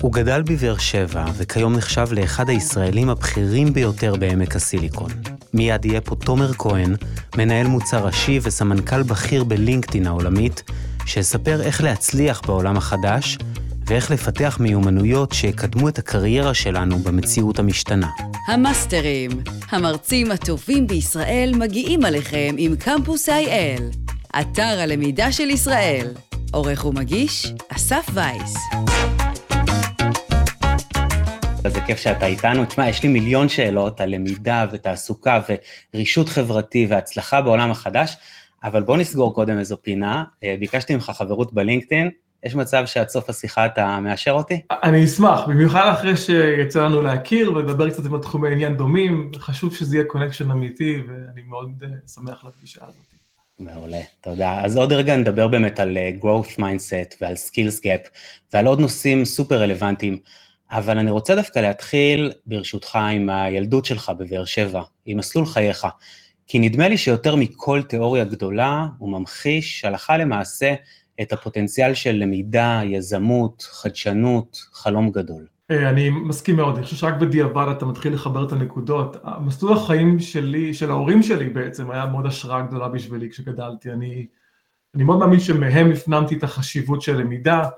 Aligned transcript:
הוא 0.00 0.12
גדל 0.12 0.42
בבאר 0.42 0.78
שבע, 0.78 1.24
וכיום 1.36 1.76
נחשב 1.76 2.06
לאחד 2.12 2.50
הישראלים 2.50 3.08
הבכירים 3.10 3.72
ביותר 3.72 4.16
בעמק 4.16 4.56
הסיליקון. 4.56 5.10
מיד 5.54 5.84
יהיה 5.84 6.00
פה 6.00 6.16
תומר 6.16 6.52
כהן, 6.52 6.94
מנהל 7.36 7.66
מוצר 7.66 8.06
ראשי 8.06 8.38
וסמנכ"ל 8.42 9.02
בכיר 9.02 9.44
בלינקדאין 9.44 10.06
העולמית, 10.06 10.62
שיספר 11.06 11.62
איך 11.62 11.82
להצליח 11.82 12.40
בעולם 12.46 12.76
החדש, 12.76 13.38
ואיך 13.86 14.10
לפתח 14.10 14.56
מיומנויות 14.60 15.32
שיקדמו 15.32 15.88
את 15.88 15.98
הקריירה 15.98 16.54
שלנו 16.54 16.98
במציאות 16.98 17.58
המשתנה. 17.58 18.08
המאסטרים, 18.46 19.30
המרצים 19.70 20.30
הטובים 20.30 20.86
בישראל 20.86 21.52
מגיעים 21.56 22.04
עליכם 22.04 22.54
עם 22.58 22.76
קמפוס 22.76 23.28
IL, 23.28 23.82
אתר 24.40 24.80
הלמידה 24.80 25.32
של 25.32 25.50
ישראל. 25.50 26.06
עורך 26.52 26.84
ומגיש, 26.84 27.52
אסף 27.68 28.06
וייס. 28.14 28.54
איזה 31.64 31.80
כיף 31.80 31.98
שאתה 31.98 32.26
איתנו. 32.26 32.64
תשמע, 32.64 32.88
יש 32.88 33.02
לי 33.02 33.08
מיליון 33.08 33.48
שאלות 33.48 34.00
על 34.00 34.14
למידה 34.14 34.66
ותעסוקה 34.72 35.40
ורישות 35.94 36.28
חברתי 36.28 36.86
והצלחה 36.90 37.42
בעולם 37.42 37.70
החדש, 37.70 38.16
אבל 38.64 38.82
בוא 38.82 38.96
נסגור 38.96 39.34
קודם 39.34 39.58
איזו 39.58 39.76
פינה. 39.82 40.24
אה, 40.44 40.54
ביקשתי 40.60 40.94
ממך 40.94 41.12
חברות 41.14 41.52
בלינקדאין, 41.52 42.10
יש 42.44 42.54
מצב 42.54 42.82
שעד 42.86 43.08
סוף 43.08 43.30
השיחה 43.30 43.66
אתה 43.66 44.00
מאשר 44.00 44.30
אותי? 44.30 44.60
אני 44.70 45.04
אשמח, 45.04 45.40
במיוחד 45.48 45.90
אחרי 45.92 46.16
שיצא 46.16 46.84
לנו 46.84 47.02
להכיר 47.02 47.52
ולדבר 47.52 47.90
קצת 47.90 48.04
עם 48.04 48.18
תחומי 48.18 48.52
עניין 48.52 48.76
דומים, 48.76 49.30
חשוב 49.36 49.74
שזה 49.74 49.96
יהיה 49.96 50.06
קונקשן 50.06 50.50
אמיתי, 50.50 51.02
ואני 51.08 51.42
מאוד 51.48 51.82
uh, 51.82 52.10
שמח 52.14 52.44
לפגישה 52.44 52.80
הזאת. 52.82 53.02
מעולה, 53.58 54.00
תודה. 54.20 54.64
אז 54.64 54.76
עוד 54.76 54.92
רגע 54.92 55.16
נדבר 55.16 55.48
באמת 55.48 55.80
על 55.80 55.96
uh, 55.96 56.22
growth 56.24 56.58
mindset 56.58 57.14
ועל 57.20 57.34
skills 57.34 57.80
gap 57.80 58.08
ועל 58.52 58.66
עוד 58.66 58.80
נושאים 58.80 59.24
סופר 59.24 59.60
רלוונטיים, 59.60 60.18
אבל 60.70 60.98
אני 60.98 61.10
רוצה 61.10 61.34
דווקא 61.34 61.58
להתחיל, 61.58 62.32
ברשותך, 62.46 62.98
עם 63.12 63.30
הילדות 63.30 63.84
שלך 63.84 64.12
בבאר 64.18 64.44
שבע, 64.44 64.82
עם 65.06 65.18
מסלול 65.18 65.46
חייך, 65.46 65.86
כי 66.46 66.58
נדמה 66.58 66.88
לי 66.88 66.96
שיותר 66.96 67.36
מכל 67.36 67.82
תיאוריה 67.82 68.24
גדולה, 68.24 68.86
הוא 68.98 69.10
ממחיש 69.10 69.84
הלכה 69.84 70.16
למעשה 70.16 70.74
את 71.20 71.32
הפוטנציאל 71.32 71.94
של 71.94 72.12
למידה, 72.12 72.80
יזמות, 72.84 73.62
חדשנות, 73.62 74.56
חלום 74.72 75.10
גדול. 75.10 75.46
אה, 75.70 75.90
אני 75.90 76.10
מסכים 76.10 76.56
מאוד, 76.56 76.74
אני 76.74 76.84
חושב 76.84 76.96
שרק 76.96 77.14
בדיעבד 77.14 77.66
אתה 77.76 77.86
מתחיל 77.86 78.12
לחבר 78.12 78.46
את 78.46 78.52
הנקודות. 78.52 79.16
מסלול 79.40 79.72
החיים 79.72 80.18
שלי, 80.18 80.74
של 80.74 80.90
ההורים 80.90 81.22
שלי 81.22 81.48
בעצם, 81.48 81.90
היה 81.90 82.06
מאוד 82.06 82.26
השראה 82.26 82.62
גדולה 82.62 82.88
בשבילי 82.88 83.30
כשגדלתי. 83.30 83.92
אני, 83.92 84.26
אני 84.94 85.04
מאוד 85.04 85.18
מאמין 85.18 85.40
שמהם 85.40 85.90
הפנמתי 85.90 86.34
את 86.34 86.42
החשיבות 86.42 87.02
של 87.02 87.16
למידה, 87.16 87.68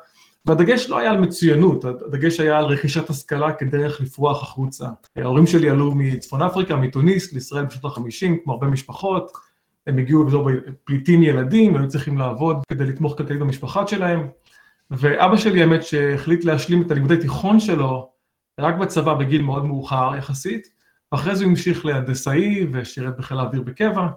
והדגש 0.47 0.91
לא 0.91 0.99
היה 0.99 1.11
על 1.11 1.21
מצוינות, 1.21 1.85
הדגש 1.85 2.41
היה 2.41 2.59
על 2.59 2.65
רכישת 2.65 3.11
השכלה 3.11 3.53
כדרך 3.53 4.01
לפרוח 4.01 4.43
החוצה. 4.43 4.89
ההורים 5.17 5.47
שלי 5.47 5.71
עלו 5.71 5.95
מצפון 5.95 6.43
אפריקה, 6.43 6.77
מתוניס, 6.77 7.33
לישראל 7.33 7.65
בשנות 7.65 7.85
ה-50, 7.85 8.45
כמו 8.45 8.53
הרבה 8.53 8.67
משפחות. 8.67 9.33
הם 9.87 9.99
הגיעו 9.99 10.27
בתור 10.27 10.51
פליטים 10.85 11.23
ילדים, 11.23 11.77
היו 11.77 11.89
צריכים 11.89 12.19
לעבוד 12.19 12.57
כדי 12.69 12.87
לתמוך 12.87 13.19
כלכלית 13.19 13.41
במשפחה 13.41 13.87
שלהם. 13.87 14.29
ואבא 14.91 15.37
שלי, 15.37 15.61
האמת, 15.61 15.83
שהחליט 15.83 16.45
להשלים 16.45 16.83
את 16.83 16.91
הלימודי 16.91 17.17
תיכון 17.17 17.61
שלו 17.61 18.11
רק 18.61 18.75
בצבא 18.75 19.15
בגיל 19.15 19.43
מאוד 19.43 19.65
מאוחר 19.65 20.11
יחסית, 20.19 20.69
ואחרי 21.13 21.37
זה 21.37 21.45
הוא 21.45 21.51
המשיך 21.51 21.87
להנדסאי 21.87 22.67
ושירת 22.73 23.17
בחיל 23.17 23.39
האוויר 23.39 23.63
בקבע, 23.63 24.09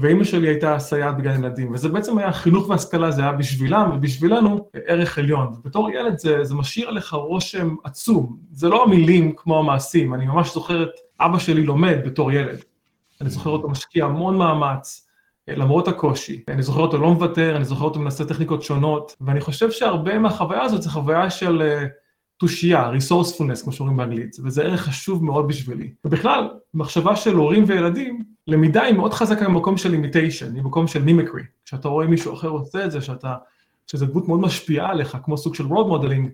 ואימא 0.00 0.24
שלי 0.24 0.48
הייתה 0.48 0.78
סייעת 0.78 1.16
בגן 1.16 1.44
ילדים, 1.44 1.72
וזה 1.72 1.88
בעצם 1.88 2.18
היה 2.18 2.32
חינוך 2.32 2.68
והשכלה, 2.68 3.10
זה 3.10 3.22
היה 3.22 3.32
בשבילם 3.32 3.90
ובשבילנו 3.94 4.68
ערך 4.86 5.18
עליון. 5.18 5.54
בתור 5.64 5.90
ילד 5.90 6.18
זה, 6.18 6.44
זה 6.44 6.54
משאיר 6.54 6.88
עליך 6.88 7.12
רושם 7.12 7.74
עצום, 7.84 8.36
זה 8.52 8.68
לא 8.68 8.84
המילים 8.84 9.32
כמו 9.36 9.58
המעשים, 9.58 10.14
אני 10.14 10.26
ממש 10.26 10.54
זוכר 10.54 10.82
את 10.82 10.90
אבא 11.20 11.38
שלי 11.38 11.62
לומד 11.62 11.98
בתור 12.04 12.32
ילד. 12.32 12.58
אני 13.20 13.30
זוכר 13.30 13.50
אותו 13.50 13.68
משקיע 13.68 14.04
המון 14.04 14.38
מאמץ, 14.38 15.08
למרות 15.48 15.88
הקושי. 15.88 16.42
אני 16.48 16.62
זוכר 16.62 16.80
אותו 16.80 16.98
לא 16.98 17.10
מוותר, 17.10 17.56
אני 17.56 17.64
זוכר 17.64 17.84
אותו 17.84 18.00
מנסה 18.00 18.24
טכניקות 18.24 18.62
שונות, 18.62 19.16
ואני 19.20 19.40
חושב 19.40 19.70
שהרבה 19.70 20.18
מהחוויה 20.18 20.62
הזאת 20.62 20.82
זה 20.82 20.90
חוויה 20.90 21.30
של 21.30 21.62
אה, 21.62 21.86
תושייה, 22.36 22.90
resourcefulness, 22.90 23.62
כמו 23.62 23.72
שאומרים 23.72 23.96
באנגלית, 23.96 24.36
וזה 24.44 24.62
ערך 24.62 24.80
חשוב 24.80 25.24
מאוד 25.24 25.48
בשבילי. 25.48 25.90
ובכלל, 26.04 26.50
מחשבה 26.74 27.16
של 27.16 27.34
הורים 27.34 27.64
וילדים, 27.66 28.35
למידה 28.46 28.82
היא 28.82 28.94
מאוד 28.94 29.14
חזקה 29.14 29.44
במקום 29.44 29.76
של 29.76 29.94
imitation, 29.94 30.48
ממקום 30.54 30.86
של 30.86 31.02
מימיקרי. 31.02 31.42
כשאתה 31.64 31.88
רואה 31.88 32.06
מישהו 32.06 32.34
אחר 32.34 32.48
עושה 32.48 32.84
את 32.84 32.90
זה, 32.90 33.00
שאתה, 33.00 33.34
שזו 33.86 34.06
דמות 34.06 34.28
מאוד 34.28 34.40
משפיעה 34.40 34.90
עליך, 34.90 35.16
כמו 35.24 35.38
סוג 35.38 35.54
של 35.54 35.64
role 35.64 35.90
modeling, 35.90 36.28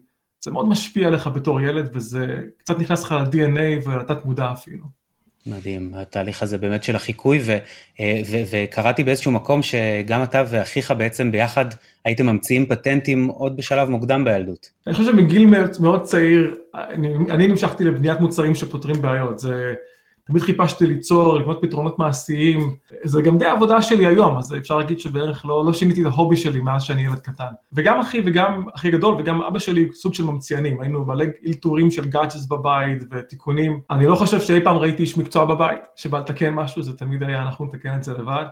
זה 0.45 0.51
מאוד 0.51 0.69
משפיע 0.69 1.09
עליך 1.09 1.27
בתור 1.27 1.61
ילד, 1.61 1.91
וזה 1.95 2.27
קצת 2.59 2.79
נכנס 2.79 3.03
לך 3.05 3.13
ל-DNA 3.13 3.89
ולתת 3.89 4.25
מודע 4.25 4.53
אפילו. 4.53 5.03
מדהים, 5.47 5.93
התהליך 5.95 6.43
הזה 6.43 6.59
באמת 6.59 6.83
של 6.83 6.97
החיקוי, 6.97 7.41
ו, 7.43 7.57
אה, 8.01 8.23
ו, 8.31 8.37
וקראתי 8.51 9.05
באיזשהו 9.05 9.33
מקום 9.33 9.61
שגם 9.63 10.23
אתה 10.23 10.45
ואחיך 10.49 10.91
בעצם 10.91 11.33
ביחד 11.33 11.65
הייתם 12.05 12.27
ממציאים 12.27 12.67
פטנטים 12.67 13.29
עוד 13.29 13.57
בשלב 13.57 13.89
מוקדם 13.89 14.25
בילדות. 14.25 14.71
אני 14.87 14.95
חושב 14.95 15.13
שמגיל 15.13 15.51
מאוד 15.81 16.03
צעיר, 16.03 16.57
אני, 16.75 17.15
אני 17.31 17.47
נמשכתי 17.47 17.85
לבניית 17.85 18.21
מוצרים 18.21 18.55
שפותרים 18.55 19.03
בעיות, 19.03 19.39
זה... 19.39 19.75
תמיד 20.25 20.43
חיפשתי 20.43 20.87
ליצור, 20.87 21.39
לבנות 21.39 21.59
פתרונות 21.63 21.99
מעשיים, 21.99 22.77
זה 23.05 23.23
גם 23.23 23.39
די 23.39 23.47
עבודה 23.47 23.83
שלי 23.83 24.07
היום, 24.07 24.39
אז 24.39 24.55
אפשר 24.55 24.79
להגיד 24.79 25.01
שבערך 25.01 25.47
לא, 25.47 25.65
לא 25.67 25.73
שיניתי 25.73 26.01
את 26.01 26.07
ה 26.07 26.12
hobby 26.12 26.37
שלי 26.37 26.61
מאז 26.61 26.83
שאני 26.83 27.05
ילד 27.05 27.19
קטן. 27.19 27.53
וגם 27.73 28.01
אחי 28.01 28.23
וגם 28.27 28.67
אחי 28.75 28.91
גדול 28.91 29.15
וגם 29.19 29.43
אבא 29.43 29.59
שלי 29.59 29.89
סוג 29.93 30.15
של 30.15 30.25
ממציאנים, 30.25 30.81
היינו 30.81 31.05
מלא 31.05 31.25
אלתורים 31.47 31.91
של 31.91 32.05
gadgets 32.05 32.47
בבית 32.47 33.03
ותיקונים. 33.11 33.81
אני 33.91 34.07
לא 34.07 34.17
חושב 34.17 34.41
שאי 34.41 34.61
פעם 34.65 34.77
ראיתי 34.77 35.03
איש 35.03 35.19
מקצוע 35.19 35.45
בבית 35.45 35.81
שבא 35.97 36.19
לתקן 36.19 36.55
משהו, 36.55 36.83
זה 36.83 36.97
תמיד 36.97 37.23
היה 37.23 37.43
אנחנו 37.43 37.65
נתקן 37.65 37.95
את 37.95 38.05
זה 38.05 38.13
לבד. 38.13 38.45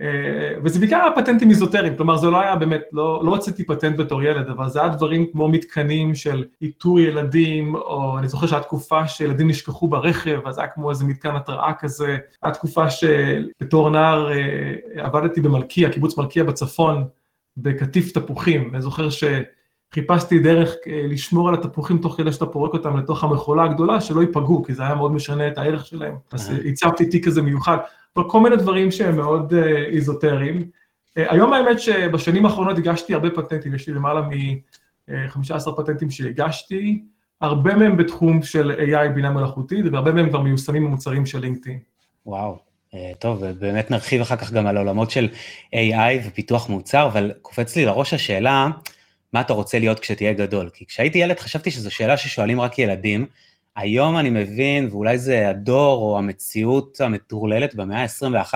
אה, 0.00 0.54
וזה 0.64 0.80
בעיקר 0.80 0.96
היה 0.96 1.12
פטנטים 1.16 1.50
אזוטריים, 1.50 1.96
כלומר 1.96 2.16
זה 2.16 2.30
לא 2.30 2.40
היה 2.40 2.56
באמת, 2.56 2.82
לא, 2.92 3.22
לא 3.24 3.34
רציתי 3.34 3.64
פטנט 3.64 3.96
בתור 3.96 4.22
ילד, 4.22 4.48
אבל 4.48 4.68
זה 4.68 4.80
היה 4.80 4.88
דברים 4.88 5.26
כמו 5.32 5.48
מתקנים 5.48 6.14
של 6.14 6.44
איתור 6.62 7.00
ילדים, 7.00 7.74
או 7.74 8.18
אני 8.18 8.28
זוכר 8.28 8.46
שהיה 8.46 8.62
תקופה 8.62 9.08
שילדים 9.08 9.48
נשכחו 9.48 9.88
ברכב, 9.88 10.40
אז 10.46 10.58
היה 10.58 10.68
כמו 10.68 10.90
איזה 10.90 11.04
מתקן 11.04 11.36
התראה 11.36 11.72
כזה, 11.78 12.16
היה 12.42 12.54
תקופה 12.54 12.90
שבתור 12.90 13.90
נער 13.90 14.32
אה, 14.32 14.74
עבדתי 14.96 15.40
במלכיה, 15.40 15.92
קיבוץ 15.92 16.18
מלכיה 16.18 16.44
בצפון, 16.44 17.04
בקטיף 17.56 18.12
תפוחים, 18.12 18.70
אני 18.74 18.82
זוכר 18.82 19.10
שחיפשתי 19.94 20.38
דרך 20.38 20.74
אה, 20.86 21.02
לשמור 21.08 21.48
על 21.48 21.54
התפוחים 21.54 21.98
תוך 21.98 22.16
כדי 22.16 22.32
שאתה 22.32 22.46
פורק 22.46 22.72
אותם 22.72 22.96
לתוך 22.96 23.24
המכולה 23.24 23.64
הגדולה, 23.64 24.00
שלא 24.00 24.20
ייפגעו, 24.20 24.64
כי 24.64 24.74
זה 24.74 24.82
היה 24.82 24.94
מאוד 24.94 25.12
משנה 25.12 25.48
את 25.48 25.58
הערך 25.58 25.86
שלהם, 25.86 26.14
אז 26.32 26.52
הצבתי 26.66 27.06
תיק 27.06 27.26
כזה 27.26 27.42
מיוחד. 27.42 27.76
כל 28.12 28.40
מיני 28.40 28.56
דברים 28.56 28.90
שהם 28.90 29.16
מאוד 29.16 29.52
uh, 29.52 29.56
איזוטריים. 29.92 30.70
היום 31.16 31.52
האמת 31.52 31.80
שבשנים 31.80 32.46
האחרונות 32.46 32.78
הגשתי 32.78 33.14
הרבה 33.14 33.30
פטנטים, 33.30 33.74
יש 33.74 33.88
לי 33.88 33.94
למעלה 33.94 34.20
מ-15 34.20 35.76
פטנטים 35.76 36.10
שהגשתי, 36.10 37.02
הרבה 37.40 37.74
מהם 37.74 37.96
בתחום 37.96 38.42
של 38.42 38.72
AI 38.78 39.08
בינה 39.08 39.30
מלאכותית, 39.30 39.84
והרבה 39.92 40.12
מהם 40.12 40.28
כבר 40.28 40.40
מיושמים 40.40 40.84
במוצרים 40.84 41.26
של 41.26 41.40
לינקדאין. 41.40 41.78
וואו, 42.26 42.58
טוב, 43.18 43.38
ובאמת 43.42 43.90
נרחיב 43.90 44.20
אחר 44.20 44.36
כך 44.36 44.52
גם 44.52 44.66
על 44.66 44.76
העולמות 44.76 45.10
של 45.10 45.28
AI 45.74 46.26
ופיתוח 46.26 46.68
מוצר, 46.68 47.06
אבל 47.06 47.32
קופץ 47.42 47.76
לי 47.76 47.84
לראש 47.84 48.14
השאלה, 48.14 48.68
מה 49.34 49.40
אתה 49.40 49.52
רוצה 49.52 49.78
להיות 49.78 50.00
כשתהיה 50.00 50.32
גדול? 50.32 50.68
כי 50.74 50.86
כשהייתי 50.86 51.18
ילד 51.18 51.38
חשבתי 51.38 51.70
שזו 51.70 51.90
שאלה 51.90 52.16
ששואלים 52.16 52.60
רק 52.60 52.78
ילדים, 52.78 53.26
היום 53.76 54.16
אני 54.16 54.30
מבין, 54.30 54.88
ואולי 54.90 55.18
זה 55.18 55.48
הדור 55.48 56.02
או 56.02 56.18
המציאות 56.18 57.00
המטורללת 57.00 57.74
במאה 57.74 58.02
ה-21, 58.02 58.54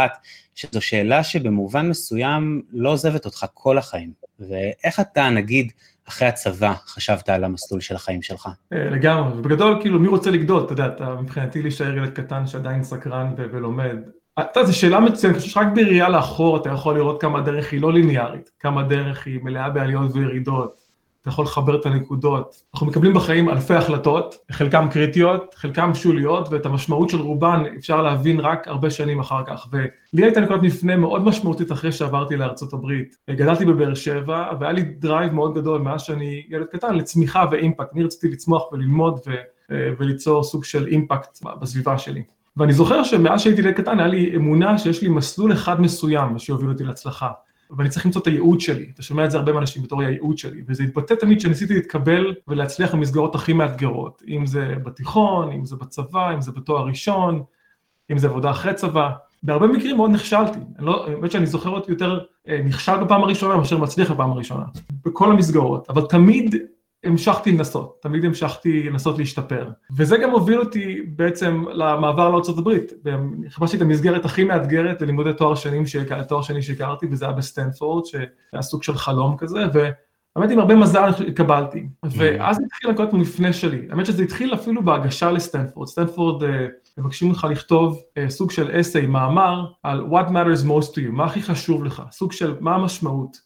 שזו 0.54 0.80
שאלה 0.80 1.24
שבמובן 1.24 1.88
מסוים 1.88 2.62
לא 2.72 2.92
עוזבת 2.92 3.24
אותך 3.24 3.46
כל 3.54 3.78
החיים. 3.78 4.12
ואיך 4.40 5.00
אתה, 5.00 5.30
נגיד, 5.30 5.72
אחרי 6.08 6.28
הצבא, 6.28 6.74
חשבת 6.86 7.28
על 7.28 7.44
המסלול 7.44 7.80
של 7.80 7.94
החיים 7.94 8.22
שלך? 8.22 8.48
אה, 8.72 8.90
לגמרי, 8.90 9.38
ובגדול, 9.38 9.78
כאילו, 9.80 10.00
מי 10.00 10.08
רוצה 10.08 10.30
לגדול? 10.30 10.64
אתה 10.64 10.72
יודע, 10.72 10.86
אתה 10.86 11.14
מבחינתי 11.14 11.62
להישאר 11.62 11.96
ילד 11.96 12.10
קטן 12.10 12.46
שעדיין 12.46 12.84
סקרן 12.84 13.34
ולומד. 13.36 13.96
אתה, 14.40 14.64
זו 14.64 14.78
שאלה 14.78 15.00
מצוינת, 15.00 15.34
אני 15.34 15.40
חושב 15.40 15.52
שרק 15.52 15.66
בראייה 15.74 16.08
לאחור 16.08 16.56
אתה 16.56 16.68
יכול 16.68 16.94
לראות 16.94 17.20
כמה 17.20 17.38
הדרך 17.38 17.72
היא 17.72 17.80
לא 17.80 17.92
ליניארית, 17.92 18.50
כמה 18.60 18.80
הדרך 18.80 19.26
היא 19.26 19.40
מלאה 19.42 19.70
בעליות 19.70 20.10
וירידות. 20.14 20.88
אתה 21.22 21.28
יכול 21.28 21.44
לחבר 21.44 21.80
את 21.80 21.86
הנקודות. 21.86 22.62
אנחנו 22.74 22.86
מקבלים 22.86 23.14
בחיים 23.14 23.48
אלפי 23.48 23.74
החלטות, 23.74 24.36
חלקם 24.52 24.88
קריטיות, 24.90 25.54
חלקם 25.54 25.94
שוליות, 25.94 26.48
ואת 26.50 26.66
המשמעות 26.66 27.10
של 27.10 27.20
רובן 27.20 27.62
אפשר 27.78 28.02
להבין 28.02 28.40
רק 28.40 28.68
הרבה 28.68 28.90
שנים 28.90 29.20
אחר 29.20 29.44
כך. 29.46 29.66
ולי 29.72 30.24
הייתה 30.24 30.40
נקודת 30.40 30.62
מפנה 30.62 30.96
מאוד 30.96 31.24
משמעותית 31.24 31.72
אחרי 31.72 31.92
שעברתי 31.92 32.36
לארצות 32.36 32.72
הברית. 32.72 33.16
גדלתי 33.30 33.64
בבאר 33.64 33.94
שבע, 33.94 34.50
והיה 34.60 34.72
לי 34.72 34.82
drive 34.82 35.32
מאוד 35.32 35.54
גדול 35.54 35.80
מאז 35.80 36.02
שאני 36.02 36.42
ילד 36.48 36.66
קטן 36.66 36.94
לצמיחה 36.94 37.44
ו 37.50 37.56
impact. 37.56 37.94
אני 37.94 38.04
רציתי 38.04 38.28
לצמוח 38.28 38.72
וללמוד 38.72 39.20
ו- 39.26 39.74
וליצור 39.98 40.44
סוג 40.44 40.64
של 40.64 40.86
impact 40.86 41.38
בסביבה 41.60 41.98
שלי. 41.98 42.22
ואני 42.58 42.72
זוכר 42.72 43.02
שמאז 43.02 43.40
שהייתי 43.40 43.60
ילד 43.60 43.74
קטן 43.74 43.98
היה 43.98 44.08
לי 44.08 44.36
אמונה 44.36 44.78
שיש 44.78 45.02
לי 45.02 45.08
מסלול 45.08 45.52
אחד 45.52 45.80
מסוים 45.80 46.38
שיוביל 46.38 46.68
אותי 46.68 46.84
להצלחה. 46.84 47.30
ואני 47.76 47.88
צריך 47.88 48.06
למצוא 48.06 48.22
את 48.22 48.26
הייעוד 48.26 48.60
שלי, 48.60 48.90
אתה 48.94 49.02
שומע 49.02 49.24
את 49.24 49.30
זה 49.30 49.38
הרבה 49.38 49.52
מאנשים 49.52 49.82
בתור 49.82 50.02
הייעוד 50.02 50.38
שלי, 50.38 50.62
וזה 50.68 50.82
התבטא 50.82 51.14
תמיד 51.14 51.38
כשניסיתי 51.38 51.74
להתקבל 51.74 52.34
ולהצליח 52.48 52.94
במסגרות 52.94 53.34
הכי 53.34 53.52
מאתגרות, 53.52 54.22
אם 54.28 54.46
זה 54.46 54.74
בתיכון, 54.84 55.52
אם 55.52 55.64
זה 55.64 55.76
בצבא, 55.76 56.34
אם 56.34 56.40
זה 56.40 56.52
בתואר 56.52 56.86
ראשון, 56.86 57.42
אם 58.10 58.18
זה 58.18 58.26
עבודה 58.26 58.50
אחרי 58.50 58.74
צבא, 58.74 59.10
בהרבה 59.42 59.66
מקרים 59.66 59.96
מאוד 59.96 60.10
נכשלתי, 60.10 60.58
אני 60.78 60.86
לא, 60.86 61.06
האמת 61.06 61.30
שאני 61.30 61.46
זוכר 61.46 61.70
אותי 61.70 61.92
יותר 61.92 62.20
אה, 62.48 62.60
נכשל 62.64 63.04
בפעם 63.04 63.22
הראשונה 63.22 63.56
מאשר 63.56 63.78
מצליח 63.78 64.10
בפעם 64.10 64.30
הראשונה, 64.30 64.64
בכל 65.04 65.32
המסגרות, 65.32 65.90
אבל 65.90 66.02
תמיד 66.06 66.54
המשכתי 67.04 67.52
לנסות, 67.52 67.98
תמיד 68.02 68.24
המשכתי 68.24 68.82
לנסות 68.82 69.18
להשתפר. 69.18 69.70
וזה 69.96 70.18
גם 70.18 70.30
הוביל 70.30 70.60
אותי 70.60 71.02
בעצם 71.08 71.64
למעבר 71.72 72.28
לארה"ב. 72.28 72.70
חיפשתי 73.48 73.76
את 73.76 73.82
המסגרת 73.82 74.24
הכי 74.24 74.44
מאתגרת 74.44 75.02
ללימודי 75.02 75.32
תואר 75.32 75.54
שני, 75.54 75.82
תואר 76.28 76.42
שני 76.42 76.62
שהכרתי, 76.62 77.06
וזה 77.10 77.24
היה 77.24 77.34
בסטנפורד, 77.34 78.04
שהיה 78.04 78.62
סוג 78.62 78.82
של 78.82 78.94
חלום 78.94 79.36
כזה, 79.36 79.64
והאמת 79.74 80.50
עם 80.50 80.58
הרבה 80.58 80.74
מזל 80.74 81.10
התקבלתי. 81.28 81.86
ואז 82.02 82.58
התחיל 82.66 82.90
הנקודת 82.90 83.12
המפנה 83.12 83.52
שלי. 83.52 83.86
האמת 83.90 84.06
שזה 84.06 84.22
התחיל 84.22 84.54
אפילו 84.54 84.84
בהגשה 84.84 85.30
לסטנפורד. 85.30 85.88
סטנפורד 85.88 86.44
אה, 86.44 86.66
מבקשים 86.98 87.30
לך 87.30 87.46
לכתוב 87.50 88.02
אה, 88.18 88.30
סוג 88.30 88.50
של 88.50 88.80
essay, 88.80 89.06
מאמר, 89.06 89.66
על 89.82 90.06
what 90.10 90.28
matters 90.28 90.66
most 90.66 90.90
to 90.90 90.96
you, 90.96 91.10
מה 91.10 91.24
הכי 91.24 91.42
חשוב 91.42 91.84
לך, 91.84 92.02
סוג 92.10 92.32
של 92.32 92.56
מה 92.60 92.74
המשמעות 92.74 93.40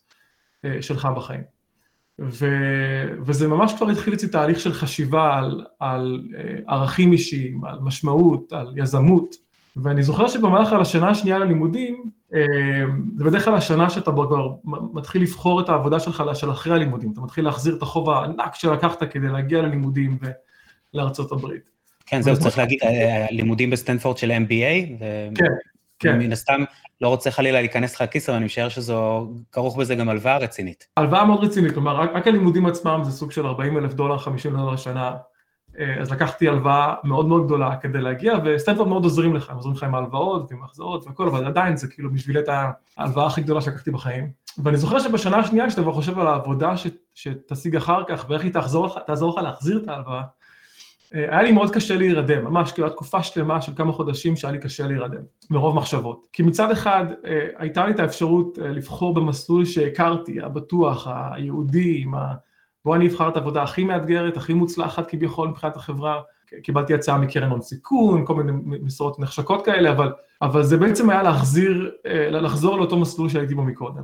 אה, 0.65 0.83
שלך 0.83 1.09
בחיים. 1.17 1.52
ו, 2.21 2.47
וזה 3.27 3.49
ממש 3.49 3.75
כבר 3.75 3.89
התחיל 3.89 4.15
אצלי 4.15 4.29
תהליך 4.29 4.61
של 4.61 4.73
חשיבה 4.73 5.39
על, 5.39 5.65
על 5.81 6.23
אה, 6.39 6.75
ערכים 6.75 7.13
אישיים, 7.13 7.65
על 7.65 7.79
משמעות, 7.81 8.53
על 8.53 8.75
יזמות. 8.77 9.35
ואני 9.77 10.03
זוכר 10.03 10.29
שבמהלך 10.29 10.73
השנה 10.73 11.11
השנייה 11.11 11.39
ללימודים, 11.39 12.05
אה, 12.35 12.41
זה 13.17 13.25
בדרך 13.25 13.45
כלל 13.45 13.55
השנה 13.55 13.91
שאתה 13.91 14.11
כבר 14.13 14.49
מתחיל 14.93 15.23
לבחור 15.23 15.61
את 15.61 15.69
העבודה 15.69 16.01
שלך 16.01 16.23
של 16.35 16.51
אחרי 16.51 16.75
הלימודים, 16.75 17.13
אתה 17.13 17.21
מתחיל 17.21 17.45
להחזיר 17.45 17.77
את 17.77 17.83
החוב 17.83 18.11
הענק 18.11 18.55
שלקחת 18.55 19.03
כדי 19.11 19.29
להגיע 19.29 19.63
ללימודים 19.63 20.19
לארצות 20.95 21.33
הברית. 21.33 21.71
כן, 22.07 22.23
זהו, 22.23 22.37
צריך 22.39 22.59
להגיד, 22.59 22.79
אה, 22.83 23.27
לימודים 23.31 23.71
בסטנפורד 23.71 24.17
של 24.17 24.31
MBA, 24.31 25.01
כן, 25.35 25.53
כן. 26.03 26.19
מן 26.19 26.33
הסתם 26.33 26.65
לא 27.01 27.09
רוצה 27.09 27.31
חלילה 27.31 27.61
להיכנס 27.61 27.95
לך 27.95 28.01
לכיס, 28.01 28.29
אבל 28.29 28.37
אני 28.37 28.45
משער 28.45 28.69
שזו, 28.69 29.29
כרוך 29.53 29.77
בזה 29.77 29.95
גם 29.95 30.09
הלוואה 30.09 30.39
רצינית. 30.39 30.87
הלוואה 30.97 31.25
מאוד 31.25 31.45
רצינית, 31.45 31.73
כלומר, 31.73 31.97
רק, 31.97 32.11
רק 32.15 32.27
הלימודים 32.27 32.67
עצמם 32.67 33.01
זה 33.05 33.11
סוג 33.11 33.33
של 33.33 33.47
40 33.47 33.79
אלף 33.79 33.95
דולר, 33.95 34.19
50 34.19 34.57
דולר 34.57 34.71
לשנה, 34.71 35.13
אה, 35.79 36.01
אז 36.01 36.13
לקחתי 36.13 36.49
הלוואה 36.49 36.95
מאוד 37.05 37.27
מאוד 37.27 37.47
גדולה 37.47 37.77
כדי 37.77 38.01
להגיע, 38.01 38.35
וסטנפורד 38.45 38.89
מאוד 38.89 39.05
עוזרים 39.05 39.35
לך, 39.35 39.51
הם 39.51 39.57
עוזרים 39.57 39.75
לך 39.75 39.83
עם 39.83 39.95
ההלוואות 39.95 40.51
ועם 40.51 40.63
ההחזרות 40.63 41.07
והכל, 41.07 41.29
אבל 41.29 41.47
עדיין 41.47 41.77
זה 41.77 41.89
כאילו 41.89 42.13
בשבילי 42.13 42.41
את 42.41 42.49
ההלוואה 42.99 43.27
הכי 43.27 43.41
גדולה 43.41 43.61
שלקחתי 43.61 43.91
בחיים. 43.91 44.31
ואני 44.59 44.77
זוכר 44.77 44.99
שבשנה 44.99 45.37
השנייה, 45.37 45.67
כשאתה 45.67 45.83
כבר 45.83 45.93
חושב 45.93 46.19
על 46.19 46.27
העבודה 46.27 46.75
שתשיג 47.15 47.77
אחר 47.77 48.03
כך, 48.09 48.27
ואיך 48.29 48.43
היא 48.43 48.53
תעזור 49.07 49.29
לך 49.29 49.37
להחזיר 49.43 49.81
את 49.83 49.89
ההלוואה, 49.89 50.17
אה, 50.17 50.23
היה 51.13 51.43
לי 51.43 51.53
מאוד 51.53 51.71
קשה 51.71 51.97
להירדם, 51.97 52.45
ממש, 52.45 52.73
כאילו, 52.73 52.89
תקופה 52.89 53.23
שלמה 53.23 53.63
של 53.63 53.73
כמה 53.77 53.93
חודשים 53.93 54.37
שהיה 54.37 54.53
לי 54.53 54.59
קשה 54.59 54.87
להירדם, 54.87 55.23
מרוב 55.51 55.77
מחשבות. 55.77 56.27
כי 56.33 56.43
מצד 56.43 56.71
אחד, 56.71 57.05
אה, 57.27 57.47
הייתה 57.57 57.87
לי 57.87 57.93
את 57.93 58.01
האפשרות 58.01 58.59
אה, 58.59 58.69
לבחור 58.69 59.15
במסלול 59.15 59.65
שהכרתי, 59.65 60.41
הבטוח, 60.41 61.09
היהודי, 61.33 62.03
עם 62.03 62.15
ה... 62.15 62.35
בו 62.85 62.95
אני 62.95 63.07
אבחר 63.07 63.29
את 63.29 63.37
העבודה 63.37 63.63
הכי 63.63 63.85
מאתגרת, 63.85 64.37
הכי 64.37 64.55
מוצלחת 64.55 65.11
כביכול 65.11 65.49
מבחינת 65.49 65.77
החברה. 65.77 66.21
קיבלתי 66.63 66.95
הצעה 66.95 67.19
מקרן 67.19 67.51
הון 67.51 67.61
סיכון, 67.61 68.27
כל 68.27 68.35
מיני 68.35 68.53
משרות 68.83 69.19
נחשקות 69.19 69.65
כאלה, 69.65 69.91
אבל, 69.91 70.13
אבל 70.43 70.63
זה 70.63 70.77
בעצם 70.77 71.11
היה 71.11 71.23
להחזיר, 71.23 71.91
לחזור 72.31 72.77
לאותו 72.77 72.99
מסלול 72.99 73.29
שהייתי 73.29 73.55
בו 73.55 73.63
מקודם. 73.63 74.03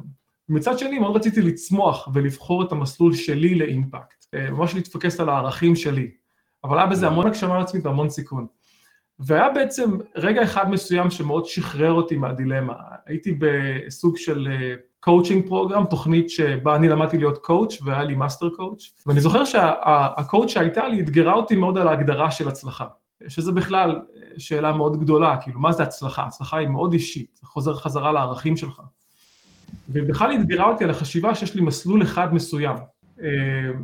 מצד 0.49 0.79
שני, 0.79 0.99
מאוד 0.99 1.17
רציתי 1.17 1.43
לצמוח 1.43 2.09
ולבחור 2.15 2.63
את 2.63 2.73
המסלול 2.73 3.15
שלי 3.15 3.55
לאימפקט, 3.55 4.27
ממש 4.35 4.75
להתפקס 4.75 5.21
על 5.21 5.29
הערכים 5.29 5.77
שלי. 5.77 6.11
אבל 6.65 6.79
היה 6.79 6.87
בזה 6.87 7.07
המון 7.07 7.27
הגשמה 7.27 7.61
עצמית 7.61 7.87
והמון 7.87 8.11
סיכון. 8.11 8.47
והיה 9.19 9.51
בעצם 9.51 9.99
רגע 10.17 10.43
אחד 10.43 10.71
מסוים 10.71 11.11
שמאוד 11.11 11.47
שחרר 11.47 11.93
אותי 11.93 12.17
מהדילמה. 12.17 12.75
הייתי 13.07 13.39
בסוג 13.39 14.17
של 14.17 14.49
coaching 15.01 15.45
uh, 15.45 15.49
program, 15.49 15.85
תוכנית 15.85 16.31
שבה 16.31 16.77
אני 16.77 16.89
למדתי 16.89 17.19
להיות 17.19 17.39
coach 17.39 17.83
והיה 17.83 18.03
לי 18.03 18.15
master 18.15 18.49
coach, 18.51 18.93
ואני 19.07 19.21
זוכר 19.21 19.45
שה 19.45 19.84
coach 19.84 20.51
שהייתה 20.51 20.89
לי 20.89 21.01
אתגרה 21.01 21.33
אותי 21.33 21.57
מאוד 21.57 21.79
על 21.79 21.89
ההגדרה 21.89 22.31
של 22.31 22.49
הצלחה, 22.49 22.87
שזה 23.29 23.53
בכלל 23.53 24.01
שאלה 24.39 24.73
מאוד 24.73 25.01
גדולה, 25.01 25.37
כאילו 25.37 25.61
מה 25.61 25.73
זה 25.73 25.83
הצלחה? 25.83 26.23
הצלחה 26.23 26.57
היא 26.57 26.69
מאוד 26.69 26.93
אישית, 26.93 27.39
זה 27.41 27.47
חוזר 27.47 27.75
חזרה 27.75 28.13
לערכים 28.13 28.57
שלך. 28.57 28.81
ובכלל 29.89 30.31
היא 30.31 30.39
אתגרה 30.41 30.69
אותי 30.69 30.85
על 30.85 30.91
החשיבה 30.91 31.35
שיש 31.35 31.55
לי 31.55 31.61
מסלול 31.61 32.03
אחד 32.03 32.35
מסוים, 32.35 32.77
אה, 32.77 32.83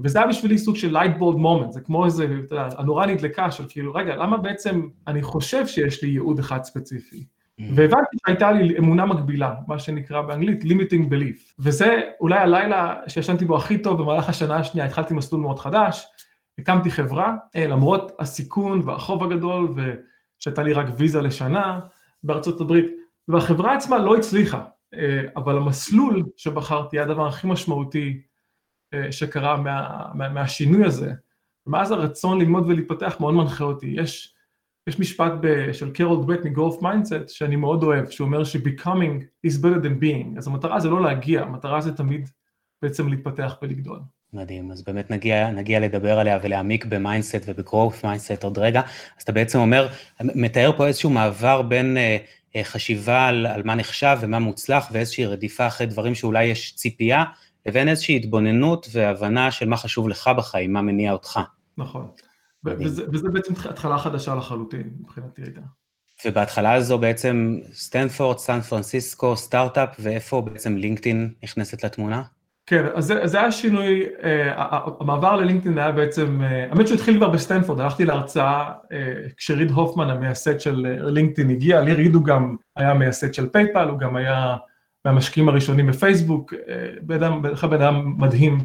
וזה 0.02 0.18
היה 0.18 0.28
בשבילי 0.28 0.58
סוג 0.58 0.76
של 0.76 0.96
light 0.96 1.18
bulb 1.18 1.36
moment, 1.36 1.70
זה 1.70 1.80
כמו 1.80 2.04
איזה, 2.04 2.24
אתה 2.44 2.54
יודע, 2.54 2.68
הנורה 2.78 3.06
נדלקה 3.06 3.50
של 3.50 3.64
כאילו, 3.68 3.94
רגע, 3.94 4.16
למה 4.16 4.36
בעצם 4.36 4.88
אני 5.06 5.22
חושב 5.22 5.66
שיש 5.66 6.02
לי 6.02 6.08
ייעוד 6.08 6.38
אחד 6.38 6.64
ספציפי? 6.64 7.24
Mm. 7.60 7.62
והבנתי 7.74 8.16
שהייתה 8.26 8.52
לי 8.52 8.78
אמונה 8.78 9.06
מקבילה, 9.06 9.54
מה 9.68 9.78
שנקרא 9.78 10.22
באנגלית 10.22 10.62
limiting 10.62 11.10
belief, 11.10 11.54
וזה 11.58 12.00
אולי 12.20 12.38
הלילה 12.38 12.94
שישנתי 13.08 13.44
בו 13.44 13.56
הכי 13.56 13.78
טוב 13.78 14.02
במהלך 14.02 14.28
השנה 14.28 14.56
השנייה, 14.56 14.86
התחלתי 14.86 15.14
מסלול 15.14 15.40
מאוד 15.40 15.58
חדש, 15.58 16.06
הקמתי 16.58 16.90
חברה, 16.90 17.36
אה, 17.56 17.66
למרות 17.66 18.12
הסיכון 18.18 18.82
והחוב 18.84 19.24
הגדול, 19.24 19.74
ושהייתה 19.74 20.62
לי 20.62 20.72
רק 20.72 20.86
ויזה 20.98 21.22
לשנה 21.22 21.80
בארצות 22.22 22.60
הברית, 22.60 22.86
והחברה 23.28 23.74
עצמה 23.74 23.98
לא 23.98 24.16
הצליחה, 24.16 24.64
אה, 24.94 25.22
אבל 25.36 25.56
המסלול 25.56 26.22
שבחרתי 26.36 26.96
היה 26.96 27.04
הדבר 27.04 27.26
הכי 27.26 27.46
משמעותי 27.46 28.08
אה, 28.08 28.33
שקרה 29.10 29.56
מה, 29.56 30.04
מה, 30.14 30.28
מהשינוי 30.28 30.86
הזה. 30.86 31.12
מאז 31.66 31.90
הרצון 31.90 32.40
ללמוד 32.40 32.66
ולהתפתח 32.66 33.16
מאוד 33.20 33.34
מנחה 33.34 33.64
אותי. 33.64 33.86
יש, 33.86 34.34
יש 34.88 34.98
משפט 34.98 35.32
ב, 35.40 35.72
של 35.72 35.90
קרול 35.90 36.22
דווק 36.22 36.44
מ 36.44 36.50
growth 36.50 36.82
mindset 36.82 37.28
שאני 37.28 37.56
מאוד 37.56 37.82
אוהב, 37.82 38.10
שהוא 38.10 38.26
אומר 38.26 38.44
ש-becoming 38.44 39.46
is 39.46 39.50
better 39.50 39.84
than 39.84 40.02
being. 40.02 40.38
אז 40.38 40.48
המטרה 40.48 40.80
זה 40.80 40.88
לא 40.88 41.02
להגיע, 41.02 41.42
המטרה 41.42 41.80
זה 41.80 41.92
תמיד 41.92 42.28
בעצם 42.82 43.08
להתפתח 43.08 43.58
ולגדול. 43.62 44.00
מדהים, 44.32 44.70
אז 44.70 44.82
באמת 44.82 45.10
נגיע, 45.10 45.50
נגיע 45.50 45.80
לדבר 45.80 46.18
עליה 46.18 46.38
ולהעמיק 46.42 46.84
ב 46.84 46.91
mindset 46.92 47.42
וב 47.46 47.61
growth 47.61 48.04
mindset 48.04 48.44
עוד 48.44 48.58
רגע. 48.58 48.80
אז 49.16 49.22
אתה 49.22 49.32
בעצם 49.32 49.58
אומר, 49.58 49.88
מתאר 50.20 50.72
פה 50.76 50.86
איזשהו 50.86 51.10
מעבר 51.10 51.62
בין 51.62 51.96
אה, 51.96 52.16
אה, 52.56 52.64
חשיבה 52.64 53.26
על, 53.26 53.46
על 53.46 53.62
מה 53.64 53.74
נחשב 53.74 54.16
ומה 54.20 54.38
מוצלח 54.38 54.88
ואיזושהי 54.92 55.26
רדיפה 55.26 55.66
אחרי 55.66 55.86
דברים 55.86 56.14
שאולי 56.14 56.44
יש 56.44 56.74
ציפייה, 56.76 57.24
לבין 57.66 57.88
איזושהי 57.88 58.16
התבוננות 58.16 58.88
והבנה 58.92 59.50
של 59.50 59.68
מה 59.68 59.76
חשוב 59.76 60.08
לך 60.08 60.30
בחיים, 60.36 60.72
מה 60.72 60.82
מניע 60.82 61.12
אותך. 61.12 61.40
נכון. 61.78 62.08
וזה, 62.64 63.04
וזה 63.12 63.28
בעצם 63.28 63.52
התחלה 63.70 63.98
חדשה 63.98 64.34
לחלוטין, 64.34 64.90
מבחינתי 65.00 65.42
הייתה. 65.42 65.60
ובהתחלה 66.26 66.72
הזו 66.72 66.98
בעצם 66.98 67.58
סטנפורד, 67.72 68.38
סן 68.38 68.60
פרנסיסקו, 68.60 69.36
סטארט-אפ, 69.36 69.96
ואיפה 69.98 70.40
בעצם 70.40 70.76
לינקדאין 70.76 71.32
נכנסת 71.42 71.84
לתמונה? 71.84 72.22
כן, 72.66 72.84
אז 72.94 73.04
זה, 73.04 73.26
זה 73.26 73.40
היה 73.40 73.52
שינוי, 73.52 74.06
אה, 74.22 74.52
המעבר 75.00 75.36
ללינקדאין 75.36 75.78
היה 75.78 75.92
בעצם, 75.92 76.40
אה, 76.42 76.66
האמת 76.70 76.86
שהוא 76.86 76.96
התחיל 76.96 77.16
כבר 77.16 77.28
בסטנפורד, 77.28 77.80
הלכתי 77.80 78.04
להרצאה 78.04 78.72
אה, 78.92 79.12
כשריד 79.36 79.70
הופמן, 79.70 80.10
המייסד 80.10 80.60
של 80.60 80.86
לינקדאין 81.00 81.50
הגיע, 81.50 81.80
לי 81.80 81.92
ריד 81.92 82.14
הוא 82.14 82.24
גם 82.24 82.56
היה 82.76 82.94
מייסד 82.94 83.34
של 83.34 83.48
פייפל, 83.48 83.88
הוא 83.88 83.98
גם 83.98 84.16
היה 84.16 84.56
מהמשקיעים 85.04 85.48
הראשונים 85.48 85.86
בפייסבוק, 85.86 86.54
אה, 86.54 86.88
בן 87.02 87.22
אדם, 87.22 87.42
בן 87.42 87.82
אדם 87.82 88.14
מדהים, 88.18 88.58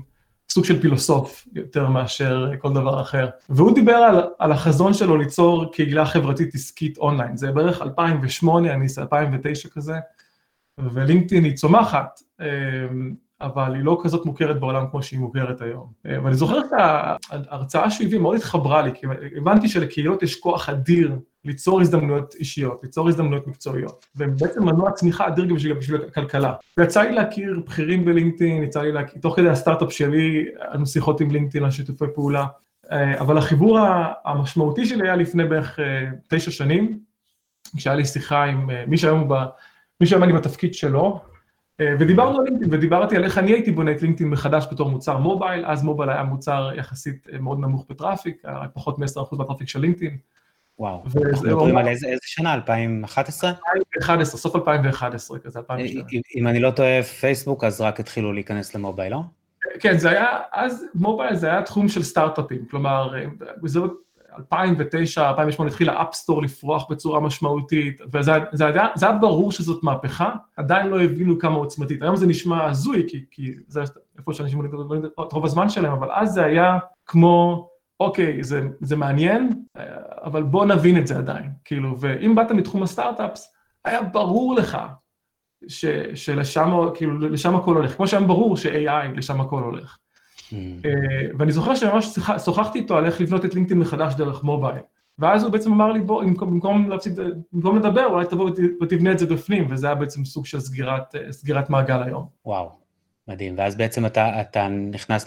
סוג 0.50 0.65
של 0.65 0.81
פילוסוף 0.81 1.48
יותר 1.53 1.88
מאשר 1.88 2.51
כל 2.60 2.74
דבר 2.74 3.01
אחר. 3.01 3.29
והוא 3.50 3.75
דיבר 3.75 3.93
על, 3.93 4.22
על 4.39 4.51
החזון 4.51 4.93
שלו 4.93 5.17
ליצור 5.17 5.72
קהילה 5.72 6.05
חברתית 6.05 6.55
עסקית 6.55 6.98
אונליין, 6.98 7.38
זה 7.38 7.51
בערך 7.51 7.81
2008, 7.81 8.74
אני 8.74 8.86
2009 8.98 9.69
כזה, 9.69 9.96
ולינקדאין 10.77 11.43
היא 11.43 11.55
צומחת, 11.55 12.19
אה, 12.41 12.48
אבל 13.41 13.75
היא 13.75 13.84
לא 13.84 14.00
כזאת 14.03 14.25
מוכרת 14.25 14.60
בעולם 14.60 14.86
כמו 14.91 15.03
שהיא 15.03 15.19
מוכרת 15.19 15.62
היום. 15.62 15.91
אה, 16.05 16.24
ואני 16.24 16.36
זוכר 16.36 16.60
את 16.60 16.72
ההרצאה 17.31 17.91
שהוא 17.91 18.08
הביא 18.08 18.19
מאוד 18.19 18.36
התחברה 18.36 18.81
לי, 18.81 18.91
כי 18.93 19.08
הבנתי 19.38 19.67
שלקהילות 19.67 20.24
יש 20.24 20.39
כוח 20.39 20.69
אדיר 20.69 21.19
ליצור 21.46 21.81
הזדמנויות 21.81 22.36
אישיות, 22.39 22.79
ליצור 22.84 23.08
הזדמנויות 23.08 23.48
מקצועיות, 23.48 24.05
והם 24.15 24.36
בעצם 24.39 24.63
מנוע 24.63 24.91
צמיחה 24.91 25.27
אדיר 25.27 25.53
בשביל, 25.53 25.74
בשביל 25.74 26.01
הכלכלה. 26.01 26.53
ויצא 26.77 27.01
לי 27.01 27.12
להכיר 27.12 27.62
בכירים 27.65 28.05
בלינקדאין, 28.05 28.63
יצא 28.63 28.81
לי 28.81 28.91
להכיר, 28.91 29.22
תוך 29.22 29.36
כדי 29.36 29.50
הסטארט-אפ 29.50 29.91
שלי, 29.91 30.46
היו 30.72 30.86
שיחות 30.86 31.22
עם 31.22 31.31
לינקדאין 31.31 31.63
על 31.63 31.72
שיתופי 31.72 32.05
פעולה, 32.15 32.46
אה, 32.91 33.19
אבל 33.19 33.38
החיבור 33.38 33.79
המשמעותי 34.25 34.86
שלי 34.86 35.08
היה 35.08 35.15
לפני 35.15 35.46
בערך 35.46 35.79
אה, 35.79 36.05
תשע 36.27 36.51
שנים, 36.51 37.00
כשהיה 37.77 37.96
לי 37.96 38.05
שיחה 38.05 38.43
עם 38.43 38.69
מי 38.88 38.98
שהיום, 38.98 39.29
ב, 39.29 39.34
מי 40.01 40.08
שהיום 40.08 40.24
אני 40.24 40.34
בתפקיד 40.34 40.74
שלו, 40.74 41.22
ודיברנו 41.81 42.39
על 42.39 42.45
לינקדאין, 42.45 42.74
ודיברתי 42.74 43.15
על 43.15 43.24
איך 43.24 43.38
אני 43.38 43.51
הייתי 43.51 43.71
בונה 43.71 43.91
את 43.91 44.01
לינקדאין 44.01 44.29
מחדש 44.29 44.67
בתור 44.71 44.89
מוצר 44.89 45.17
מובייל, 45.17 45.65
אז 45.65 45.83
מובייל 45.83 46.09
היה 46.09 46.24
מוצר 46.24 46.69
יחסית 46.75 47.27
מאוד 47.39 47.59
נמוך 47.59 47.86
בטראפיק, 47.89 48.41
היה 48.43 48.67
פחות 48.74 49.00
מ-10% 49.00 49.36
בטראפיק 49.36 49.69
של 49.69 49.79
לינקדאין. 49.79 50.17
וואו, 50.79 51.03
אנחנו 51.05 51.21
מדברים 51.21 51.77
על 51.77 51.88
איזה 51.88 52.07
שנה? 52.21 52.53
2011? 52.53 53.50
2011, 53.50 54.39
סוף 54.39 54.55
2011, 54.55 55.39
כזה 55.39 55.59
2012. 55.59 56.19
אם 56.36 56.48
אני 56.48 56.59
לא 56.59 56.71
טועה, 56.71 57.03
פייסבוק, 57.03 57.63
אז 57.63 57.81
רק 57.81 58.00
התחילו 58.00 58.33
להיכנס 58.33 58.75
למובייל, 58.75 59.12
לא? 59.12 59.21
כן, 59.79 59.98
זה 59.98 60.09
היה, 60.09 60.27
אז 60.51 60.86
מובייל 60.95 61.36
זה 61.36 61.48
היה 61.48 61.62
תחום 61.62 61.89
של 61.89 62.03
סטארט-אפים, 62.03 62.65
כלומר, 62.71 63.13
בסביבות 63.62 64.01
2009, 64.38 65.29
2008 65.29 65.71
התחיל 65.71 65.89
ה 65.89 65.95
App 65.95 66.13
Store 66.13 66.41
לפרוח 66.41 66.86
בצורה 66.89 67.19
משמעותית, 67.19 68.01
וזה 68.13 68.31
זה 68.51 68.65
היה, 68.65 68.88
זה 68.95 69.09
היה 69.09 69.17
ברור 69.17 69.51
שזאת 69.51 69.83
מהפכה, 69.83 70.33
עדיין 70.57 70.88
לא 70.88 71.01
הבינו 71.01 71.39
כמה 71.39 71.55
עוצמתית. 71.55 72.01
היום 72.01 72.15
זה 72.15 72.27
נשמע 72.27 72.65
הזוי, 72.65 73.05
כי, 73.07 73.25
כי 73.31 73.53
זה 73.67 73.81
איפה 74.17 74.33
שאנשים 74.33 74.59
מעבירים 74.59 75.05
את 75.05 75.33
רוב 75.33 75.45
הזמן 75.45 75.69
שלהם, 75.69 75.91
אבל 75.91 76.12
אז 76.12 76.33
זה 76.33 76.45
היה 76.45 76.77
כמו, 77.05 77.69
אוקיי, 78.00 78.43
זה, 78.43 78.67
זה 78.81 78.95
מעניין, 78.95 79.63
אבל 80.24 80.43
בוא 80.43 80.65
נבין 80.65 80.98
את 80.98 81.07
זה 81.07 81.17
עדיין. 81.17 81.51
כאילו, 81.65 82.00
ואם 82.00 82.36
באת 82.36 82.51
מתחום 82.51 82.83
הסטארט-אפס, 82.83 83.53
היה 83.86 84.01
ברור 84.01 84.55
לך 84.55 84.77
ש, 85.67 85.86
שלשם, 86.15 86.71
כאילו, 86.95 87.19
לשם 87.19 87.55
הכל 87.55 87.75
הולך, 87.75 87.95
כמו 87.95 88.07
שהיה 88.07 88.27
ברור 88.27 88.57
ש-AI, 88.57 89.07
לשם 89.15 89.41
הכל 89.41 89.63
הולך. 89.63 89.98
Mm. 90.51 90.55
אה, 90.85 90.91
ואני 91.37 91.51
זוכר 91.51 91.75
שממש 91.75 92.05
שוחחתי 92.45 92.79
איתו 92.79 92.97
על 92.97 93.05
איך 93.05 93.21
לבנות 93.21 93.45
את 93.45 93.55
לינקדאין 93.55 93.79
מחדש 93.79 94.13
דרך 94.13 94.43
מובייל. 94.43 94.81
ואז 95.19 95.43
הוא 95.43 95.51
בעצם 95.51 95.73
אמר 95.73 95.91
לי, 95.91 95.99
בוא, 95.99 96.23
במקום, 96.23 96.89
להפסיק, 96.89 97.13
במקום 97.53 97.77
לדבר, 97.77 98.05
אולי 98.05 98.25
תבוא 98.25 98.51
ותבנה 98.81 99.11
את 99.11 99.19
זה 99.19 99.25
בפנים, 99.25 99.67
וזה 99.69 99.87
היה 99.87 99.95
בעצם 99.95 100.25
סוג 100.25 100.45
של 100.45 100.59
סגירת, 100.59 101.15
אה, 101.15 101.31
סגירת 101.31 101.69
מעגל 101.69 102.03
היום. 102.03 102.25
וואו, 102.45 102.69
מדהים. 103.27 103.55
ואז 103.57 103.75
בעצם 103.75 104.05
אתה, 104.05 104.41
אתה 104.41 104.67
נכנס 104.67 105.25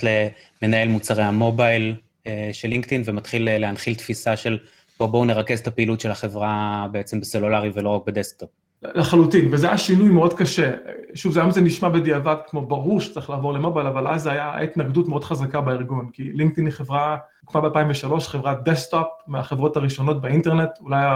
למנהל 0.62 0.88
מוצרי 0.88 1.22
המובייל 1.22 1.96
אה, 2.26 2.50
של 2.52 2.68
לינקדאין 2.68 3.02
ומתחיל 3.04 3.58
להנחיל 3.58 3.94
תפיסה 3.94 4.36
של 4.36 4.58
בוא, 4.98 5.06
בואו 5.06 5.24
נרכז 5.24 5.60
את 5.60 5.66
הפעילות 5.66 6.00
של 6.00 6.10
החברה 6.10 6.86
בעצם 6.92 7.20
בסלולרי 7.20 7.70
ולא 7.74 7.88
רק 7.88 8.02
בדסקטופ. 8.06 8.50
לחלוטין, 8.82 9.48
וזה 9.52 9.68
היה 9.68 9.78
שינוי 9.78 10.08
מאוד 10.08 10.34
קשה. 10.34 10.72
שוב, 11.14 11.38
היום 11.38 11.50
זה 11.50 11.60
נשמע 11.60 11.88
בדיעבד 11.88 12.36
כמו 12.48 12.66
ברור 12.66 13.00
שצריך 13.00 13.30
לעבור 13.30 13.52
למובייל, 13.52 13.86
אבל 13.86 14.08
אז 14.08 14.22
זה 14.22 14.32
היה 14.32 14.60
התנגדות 14.60 15.08
מאוד 15.08 15.24
חזקה 15.24 15.60
בארגון, 15.60 16.08
כי 16.12 16.32
לינקדאין 16.32 16.66
היא 16.66 16.74
חברה, 16.74 17.16
הוקמה 17.40 17.68
ב-2003, 17.68 18.20
חברת 18.20 18.64
דסקטופ, 18.64 19.06
מהחברות 19.26 19.76
הראשונות 19.76 20.20
באינטרנט, 20.20 20.70
אולי 20.80 21.06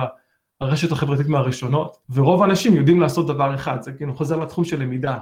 הרשת 0.61 0.93
החברתית 0.93 1.29
מהראשונות, 1.29 1.97
ורוב 2.11 2.43
האנשים 2.43 2.77
יודעים 2.77 3.01
לעשות 3.01 3.27
דבר 3.27 3.55
אחד, 3.55 3.83
זה 3.83 3.93
כאילו 3.93 4.15
חוזר 4.15 4.37
לתחום 4.37 4.65
של 4.65 4.83
למידה. 4.83 5.19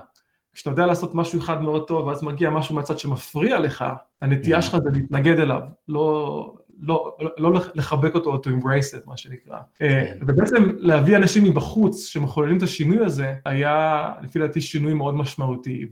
כשאתה 0.55 0.71
יודע 0.71 0.87
לעשות 0.87 1.15
משהו 1.15 1.41
אחד 1.41 1.63
מאוד 1.63 1.87
טוב, 1.87 2.07
ואז 2.07 2.23
מגיע 2.23 2.51
משהו 2.51 2.75
מהצד 2.75 2.99
שמפריע 2.99 3.59
לך, 3.61 3.85
הנטייה 4.23 4.59
mm. 4.59 4.63
שלך 4.63 4.77
זה 4.85 4.91
להתנגד 4.93 5.39
אליו, 5.39 5.61
לא, 5.89 6.55
לא, 6.81 7.17
לא 7.39 7.61
לחבק 7.75 8.15
אותו 8.15 8.31
או 8.33 8.37
to 8.37 8.47
embrace 8.47 8.95
it, 8.95 9.07
מה 9.07 9.17
שנקרא. 9.17 9.57
אה, 9.57 9.63
כן. 9.81 10.19
ובעצם 10.21 10.71
להביא 10.77 11.17
אנשים 11.17 11.45
מבחוץ 11.45 12.07
שמחוללים 12.07 12.57
את 12.57 12.63
השינוי 12.63 13.05
הזה, 13.05 13.35
היה 13.45 14.11
לפי 14.23 14.39
דעתי 14.39 14.61
שינוי 14.61 14.95
מאוד 14.95 15.15
משמעותי. 15.15 15.87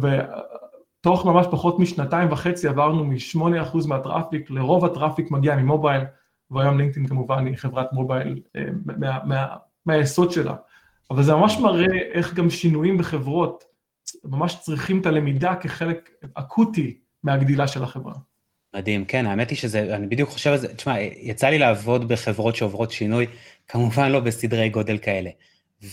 ותוך 0.00 1.26
ממש 1.26 1.46
פחות 1.50 1.78
משנתיים 1.78 2.32
וחצי 2.32 2.68
עברנו 2.68 3.04
מ-8% 3.04 3.88
מהטראפיק, 3.88 4.50
לרוב 4.50 4.84
הטראפיק 4.84 5.30
מגיע 5.30 5.56
ממובייל, 5.56 6.02
והיום 6.50 6.78
לינקדאין 6.78 7.06
כמובן 7.06 7.46
היא 7.46 7.56
חברת 7.56 7.92
מובייל 7.92 8.40
אה, 8.56 8.64
מה, 8.84 9.18
מה, 9.24 9.46
מהיסוד 9.86 10.30
שלה. 10.30 10.54
אבל 11.10 11.22
זה 11.22 11.34
ממש 11.34 11.58
מראה 11.58 11.98
איך 12.12 12.34
גם 12.34 12.50
שינויים 12.50 12.98
בחברות 12.98 13.64
ממש 14.24 14.60
צריכים 14.60 15.00
את 15.00 15.06
הלמידה 15.06 15.54
כחלק 15.54 16.10
אקוטי 16.34 16.98
מהגדילה 17.22 17.68
של 17.68 17.82
החברה. 17.82 18.14
מדהים, 18.74 19.04
כן, 19.04 19.26
האמת 19.26 19.50
היא 19.50 19.58
שזה, 19.58 19.96
אני 19.96 20.06
בדיוק 20.06 20.30
חושב 20.30 20.50
על 20.50 20.58
זה, 20.58 20.74
תשמע, 20.74 21.00
יצא 21.00 21.46
לי 21.46 21.58
לעבוד 21.58 22.08
בחברות 22.08 22.56
שעוברות 22.56 22.90
שינוי, 22.90 23.26
כמובן 23.68 24.12
לא 24.12 24.20
בסדרי 24.20 24.68
גודל 24.68 24.98
כאלה. 24.98 25.30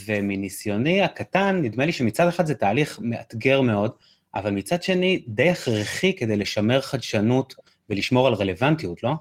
ומניסיוני 0.06 1.02
הקטן, 1.02 1.60
נדמה 1.62 1.86
לי 1.86 1.92
שמצד 1.92 2.28
אחד 2.28 2.46
זה 2.46 2.56
תהליך 2.56 3.00
מאתגר 3.02 3.62
מאוד, 3.62 3.92
אבל 4.36 4.52
מצד 4.52 4.84
שני, 4.84 5.24
די 5.28 5.50
הכרחי 5.50 6.16
כדי 6.16 6.38
לשמר 6.38 6.82
חדשנות 6.82 7.56
ולשמור 7.90 8.28
על 8.28 8.34
רלוונטיות, 8.34 9.04
לא? 9.04 9.14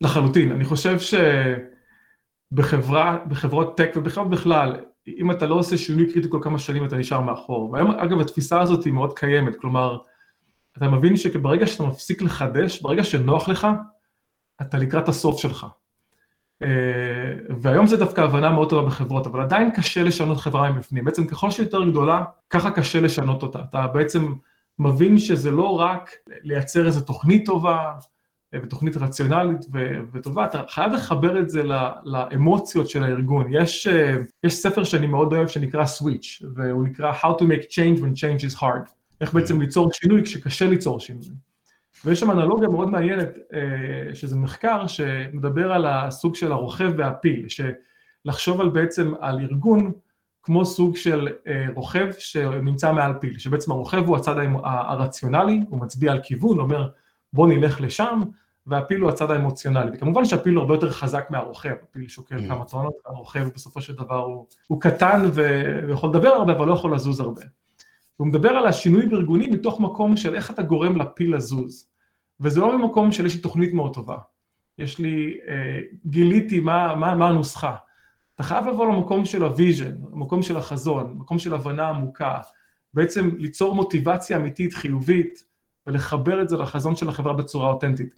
לחלוטין, 0.00 0.52
אני 0.52 0.64
חושב 0.64 0.98
שבחברה, 2.52 3.18
בחברות 3.28 3.76
טק 3.76 3.90
ובכלל 3.96 4.24
בכלל, 4.24 4.76
אם 5.18 5.30
אתה 5.30 5.46
לא 5.46 5.54
עושה 5.54 5.76
שינוי 5.76 6.12
קריטי 6.12 6.28
כל 6.30 6.38
כמה 6.42 6.58
שנים, 6.58 6.84
אתה 6.84 6.96
נשאר 6.96 7.20
מאחור. 7.20 7.70
והיום, 7.70 7.90
אגב, 7.90 8.20
התפיסה 8.20 8.60
הזאת 8.60 8.84
היא 8.84 8.92
מאוד 8.92 9.18
קיימת, 9.18 9.56
כלומר, 9.60 9.98
אתה 10.78 10.88
מבין 10.88 11.16
שברגע 11.16 11.66
שאתה 11.66 11.82
מפסיק 11.82 12.22
לחדש, 12.22 12.82
ברגע 12.82 13.04
שנוח 13.04 13.48
לך, 13.48 13.66
אתה 14.60 14.78
לקראת 14.78 15.08
הסוף 15.08 15.40
שלך. 15.40 15.66
אה, 16.62 16.68
והיום 17.60 17.86
זה 17.86 17.96
דווקא 17.96 18.20
הבנה 18.20 18.50
מאוד 18.50 18.70
טובה 18.70 18.86
בחברות, 18.86 19.26
אבל 19.26 19.40
עדיין 19.40 19.70
קשה 19.70 20.02
לשנות 20.02 20.38
חברה 20.38 20.72
מבפנים. 20.72 21.04
בעצם 21.04 21.26
ככל 21.26 21.50
שהיא 21.50 21.66
יותר 21.66 21.90
גדולה, 21.90 22.24
ככה 22.50 22.70
קשה 22.70 23.00
לשנות 23.00 23.42
אותה. 23.42 23.58
אתה 23.70 23.86
בעצם 23.86 24.34
מבין 24.78 25.18
שזה 25.18 25.50
לא 25.50 25.80
רק 25.80 26.10
לייצר 26.42 26.86
איזו 26.86 27.00
תוכנית 27.00 27.46
טובה, 27.46 27.92
אה, 28.54 28.58
ותוכנית 28.62 28.96
רציונלית 28.96 29.60
וטובה, 30.12 30.44
אתה 30.44 30.62
חייב 30.68 30.92
לחבר 30.92 31.38
את 31.38 31.50
זה 31.50 31.62
לאמוציות 32.04 32.88
של 32.88 33.04
הארגון. 33.04 33.46
יש, 33.50 33.86
אה, 33.86 34.16
יש 34.44 34.54
ספר 34.54 34.84
שאני 34.84 35.06
מאוד 35.06 35.32
אוהב 35.32 35.48
שנקרא 35.48 35.84
Switch, 35.84 36.46
והוא 36.54 36.84
נקרא 36.84 37.12
How 37.12 37.38
to 37.38 37.42
make 37.42 37.66
change 37.70 38.00
when 38.00 38.14
change 38.16 38.50
is 38.50 38.60
hard. 38.60 39.01
איך 39.22 39.34
בעצם 39.34 39.60
ליצור 39.60 39.92
שינוי 39.92 40.22
כשקשה 40.22 40.66
ליצור 40.66 41.00
שינוי. 41.00 41.28
ויש 42.04 42.20
שם 42.20 42.30
אנלוגיה 42.30 42.68
מאוד 42.68 42.90
מעניינת, 42.90 43.28
אה, 43.52 44.14
שזה 44.14 44.36
מחקר 44.36 44.86
שמדבר 44.86 45.72
על 45.72 45.86
הסוג 45.86 46.34
של 46.34 46.52
הרוכב 46.52 46.92
והפיל, 46.96 47.46
שלחשוב 47.48 48.60
על 48.60 48.68
בעצם 48.68 49.12
על 49.20 49.40
ארגון 49.40 49.92
כמו 50.42 50.64
סוג 50.64 50.96
של 50.96 51.28
אה, 51.46 51.66
רוכב 51.74 52.08
שנמצא 52.18 52.92
מעל 52.92 53.12
פיל, 53.20 53.38
שבעצם 53.38 53.70
הרוכב 53.70 54.06
הוא 54.06 54.16
הצד 54.16 54.34
הרציונלי, 54.64 55.60
הוא 55.68 55.80
מצביע 55.80 56.12
על 56.12 56.20
כיוון, 56.22 56.58
אומר 56.58 56.88
בוא 57.32 57.48
נלך 57.48 57.80
לשם, 57.80 58.20
והפיל 58.66 59.00
הוא 59.00 59.10
הצד 59.10 59.30
האמוציונלי. 59.30 59.90
וכמובן 59.94 60.24
שהפיל 60.24 60.54
הוא 60.54 60.60
הרבה 60.60 60.74
יותר 60.74 60.90
חזק 60.90 61.26
מהרוכב, 61.30 61.74
הפיל 61.82 62.08
שוקל 62.08 62.38
mm. 62.38 62.48
כמה 62.48 62.64
טונות, 62.64 62.94
הרוכב 63.06 63.48
בסופו 63.54 63.80
של 63.80 63.94
דבר 63.94 64.18
הוא, 64.18 64.46
הוא 64.66 64.80
קטן 64.80 65.30
ויכול 65.32 66.10
לדבר 66.10 66.28
הרבה, 66.28 66.52
אבל 66.52 66.66
לא 66.66 66.72
יכול 66.72 66.94
לזוז 66.94 67.20
הרבה. 67.20 67.42
הוא 68.16 68.26
מדבר 68.26 68.50
על 68.50 68.66
השינוי 68.66 69.06
בארגונים 69.06 69.52
מתוך 69.52 69.80
מקום 69.80 70.16
של 70.16 70.34
איך 70.34 70.50
אתה 70.50 70.62
גורם 70.62 70.96
לפיל 70.96 71.36
לזוז. 71.36 71.88
וזה 72.40 72.60
לא 72.60 72.78
ממקום 72.78 73.12
של 73.12 73.26
יש 73.26 73.34
לי 73.34 73.40
תוכנית 73.40 73.72
מאוד 73.72 73.94
טובה. 73.94 74.16
יש 74.78 74.98
לי, 74.98 75.38
אה, 75.48 75.80
גיליתי 76.06 76.60
מה, 76.60 76.94
מה, 76.94 77.14
מה 77.14 77.28
הנוסחה. 77.28 77.76
אתה 78.34 78.42
חייב 78.42 78.66
לבוא 78.66 78.86
למקום 78.86 79.24
של 79.24 79.42
ה 79.42 79.49
vision, 79.49 79.94
למקום 80.12 80.42
של 80.42 80.56
החזון, 80.56 81.14
מקום 81.18 81.38
של 81.38 81.54
הבנה 81.54 81.88
עמוקה, 81.88 82.40
בעצם 82.94 83.30
ליצור 83.38 83.74
מוטיבציה 83.74 84.36
אמיתית, 84.36 84.74
חיובית, 84.74 85.44
ולחבר 85.86 86.42
את 86.42 86.48
זה 86.48 86.56
לחזון 86.56 86.96
של 86.96 87.08
החברה 87.08 87.32
בצורה 87.32 87.68
אותנטית. 87.70 88.14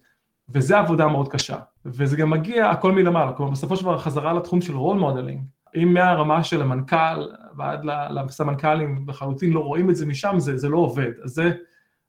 וזה 0.49 0.79
עבודה 0.79 1.07
מאוד 1.07 1.27
קשה. 1.27 1.57
וזה 1.85 2.17
גם 2.17 2.29
מגיע 2.29 2.69
הכל 2.69 2.91
מלמעלה, 2.91 3.33
כלומר 3.33 3.51
בסופו 3.51 3.75
של 3.75 3.83
דבר 3.83 3.97
חזרה 3.97 4.33
לתחום 4.33 4.61
של 4.61 4.75
role 4.75 4.97
modeling, 4.97 5.43
אם 5.75 5.93
מהרמה 5.93 6.43
של 6.43 6.61
המנכ"ל 6.61 7.27
ועד 7.57 7.79
לסמנכ"לים 8.25 9.05
לחלוטין 9.07 9.53
לא 9.53 9.59
רואים 9.59 9.89
את 9.89 9.95
זה 9.95 10.05
משם, 10.05 10.35
זה, 10.37 10.57
זה 10.57 10.69
לא 10.69 10.77
עובד. 10.77 11.11
אז 11.23 11.31
זה, 11.31 11.51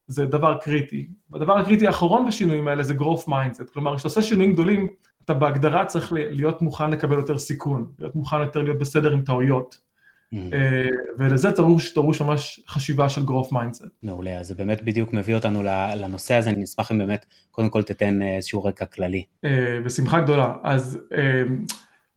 זה 0.07 0.27
דבר 0.27 0.59
קריטי. 0.59 1.09
הדבר 1.35 1.59
הקריטי 1.59 1.87
האחרון 1.87 2.27
בשינויים 2.27 2.69
האלה 2.69 2.83
זה 2.83 2.95
growth 2.95 3.29
mindset. 3.29 3.73
כלומר, 3.73 3.97
כשאתה 3.97 4.09
עושה 4.09 4.23
שינויים 4.23 4.53
גדולים, 4.53 4.89
אתה 5.25 5.35
בהגדרה 5.35 5.85
צריך 5.85 6.13
להיות 6.13 6.63
מוכן 6.63 6.91
לקבל 6.91 7.17
יותר 7.17 7.39
סיכון, 7.39 7.87
להיות 7.99 8.17
מוכן 8.17 8.41
יותר 8.41 8.63
להיות 8.63 8.79
בסדר 8.79 9.13
עם 9.13 9.23
טעויות. 9.23 9.87
Mm. 10.35 10.37
אה, 10.53 10.89
ולזה 11.19 11.51
דרוש, 11.51 11.95
דרוש 11.95 12.21
ממש 12.21 12.61
חשיבה 12.69 13.09
של 13.09 13.23
growth 13.23 13.53
mindset. 13.53 13.89
מעולה, 14.03 14.39
אז 14.39 14.49
זה 14.49 14.55
באמת 14.55 14.83
בדיוק 14.83 15.13
מביא 15.13 15.35
אותנו 15.35 15.63
לנושא 15.97 16.35
הזה, 16.35 16.51
אני 16.51 16.65
אשמח 16.65 16.93
אם 16.93 16.99
באמת, 16.99 17.27
קודם 17.51 17.71
כל 17.71 17.83
תתן 17.83 18.23
אה, 18.23 18.37
איזשהו 18.37 18.65
רקע 18.65 18.85
כללי. 18.85 19.25
אה, 19.45 19.79
בשמחה 19.85 20.21
גדולה. 20.21 20.55
אז 20.63 20.99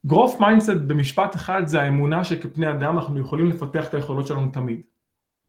growth 0.08 0.39
mindset 0.39 0.79
במשפט 0.88 1.36
אחד 1.36 1.62
זה 1.68 1.82
האמונה 1.82 2.24
שכפני 2.24 2.72
אדם 2.72 2.98
אנחנו 2.98 3.20
יכולים 3.20 3.46
לפתח 3.50 3.88
את 3.88 3.94
היכולות 3.94 4.27
שלנו 4.27 4.51
תמיד. 4.51 4.82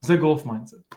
זה 0.01 0.19
growth 0.21 0.47
mindset. 0.47 0.97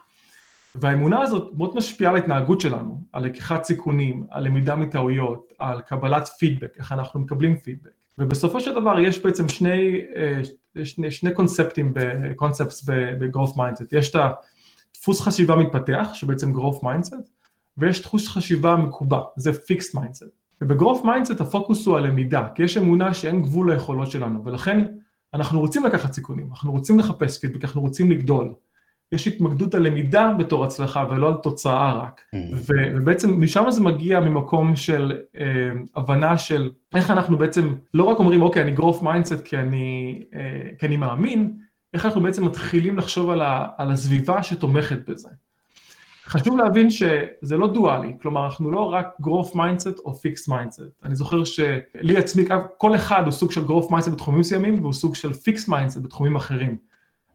והאמונה 0.76 1.22
הזאת 1.22 1.54
מאוד 1.58 1.76
משפיעה 1.76 2.12
על 2.12 2.18
ההתנהגות 2.18 2.62
שלנו, 2.62 3.04
על 3.12 3.26
לקיחת 3.26 3.64
סיכונים, 3.64 4.28
על 4.30 4.44
למידה 4.46 4.76
מטעויות, 4.76 5.54
על 5.60 5.82
קבלת 5.82 6.28
פידבק, 6.40 6.78
איך 6.78 6.92
אנחנו 6.92 7.20
מקבלים 7.20 7.58
פידבק. 7.58 7.92
ובסופו 8.18 8.60
של 8.62 8.74
דבר 8.74 9.00
יש 9.00 9.20
בעצם 9.20 9.50
שני, 9.50 10.02
אה, 10.16 10.42
שני, 10.86 11.12
שני 11.12 11.34
קונספטים, 11.34 11.94
concepts 12.36 12.84
ב-growth 12.90 13.56
mindset. 13.56 13.86
יש 13.92 14.16
את 14.16 14.16
הדפוס 14.96 15.22
חשיבה 15.22 15.56
מתפתח, 15.56 16.10
שבעצם 16.14 16.54
growth 16.54 16.80
mindset, 16.84 17.30
ויש 17.78 18.02
דפוס 18.02 18.28
חשיבה 18.28 18.76
מקובע, 18.76 19.22
זה 19.36 19.52
fixed 19.52 19.96
mindset. 19.96 20.43
וב 20.64 20.74
growth 20.74 21.06
mindset 21.06 21.42
הפוקוס 21.42 21.86
הוא 21.86 21.98
הלמידה, 21.98 22.48
כי 22.56 22.64
יש 22.64 22.78
אמונה 22.78 23.14
שאין 23.14 23.42
גבול 23.42 23.72
ליכולות 23.72 24.12
שלנו, 24.12 24.46
ולכן 24.46 24.86
אנחנו 25.34 25.60
רוצים 25.60 25.84
לקחת 25.86 26.14
סיכונים, 26.14 26.48
אנחנו 26.52 26.72
רוצים 26.72 27.00
לחפש 27.00 27.40
פידבק, 27.40 27.64
אנחנו 27.64 27.82
רוצים 27.82 28.12
לגדול. 28.12 28.54
יש 29.12 29.28
התמקדות 29.28 29.76
על 29.76 29.88
למידה 29.88 30.34
בתור 30.40 30.66
הצלחה 30.66 31.06
ולא 31.10 31.28
על 31.28 31.34
תוצאה 31.34 31.94
רק. 31.94 32.22
Mm. 32.36 32.38
ובעצם 32.96 33.42
משם 33.42 33.72
זה 33.72 33.82
מגיע 33.82 34.20
ממקום 34.20 34.76
של 34.76 35.18
אה, 35.38 35.72
הבנה 35.96 36.38
של 36.38 36.72
איך 36.96 37.12
אנחנו 37.12 37.38
בעצם 37.38 37.74
לא 37.94 38.04
רק 38.04 38.20
אומרים 38.20 38.42
אוקיי 38.42 38.62
אני 38.62 38.76
growth 38.78 39.02
mindset 39.02 39.42
כי 39.46 39.58
אני, 39.58 40.20
אה, 40.36 40.70
כי 40.80 40.86
אני 40.86 40.98
מאמין, 40.98 41.58
איך 41.94 42.06
אנחנו 42.06 42.22
בעצם 42.22 42.46
מתחילים 42.46 42.98
לחשוב 42.98 43.30
על, 43.30 43.42
ה, 43.42 43.68
על 43.78 43.92
הסביבה 43.92 44.44
שתומכת 44.44 45.10
בזה. 45.10 45.30
חשוב 46.26 46.58
להבין 46.58 46.90
שזה 46.90 47.58
לא 47.58 47.68
דואלי, 47.68 48.14
כלומר 48.22 48.46
אנחנו 48.46 48.72
לא 48.72 48.94
רק 48.94 49.08
growth 49.22 49.54
mindset 49.54 50.00
או 50.06 50.12
fixed 50.12 50.50
mindset. 50.50 51.06
אני 51.06 51.16
זוכר 51.16 51.44
שלי 51.44 52.18
עצמי, 52.18 52.46
כל 52.78 52.96
אחד 52.96 53.24
הוא 53.24 53.32
סוג 53.32 53.52
של 53.52 53.66
growth 53.66 53.90
mindset 53.90 54.12
בתחומים 54.12 54.40
מסוימים 54.40 54.82
והוא 54.82 54.94
סוג 54.94 55.16
של 55.16 55.32
fixed 55.32 55.70
mindset 55.70 56.00
בתחומים 56.00 56.36
אחרים. 56.36 56.78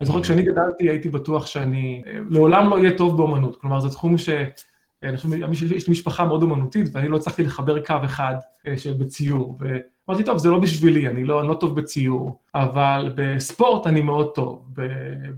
אני 0.01 0.07
זוכר 0.07 0.23
כשאני 0.23 0.43
גדלתי 0.43 0.89
הייתי 0.89 1.09
בטוח 1.09 1.47
שאני 1.47 2.03
לעולם 2.31 2.71
לא 2.71 2.77
אהיה 2.77 2.97
טוב 2.99 3.17
באומנות, 3.17 3.61
כלומר 3.61 3.81
זה 3.81 3.89
תחום 3.89 4.19
ש... 4.19 4.29
אני 5.03 5.17
חושב, 5.17 5.73
יש 5.73 5.87
לי 5.87 5.93
משפחה 5.93 6.25
מאוד 6.25 6.43
אומנותית 6.43 6.87
ואני 6.93 7.09
לא 7.09 7.17
הצלחתי 7.17 7.43
לחבר 7.43 7.85
קו 7.85 7.95
אחד 8.05 8.35
אה, 8.67 8.75
בציור. 8.99 9.59
ואמרתי, 9.59 10.25
טוב, 10.25 10.39
זה 10.39 10.49
לא 10.51 10.59
בשבילי, 10.59 11.09
אני 11.09 11.25
לא, 11.25 11.41
אני 11.41 11.49
לא 11.49 11.55
טוב 11.55 11.81
בציור, 11.81 12.39
אבל 12.55 13.13
בספורט 13.15 13.87
אני 13.87 14.03
מאוד 14.03 14.35
טוב, 14.35 14.65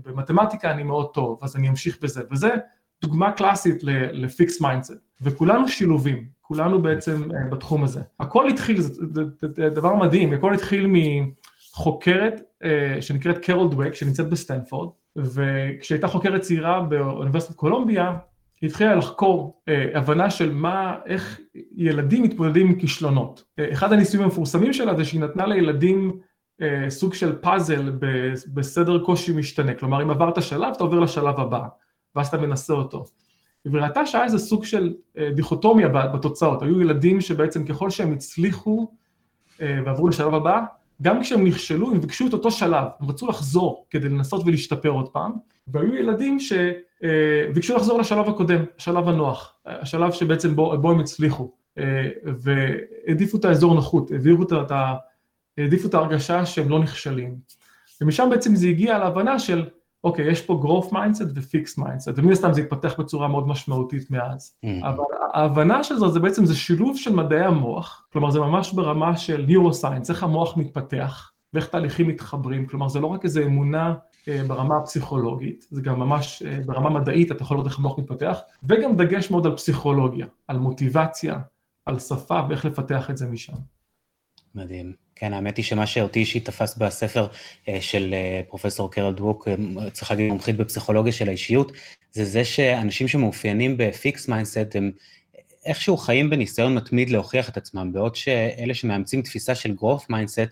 במתמטיקה 0.05 0.71
אני 0.71 0.83
מאוד 0.83 1.13
טוב, 1.13 1.39
אז 1.41 1.55
אני 1.55 1.69
אמשיך 1.69 1.97
בזה. 2.01 2.21
וזה 2.31 2.49
דוגמה 3.01 3.31
קלאסית 3.31 3.83
ל 4.13 4.21
fixed 4.21 4.61
mindset, 4.61 4.93
וכולנו 5.21 5.67
שילובים, 5.67 6.25
כולנו 6.41 6.81
בעצם 6.81 7.23
אה, 7.23 7.49
בתחום 7.49 7.83
הזה. 7.83 8.01
הכל 8.19 8.49
התחיל, 8.49 8.81
זה, 8.81 9.23
דבר 9.69 9.95
מדהים, 9.95 10.33
הכל 10.33 10.53
התחיל 10.53 10.87
מחוקרת 10.87 12.41
אה, 12.63 13.01
שנקראת 13.01 13.37
קרול 13.37 13.69
דווק, 13.69 13.93
שנמצאת 13.93 14.29
בסטנפורד, 14.29 14.89
וכשהייתה 15.15 16.07
חוקרת 16.07 16.41
צעירה 16.41 16.81
באוניברסיטת 16.81 17.55
קולומביה, 17.55 18.15
היא 18.61 18.69
התחילה 18.69 18.95
לחקור 18.95 19.61
אה, 19.67 19.89
הבנה 19.93 20.29
של 20.29 20.53
מה, 20.53 20.95
איך 21.05 21.39
ילדים 21.75 22.23
מתמודדים 22.23 22.67
עם 22.67 22.75
כישלונות. 22.79 23.43
אה, 23.59 23.71
אחד 23.71 23.93
הניסויים 23.93 24.23
המפורסמים 24.23 24.73
שלה 24.73 24.95
זה 24.95 25.05
שהיא 25.05 25.21
נתנה 25.21 25.45
לילדים 25.45 26.19
אה, 26.61 26.89
סוג 26.89 27.13
של 27.13 27.35
פאזל 27.35 27.91
בסדר 28.53 28.99
קושי 28.99 29.33
משתנה, 29.33 29.73
כלומר 29.73 30.03
אם 30.03 30.09
עברת 30.09 30.43
שלב 30.43 30.73
אתה 30.75 30.83
עובר 30.83 30.99
לשלב 30.99 31.39
הבא. 31.39 31.63
ואז 32.15 32.27
אתה 32.27 32.37
מנסה 32.37 32.73
אותו. 32.73 33.05
וראתה 33.65 34.05
שהיה 34.05 34.23
איזה 34.23 34.39
סוג 34.39 34.65
של 34.65 34.93
אה, 35.17 35.29
דיכוטומיה 35.31 35.87
בתוצאות, 35.87 36.61
היו 36.61 36.81
ילדים 36.81 37.21
שבעצם 37.21 37.65
ככל 37.65 37.89
שהם 37.89 38.13
הצליחו 38.13 38.91
אה, 39.61 39.79
ועברו 39.85 40.07
לשלב 40.07 40.33
הבא, 40.33 40.61
גם 41.01 41.21
כשהם 41.21 41.43
נכשלו 41.47 41.91
הם 41.91 42.01
ביקשו 42.01 42.27
את 42.27 42.33
אותו 42.33 42.51
שלב, 42.51 42.85
הם 42.99 43.09
רצו 43.09 43.27
לחזור 43.27 43.85
כדי 43.89 44.09
לנסות 44.09 44.43
ולהשתפר 44.45 44.89
עוד 44.89 45.09
פעם, 45.09 45.31
והיו 45.67 45.95
ילדים 45.95 46.37
שביקשו 46.39 47.73
אה, 47.73 47.77
לחזור 47.77 47.99
לשלב 47.99 48.29
הקודם, 48.29 48.63
השלב 48.77 49.09
הנוח, 49.09 49.53
השלב 49.65 50.11
שבעצם 50.11 50.55
בו, 50.55 50.77
בו 50.77 50.91
הם 50.91 50.99
הצליחו, 50.99 51.51
והעדיפו 52.25 53.37
את 53.37 53.45
האזור 53.45 53.73
נוחות, 53.73 54.11
העבירו 54.11 54.43
את 54.43 54.71
ה... 54.71 54.93
העדיפו 55.57 55.87
את 55.87 55.93
ההרגשה 55.93 56.45
שהם 56.45 56.69
לא 56.69 56.79
נכשלים. 56.79 57.35
ומשם 58.01 58.27
בעצם 58.31 58.55
זה 58.55 58.67
הגיע 58.67 58.97
להבנה 58.97 59.39
של 59.39 59.65
אוקיי, 60.03 60.31
יש 60.31 60.41
פה 60.41 60.61
growth 60.63 60.91
mindset 60.91 61.31
ו-fixed 61.35 61.79
mindset, 61.79 62.13
ומן 62.15 62.31
הסתם 62.31 62.53
זה 62.53 62.61
התפתח 62.61 62.99
בצורה 62.99 63.27
מאוד 63.27 63.47
משמעותית 63.47 64.11
מאז. 64.11 64.55
Mm-hmm. 64.65 64.87
אבל 64.87 65.03
ההבנה 65.33 65.83
של 65.83 65.95
זה, 65.95 66.07
זה 66.07 66.19
בעצם, 66.19 66.45
זה 66.45 66.55
שילוב 66.55 66.97
של 66.97 67.15
מדעי 67.15 67.45
המוח, 67.45 68.07
כלומר 68.13 68.31
זה 68.31 68.39
ממש 68.39 68.73
ברמה 68.73 69.17
של 69.17 69.45
neuroscience, 69.49 70.09
איך 70.09 70.23
המוח 70.23 70.57
מתפתח, 70.57 71.31
ואיך 71.53 71.67
תהליכים 71.67 72.07
מתחברים, 72.07 72.65
כלומר 72.65 72.87
זה 72.87 72.99
לא 72.99 73.07
רק 73.07 73.25
איזו 73.25 73.41
אמונה 73.43 73.93
אה, 74.27 74.43
ברמה 74.47 74.77
הפסיכולוגית, 74.77 75.67
זה 75.69 75.81
גם 75.81 75.99
ממש 75.99 76.43
אה, 76.43 76.59
ברמה 76.65 76.89
מדעית, 76.89 77.31
אתה 77.31 77.43
יכול 77.43 77.57
לראות 77.57 77.67
איך 77.67 77.79
המוח 77.79 77.99
מתפתח, 77.99 78.39
וגם 78.63 78.95
דגש 78.95 79.31
מאוד 79.31 79.45
על 79.45 79.55
פסיכולוגיה, 79.55 80.25
על 80.47 80.57
מוטיבציה, 80.57 81.39
על 81.85 81.99
שפה, 81.99 82.39
ואיך 82.49 82.65
לפתח 82.65 83.09
את 83.09 83.17
זה 83.17 83.27
משם. 83.27 83.53
מדהים. 84.55 84.93
כן, 85.21 85.33
האמת 85.33 85.57
היא 85.57 85.65
שמה 85.65 85.87
שאותי 85.87 86.19
אישית 86.19 86.45
תפס 86.45 86.77
בספר 86.77 87.27
אה, 87.69 87.81
של 87.81 88.13
אה, 88.13 88.41
פרופסור 88.47 88.91
קרול 88.91 89.13
דווק, 89.13 89.47
אה, 89.47 89.89
צריך 89.91 90.11
להגיד 90.11 90.29
מומחית 90.29 90.57
בפסיכולוגיה 90.57 91.13
של 91.13 91.27
האישיות, 91.27 91.71
זה 92.11 92.25
זה 92.25 92.45
שאנשים 92.45 93.07
שמאופיינים 93.07 93.75
ב 93.77 93.85
fixed 93.85 94.27
mindset 94.27 94.75
הם 94.75 94.91
איכשהו 95.65 95.97
חיים 95.97 96.29
בניסיון 96.29 96.75
מתמיד 96.75 97.09
להוכיח 97.09 97.49
את 97.49 97.57
עצמם, 97.57 97.93
בעוד 97.93 98.15
שאלה 98.15 98.73
שמאמצים 98.73 99.21
תפיסה 99.21 99.55
של 99.55 99.75
growth 99.79 100.11
mindset, 100.11 100.49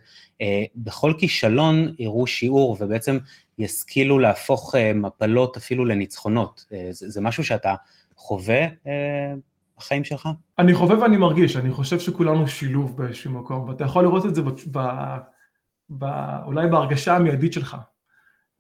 בכל 0.75 1.13
כישלון 1.19 1.95
יראו 1.99 2.27
שיעור 2.27 2.77
ובעצם 2.79 3.17
ישכילו 3.59 4.19
להפוך 4.19 4.75
מפלות 4.95 5.57
אפילו 5.57 5.85
לניצחונות. 5.85 6.65
זה, 6.91 7.09
זה 7.09 7.21
משהו 7.21 7.43
שאתה 7.43 7.75
חווה 8.15 8.65
בחיים 9.79 10.03
שלך? 10.03 10.29
אני 10.59 10.73
חווה 10.73 10.99
ואני 10.99 11.17
מרגיש, 11.17 11.55
אני 11.55 11.71
חושב 11.71 11.99
שכולנו 11.99 12.47
שילוב 12.47 12.97
באיזשהו 12.97 13.31
מקום, 13.31 13.69
ואתה 13.69 13.83
יכול 13.83 14.03
לראות 14.03 14.25
את 14.25 14.35
זה 14.35 14.41
ב, 14.41 14.49
ב, 14.71 14.79
ב, 15.89 16.05
אולי 16.45 16.67
בהרגשה 16.67 17.15
המיידית 17.15 17.53
שלך. 17.53 17.77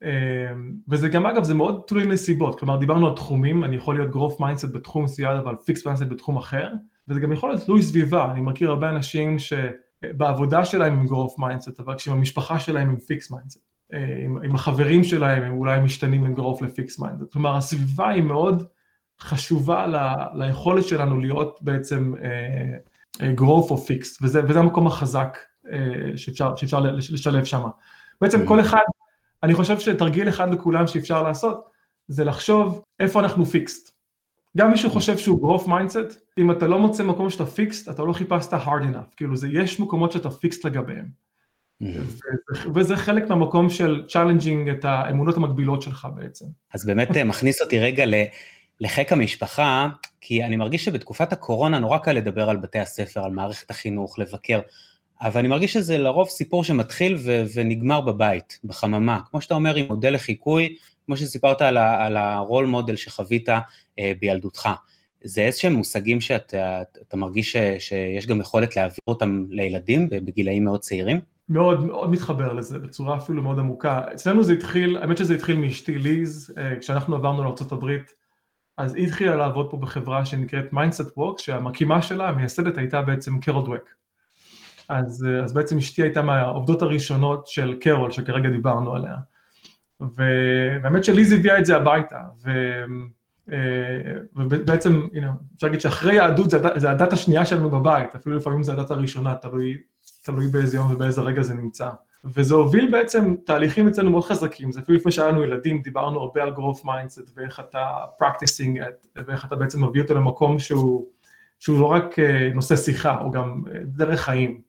אמ, 0.03 0.73
וזה 0.89 1.09
גם, 1.09 1.25
אגב, 1.25 1.43
זה 1.43 1.53
מאוד 1.53 1.81
תלוי 1.87 2.05
נסיבות, 2.05 2.59
כלומר, 2.59 2.77
דיברנו 2.77 3.07
על 3.07 3.15
תחומים, 3.15 3.63
אני 3.63 3.75
יכול 3.75 3.95
להיות 3.95 4.15
growth 4.15 4.39
mindset 4.39 4.67
בתחום 4.73 5.03
מסוים, 5.03 5.37
אבל 5.37 5.53
fixed 5.53 5.83
mindset 5.83 6.05
בתחום 6.05 6.37
אחר, 6.37 6.73
וזה 7.07 7.19
גם 7.19 7.31
יכול 7.31 7.49
להיות 7.49 7.65
תלוי 7.65 7.81
סביבה, 7.81 8.31
אני 8.31 8.41
מכיר 8.41 8.69
הרבה 8.69 8.89
אנשים 8.89 9.37
שבעבודה 9.39 10.65
שלהם 10.65 10.99
הם 10.99 11.05
growth 11.07 11.39
mindset, 11.39 11.73
אבל 11.79 11.95
כשעם 11.95 12.17
המשפחה 12.17 12.59
שלהם 12.59 12.89
הם 12.89 12.95
fixed 12.95 13.31
mindset. 13.31 13.59
אה, 13.93 14.23
עם, 14.25 14.37
עם 14.43 14.55
החברים 14.55 15.03
שלהם 15.03 15.43
הם 15.43 15.57
אולי 15.57 15.79
משתנים 15.79 16.23
בין 16.23 16.35
growth 16.35 16.63
ל-fixed 16.63 16.99
mindset. 16.99 17.31
כלומר, 17.33 17.55
הסביבה 17.57 18.09
היא 18.09 18.23
מאוד... 18.23 18.63
חשובה 19.21 19.87
ל, 19.87 19.95
ליכולת 20.33 20.87
שלנו 20.87 21.19
להיות 21.19 21.59
בעצם 21.61 22.13
uh, 22.17 23.21
growth 23.21 23.69
או 23.69 23.85
fixed, 23.87 24.17
וזה, 24.21 24.41
וזה 24.47 24.59
המקום 24.59 24.87
החזק 24.87 25.37
uh, 25.65 25.69
שאפשר, 26.15 26.55
שאפשר 26.55 26.79
לשלב 26.95 27.43
שם. 27.43 27.61
בעצם 28.21 28.45
כל 28.45 28.59
אחד, 28.59 28.81
אני 29.43 29.53
חושב 29.53 29.79
שתרגיל 29.79 30.29
אחד 30.29 30.53
לכולם 30.53 30.87
שאפשר 30.87 31.23
לעשות, 31.23 31.69
זה 32.07 32.23
לחשוב 32.23 32.83
איפה 32.99 33.19
אנחנו 33.19 33.43
fixed. 33.43 33.91
גם 34.57 34.71
מי 34.71 34.77
שחושב 34.77 35.17
שהוא 35.17 35.57
growth 35.57 35.65
mindset, 35.65 36.15
אם 36.37 36.51
אתה 36.51 36.67
לא 36.67 36.79
מוצא 36.79 37.03
מקום 37.03 37.29
שאתה 37.29 37.43
fixed, 37.43 37.91
אתה 37.91 38.03
לא 38.03 38.13
חיפשת 38.13 38.53
hard 38.53 38.83
enough, 38.93 39.15
כאילו 39.17 39.35
זה, 39.37 39.47
יש 39.51 39.79
מקומות 39.79 40.11
שאתה 40.11 40.29
fixed 40.29 40.59
לגביהם. 40.63 41.05
וזה 42.75 42.97
חלק 42.97 43.29
מהמקום 43.29 43.69
של 43.69 44.03
challenging 44.07 44.69
את 44.69 44.85
האמונות 44.85 45.37
המגבילות 45.37 45.81
שלך 45.81 46.07
בעצם. 46.15 46.45
אז 46.73 46.85
באמת 46.85 47.17
מכניס 47.17 47.61
אותי 47.61 47.79
רגע 47.79 48.05
לחיק 48.81 49.11
המשפחה, 49.11 49.87
כי 50.21 50.43
אני 50.43 50.55
מרגיש 50.55 50.85
שבתקופת 50.85 51.33
הקורונה 51.33 51.79
נורא 51.79 51.97
קל 51.97 52.13
לדבר 52.13 52.49
על 52.49 52.57
בתי 52.57 52.79
הספר, 52.79 53.23
על 53.23 53.31
מערכת 53.31 53.69
החינוך, 53.69 54.19
לבקר, 54.19 54.59
אבל 55.21 55.39
אני 55.39 55.47
מרגיש 55.47 55.73
שזה 55.73 55.97
לרוב 55.97 56.29
סיפור 56.29 56.63
שמתחיל 56.63 57.15
ו- 57.19 57.43
ונגמר 57.55 58.01
בבית, 58.01 58.59
בחממה. 58.63 59.19
כמו 59.31 59.41
שאתה 59.41 59.53
אומר, 59.53 59.75
עם 59.75 59.85
מודל 59.85 60.13
לחיקוי, 60.13 60.75
כמו 61.05 61.17
שסיפרת 61.17 61.61
על, 61.61 61.77
ה- 61.77 62.05
על 62.05 62.17
ה 62.17 62.27
role 62.27 62.65
model 62.65 62.95
שחווית 62.95 63.49
אה, 63.99 64.11
בילדותך. 64.19 64.69
זה 65.23 65.41
איזשהם 65.41 65.73
מושגים 65.73 66.21
שאתה 66.21 67.17
מרגיש 67.17 67.51
ש, 67.51 67.57
שיש 67.79 68.27
גם 68.27 68.39
יכולת 68.41 68.75
להעביר 68.75 68.99
אותם 69.07 69.45
לילדים 69.49 70.09
בגילאים 70.09 70.63
מאוד 70.63 70.79
צעירים? 70.79 71.19
מאוד 71.49 71.85
מאוד 71.85 72.11
מתחבר 72.11 72.53
לזה 72.53 72.79
בצורה 72.79 73.17
אפילו 73.17 73.43
מאוד 73.43 73.59
עמוקה. 73.59 74.01
אצלנו 74.13 74.43
זה 74.43 74.53
התחיל, 74.53 74.97
האמת 74.97 75.17
שזה 75.17 75.33
התחיל 75.33 75.55
מאשתי 75.57 75.97
ליז, 75.97 76.53
אה, 76.57 76.79
כשאנחנו 76.79 77.15
עברנו 77.15 77.43
לארה"ב, 77.43 77.85
אז 78.79 78.95
היא 78.95 79.07
התחילה 79.07 79.35
לעבוד 79.35 79.71
פה 79.71 79.77
בחברה 79.77 80.25
שנקראת 80.25 80.65
Mindset 80.73 81.17
Works, 81.17 81.37
שהמקימה 81.37 82.01
שלה, 82.01 82.29
המייסדת 82.29 82.77
הייתה 82.77 83.01
בעצם 83.01 83.39
קרול 83.39 83.65
דווק. 83.65 83.89
אז, 84.89 85.27
אז 85.43 85.53
בעצם 85.53 85.77
אשתי 85.77 86.01
הייתה 86.01 86.21
מהעובדות 86.21 86.81
הראשונות 86.81 87.47
של 87.47 87.77
קרול, 87.81 88.11
שכרגע 88.11 88.49
דיברנו 88.49 88.95
עליה. 88.95 89.15
והאמת 90.15 91.03
שליז 91.03 91.31
הביאה 91.31 91.59
את 91.59 91.65
זה 91.65 91.75
הביתה, 91.75 92.19
ו, 92.43 92.51
אה, 93.51 93.57
ובעצם, 94.35 95.07
הנה, 95.13 95.33
אפשר 95.55 95.67
להגיד 95.67 95.81
שאחרי 95.81 96.15
יהדות 96.15 96.49
זה 96.75 96.91
הדת 96.91 97.13
השנייה 97.13 97.45
שלנו 97.45 97.69
בבית, 97.69 98.15
אפילו 98.15 98.37
לפעמים 98.37 98.63
זה 98.63 98.73
הדת 98.73 98.91
הראשונה, 98.91 99.35
תלוי, 99.35 99.77
תלוי 100.23 100.47
באיזה 100.47 100.77
יום 100.77 100.91
ובאיזה 100.91 101.21
רגע 101.21 101.41
זה 101.41 101.53
נמצא. 101.53 101.89
וזה 102.23 102.55
הוביל 102.55 102.91
בעצם 102.91 103.35
תהליכים 103.45 103.87
אצלנו 103.87 104.11
מאוד 104.11 104.23
חזקים, 104.23 104.71
זה 104.71 104.79
אפילו 104.79 104.97
לפני 104.97 105.11
שהיה 105.11 105.27
לנו 105.27 105.43
ילדים, 105.43 105.81
דיברנו 105.81 106.19
הרבה 106.19 106.43
על 106.43 106.53
growth 106.53 106.83
mindset 106.83 107.31
ואיך 107.35 107.59
אתה 107.59 107.87
practicing 108.21 108.77
it, 108.77 109.07
ואיך 109.27 109.45
אתה 109.45 109.55
בעצם 109.55 109.85
מביא 109.85 110.01
אותו 110.01 110.13
למקום 110.13 110.59
שהוא, 110.59 111.07
שהוא 111.59 111.79
לא 111.79 111.85
רק 111.85 112.19
אה, 112.19 112.49
נושא 112.53 112.75
שיחה, 112.75 113.17
הוא 113.17 113.33
גם 113.33 113.63
אה, 113.73 113.79
דרך 113.83 114.21
חיים. 114.21 114.61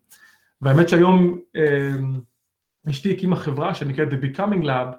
והאמת 0.61 0.89
שהיום 0.89 1.39
אה, 1.57 1.97
אשתי 2.91 3.13
הקימה 3.13 3.37
חברה 3.37 3.75
שנקראת 3.75 4.09
The 4.09 4.25
Becoming 4.25 4.65
Lab, 4.65 4.97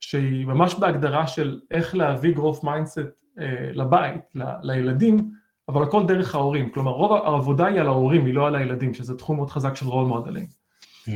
שהיא 0.00 0.46
ממש 0.46 0.74
בהגדרה 0.74 1.26
של 1.26 1.60
איך 1.70 1.94
להביא 1.94 2.34
growth 2.36 2.64
mindset 2.64 3.40
לבית, 3.72 4.34
לילדים, 4.62 5.30
אבל 5.68 5.82
הכל 5.82 6.06
דרך 6.06 6.34
ההורים, 6.34 6.70
כלומר 6.70 6.90
רוב 6.90 7.12
העבודה 7.12 7.66
היא 7.66 7.80
על 7.80 7.86
ההורים, 7.86 8.26
היא 8.26 8.34
לא 8.34 8.46
על 8.46 8.54
הילדים, 8.54 8.94
שזה 8.94 9.18
תחום 9.18 9.36
מאוד 9.36 9.50
חזק 9.50 9.76
של 9.76 9.86
רול 9.86 10.06
מודלים. 10.06 10.46
Mm. 11.06 11.10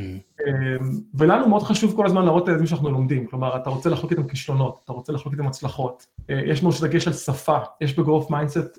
ולנו 1.13 1.49
מאוד 1.49 1.63
חשוב 1.63 1.95
כל 1.95 2.05
הזמן 2.05 2.25
להראות 2.25 2.43
את 2.43 2.47
הילדים 2.47 2.67
שאנחנו 2.67 2.89
לומדים, 2.89 3.27
כלומר, 3.27 3.55
אתה 3.55 3.69
רוצה 3.69 3.89
לחלוק 3.89 4.11
איתם 4.11 4.27
כישלונות, 4.27 4.81
אתה 4.83 4.93
רוצה 4.93 5.13
לחלוק 5.13 5.33
איתם 5.33 5.47
הצלחות. 5.47 6.05
יש 6.29 6.63
מאוד 6.63 6.73
דגש 6.81 7.07
על 7.07 7.13
שפה, 7.13 7.57
יש 7.81 7.99
ב 7.99 8.04
growth 8.04 8.31
mindset, 8.31 8.77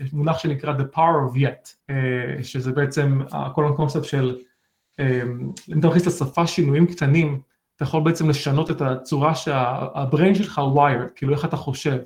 יש 0.00 0.12
מונח 0.12 0.38
שנקרא 0.38 0.74
The 0.78 0.96
Power 0.96 1.32
of 1.32 1.36
Yet, 1.36 1.92
שזה 2.42 2.72
בעצם 2.72 3.20
כל 3.54 3.66
הקונספט 3.66 4.04
של, 4.04 4.38
אם 5.00 5.78
אתה 5.78 5.88
מכניס 5.88 6.06
לשפה 6.06 6.46
שינויים 6.46 6.86
קטנים, 6.86 7.40
אתה 7.76 7.84
יכול 7.84 8.02
בעצם 8.02 8.28
לשנות 8.28 8.70
את 8.70 8.82
הצורה 8.82 9.34
שה 9.34 9.71
brain 9.71 10.34
שלך 10.34 10.60
wired, 10.76 11.10
כאילו 11.14 11.32
איך 11.32 11.44
אתה 11.44 11.56
חושב. 11.56 11.98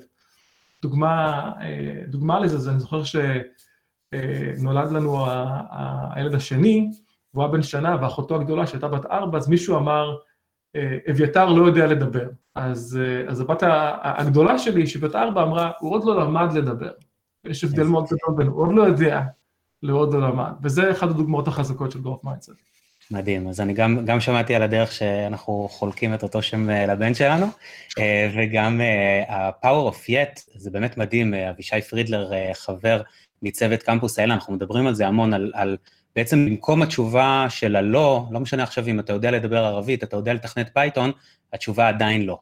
דוגמה, 0.81 1.51
דוגמה 2.07 2.39
לזה, 2.39 2.57
זה 2.57 2.71
אני 2.71 2.79
זוכר 2.79 3.01
שנולד 3.03 4.91
לנו 4.91 5.25
הילד 6.11 6.35
השני, 6.35 6.89
והוא 7.37 7.45
היה 7.45 7.53
בן 7.53 7.63
שנה, 7.63 7.97
ואחותו 8.01 8.35
הגדולה 8.35 8.67
שהייתה 8.67 8.87
בת 8.87 9.05
ארבע, 9.05 9.37
אז 9.37 9.49
מישהו 9.49 9.77
אמר, 9.77 10.15
אביתר 11.09 11.45
לא 11.49 11.65
יודע 11.65 11.87
לדבר. 11.87 12.27
אז, 12.55 12.99
אז 13.27 13.41
הבת 13.41 13.63
הגדולה 14.03 14.59
שלי, 14.59 14.87
שהיא 14.87 15.01
בת 15.01 15.15
ארבע, 15.15 15.43
אמרה, 15.43 15.71
הוא 15.79 15.91
עוד 15.91 16.05
לא 16.05 16.21
למד 16.21 16.53
לדבר. 16.53 16.91
יש 17.45 17.63
הבדל 17.63 17.83
מאוד 17.83 18.05
גדול 18.05 18.37
בין 18.37 18.47
הוא 18.47 18.61
עוד 18.61 18.75
לא 18.75 18.81
יודע 18.81 19.21
לעוד 19.83 20.13
לא 20.13 20.21
למד, 20.21 20.51
וזה 20.63 20.91
אחת 20.91 21.09
הדוגמאות 21.09 21.47
החזקות 21.47 21.91
של 21.91 22.01
growth 22.01 22.23
mindset. 22.23 22.51
מדהים, 23.11 23.47
אז 23.47 23.61
אני 23.61 23.73
גם, 23.73 24.05
גם 24.05 24.19
שמעתי 24.19 24.55
על 24.55 24.63
הדרך 24.63 24.91
שאנחנו 24.91 25.67
חולקים 25.71 26.13
את 26.13 26.23
אותו 26.23 26.41
שם 26.41 26.69
לבן 26.69 27.13
שלנו, 27.13 27.45
וגם 28.35 28.81
ה-Power 29.29 29.91
of 29.93 30.09
Yet, 30.09 30.41
זה 30.55 30.71
באמת 30.71 30.97
מדהים, 30.97 31.33
אבישי 31.33 31.81
פרידלר, 31.81 32.31
חבר 32.53 33.01
מצוות 33.41 33.83
קמפוס 33.83 34.19
IL, 34.19 34.33
אנחנו 34.33 34.53
מדברים 34.53 34.87
על 34.87 34.95
זה 34.95 35.07
המון, 35.07 35.33
על, 35.33 35.51
על 35.55 35.77
בעצם 36.17 36.45
במקום 36.45 36.81
התשובה 36.81 37.45
של 37.49 37.75
הלא, 37.75 38.25
לא 38.31 38.39
משנה 38.39 38.63
עכשיו 38.63 38.87
אם 38.87 38.99
אתה 38.99 39.13
יודע 39.13 39.31
לדבר 39.31 39.57
ערבית, 39.57 40.03
אתה 40.03 40.15
יודע 40.17 40.33
לתכנת 40.33 40.69
פייתון, 40.73 41.11
התשובה 41.53 41.87
עדיין 41.87 42.25
לא. 42.25 42.39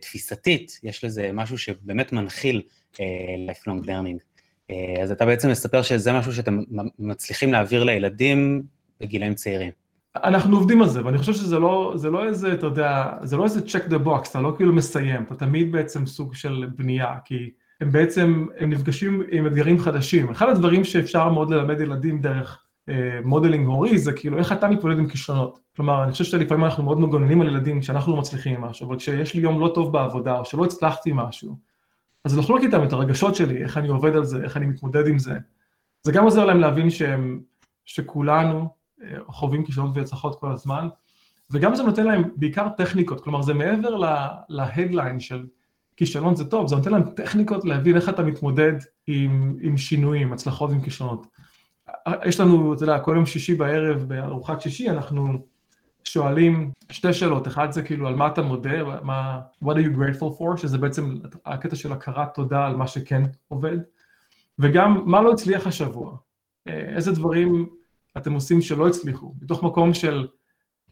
תפיסתית, 0.00 0.80
יש 0.82 1.04
לזה 1.04 1.30
משהו 1.34 1.58
שבאמת 1.58 2.12
מנחיל 2.12 2.62
lifelong 2.96 3.86
learning. 3.86 4.72
אז 5.02 5.10
אתה 5.10 5.26
בעצם 5.26 5.50
מספר 5.50 5.82
שזה 5.82 6.12
משהו 6.12 6.32
שאתם 6.32 6.58
מצליחים 6.98 7.52
להעביר 7.52 7.84
לילדים 7.84 8.62
בגילאים 9.00 9.34
צעירים. 9.34 9.70
אנחנו 10.16 10.56
עובדים 10.56 10.82
על 10.82 10.88
זה, 10.88 11.04
ואני 11.04 11.18
חושב 11.18 11.32
שזה 11.32 11.58
לא, 11.58 11.92
זה 11.96 12.10
לא 12.10 12.28
איזה, 12.28 12.52
אתה 12.52 12.66
יודע, 12.66 13.10
זה 13.22 13.36
לא 13.36 13.44
איזה 13.44 13.60
check 13.60 13.90
the 13.90 14.06
box, 14.06 14.30
אתה 14.30 14.40
לא 14.40 14.52
כאילו 14.56 14.72
מסיים, 14.72 15.22
אתה 15.22 15.34
תמיד 15.34 15.72
בעצם 15.72 16.06
סוג 16.06 16.34
של 16.34 16.66
בנייה, 16.76 17.14
כי 17.24 17.50
הם 17.80 17.92
בעצם, 17.92 18.46
הם 18.58 18.70
נפגשים 18.70 19.22
עם 19.30 19.46
אתגרים 19.46 19.78
חדשים. 19.78 20.30
אחד 20.30 20.48
הדברים 20.48 20.84
שאפשר 20.84 21.28
מאוד 21.28 21.50
ללמד 21.50 21.80
ילדים 21.80 22.20
דרך 22.20 22.58
modeling 23.24 23.66
הורי, 23.66 23.98
זה 23.98 24.12
כאילו 24.12 24.38
איך 24.38 24.52
אתה 24.52 24.68
מתמודד 24.68 24.98
עם 24.98 25.08
כישלונות. 25.08 25.58
כלומר, 25.76 26.04
אני 26.04 26.12
חושב 26.12 26.24
שלפעמים 26.24 26.64
אנחנו 26.64 26.82
מאוד 26.84 27.00
מגוננים 27.00 27.40
על 27.40 27.46
ילדים 27.46 27.80
כשאנחנו 27.80 28.12
לא 28.12 28.18
מצליחים 28.18 28.54
עם 28.54 28.60
משהו, 28.64 28.88
אבל 28.88 28.96
כשיש 28.96 29.34
לי 29.34 29.40
יום 29.40 29.60
לא 29.60 29.70
טוב 29.74 29.92
בעבודה, 29.92 30.38
או 30.38 30.44
שלא 30.44 30.64
הצלחתי 30.64 31.10
משהו, 31.14 31.56
אז 32.24 32.38
לחלוק 32.38 32.62
איתם 32.62 32.82
את 32.82 32.92
הרגשות 32.92 33.34
שלי, 33.34 33.62
איך 33.62 33.78
אני 33.78 33.88
עובד 33.88 34.16
על 34.16 34.24
זה, 34.24 34.44
איך 34.44 34.56
אני 34.56 34.66
מתמודד 34.66 35.06
עם 35.06 35.18
זה. 35.18 35.38
זה 36.02 36.12
גם 36.12 36.24
עוזר 36.24 36.44
להם 36.44 36.60
להבין 36.60 36.90
שהם, 36.90 37.40
שכולנו 37.84 38.68
חווים 39.26 39.64
כישלונות 39.64 39.96
והצלחות 39.96 40.40
כל 40.40 40.52
הזמן, 40.52 40.88
וגם 41.50 41.74
זה 41.74 41.82
נותן 41.82 42.06
להם 42.06 42.22
בעיקר 42.36 42.68
טכניקות, 42.68 43.20
כלומר 43.20 43.42
זה 43.42 43.54
מעבר 43.54 43.96
להדליין 44.48 45.20
של 45.20 45.46
כישלון 45.96 46.36
זה 46.36 46.44
טוב, 46.44 46.66
זה 46.66 46.76
נותן 46.76 46.90
להם 46.92 47.02
טכניקות 47.02 47.64
להבין 47.64 47.96
איך 47.96 48.08
אתה 48.08 48.22
מתמודד 48.22 48.72
עם, 49.06 49.56
עם 49.60 49.76
שינויים, 49.76 50.32
הצלחות 50.32 50.70
ועם 50.70 50.80
כישלונות. 50.80 51.26
יש 52.24 52.40
לנו, 52.40 52.74
אתה 52.74 52.82
יודע, 52.82 52.98
כל 52.98 53.12
יום 53.16 53.26
שישי 53.26 53.54
בערב 53.54 54.04
בארוחת 54.08 54.60
שישי 54.60 54.90
אנחנו 54.90 55.46
שואלים 56.04 56.72
שתי 56.90 57.12
שאלות, 57.12 57.48
אחד 57.48 57.72
זה 57.72 57.82
כאילו 57.82 58.08
על 58.08 58.14
מה 58.14 58.26
אתה 58.26 58.42
מודה, 58.42 59.00
מה, 59.02 59.40
what 59.64 59.66
are 59.66 59.86
you 59.86 59.96
grateful 59.96 60.38
for, 60.38 60.56
שזה 60.56 60.78
בעצם 60.78 61.14
הקטע 61.46 61.76
של 61.76 61.92
הכרת 61.92 62.34
תודה 62.34 62.66
על 62.66 62.76
מה 62.76 62.86
שכן 62.86 63.22
עובד, 63.48 63.78
וגם 64.58 65.02
מה 65.06 65.22
לא 65.22 65.32
הצליח 65.32 65.66
השבוע, 65.66 66.16
איזה 66.66 67.12
דברים 67.12 67.68
אתם 68.16 68.32
עושים 68.32 68.60
שלא 68.60 68.88
הצליחו, 68.88 69.34
מתוך 69.42 69.62
מקום 69.62 69.94
של 69.94 70.28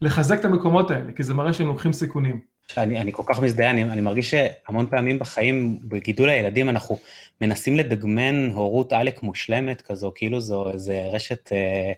לחזק 0.01 0.39
את 0.39 0.45
המקומות 0.45 0.91
האלה, 0.91 1.11
כי 1.11 1.23
זה 1.23 1.33
מראה 1.33 1.53
שהם 1.53 1.67
לוקחים 1.67 1.93
סיכונים. 1.93 2.50
אני, 2.77 3.01
אני 3.01 3.13
כל 3.13 3.23
כך 3.25 3.39
מזדהה, 3.39 3.69
אני, 3.69 3.83
אני 3.83 4.01
מרגיש 4.01 4.31
שהמון 4.31 4.87
פעמים 4.89 5.19
בחיים, 5.19 5.79
בגידול 5.83 6.29
הילדים, 6.29 6.69
אנחנו 6.69 6.99
מנסים 7.41 7.77
לדגמן 7.77 8.51
הורות 8.51 8.93
עלק 8.93 9.23
מושלמת 9.23 9.81
כזו, 9.81 10.11
כאילו 10.15 10.41
זו 10.41 10.71
איזו 10.71 10.93
רשת 11.11 11.49
אה, 11.51 11.91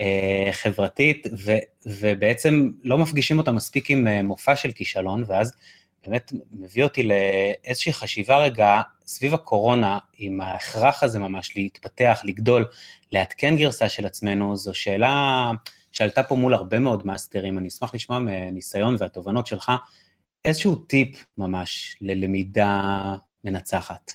אה, 0.00 0.52
חברתית, 0.52 1.26
ו, 1.38 1.52
ובעצם 1.86 2.70
לא 2.84 2.98
מפגישים 2.98 3.38
אותה 3.38 3.52
מספיק 3.52 3.90
עם 3.90 4.08
אה, 4.08 4.22
מופע 4.22 4.56
של 4.56 4.72
כישלון, 4.72 5.24
ואז 5.26 5.52
באמת 6.06 6.32
מביא 6.52 6.84
אותי 6.84 7.02
לאיזושהי 7.02 7.92
חשיבה 7.92 8.38
רגע 8.38 8.80
סביב 9.06 9.34
הקורונה, 9.34 9.98
עם 10.18 10.40
ההכרח 10.40 11.02
הזה 11.02 11.18
ממש 11.18 11.56
להתפתח, 11.56 12.20
לגדול, 12.24 12.64
לעדכן 13.12 13.56
גרסה 13.56 13.88
של 13.88 14.06
עצמנו, 14.06 14.56
זו 14.56 14.74
שאלה 14.74 15.50
שעלתה 15.92 16.22
פה 16.22 16.34
מול 16.34 16.54
הרבה 16.54 16.78
מאוד 16.78 17.06
מאסטרים, 17.06 17.58
אני 17.58 17.68
אשמח 17.68 17.94
לשמוע 17.94 18.18
מניסיון 18.18 18.96
והתובנות 18.98 19.46
שלך, 19.46 19.72
איזשהו 20.46 20.74
טיפ 20.74 21.26
ממש 21.38 21.96
ללמידה 22.00 23.14
מנצחת. 23.44 24.12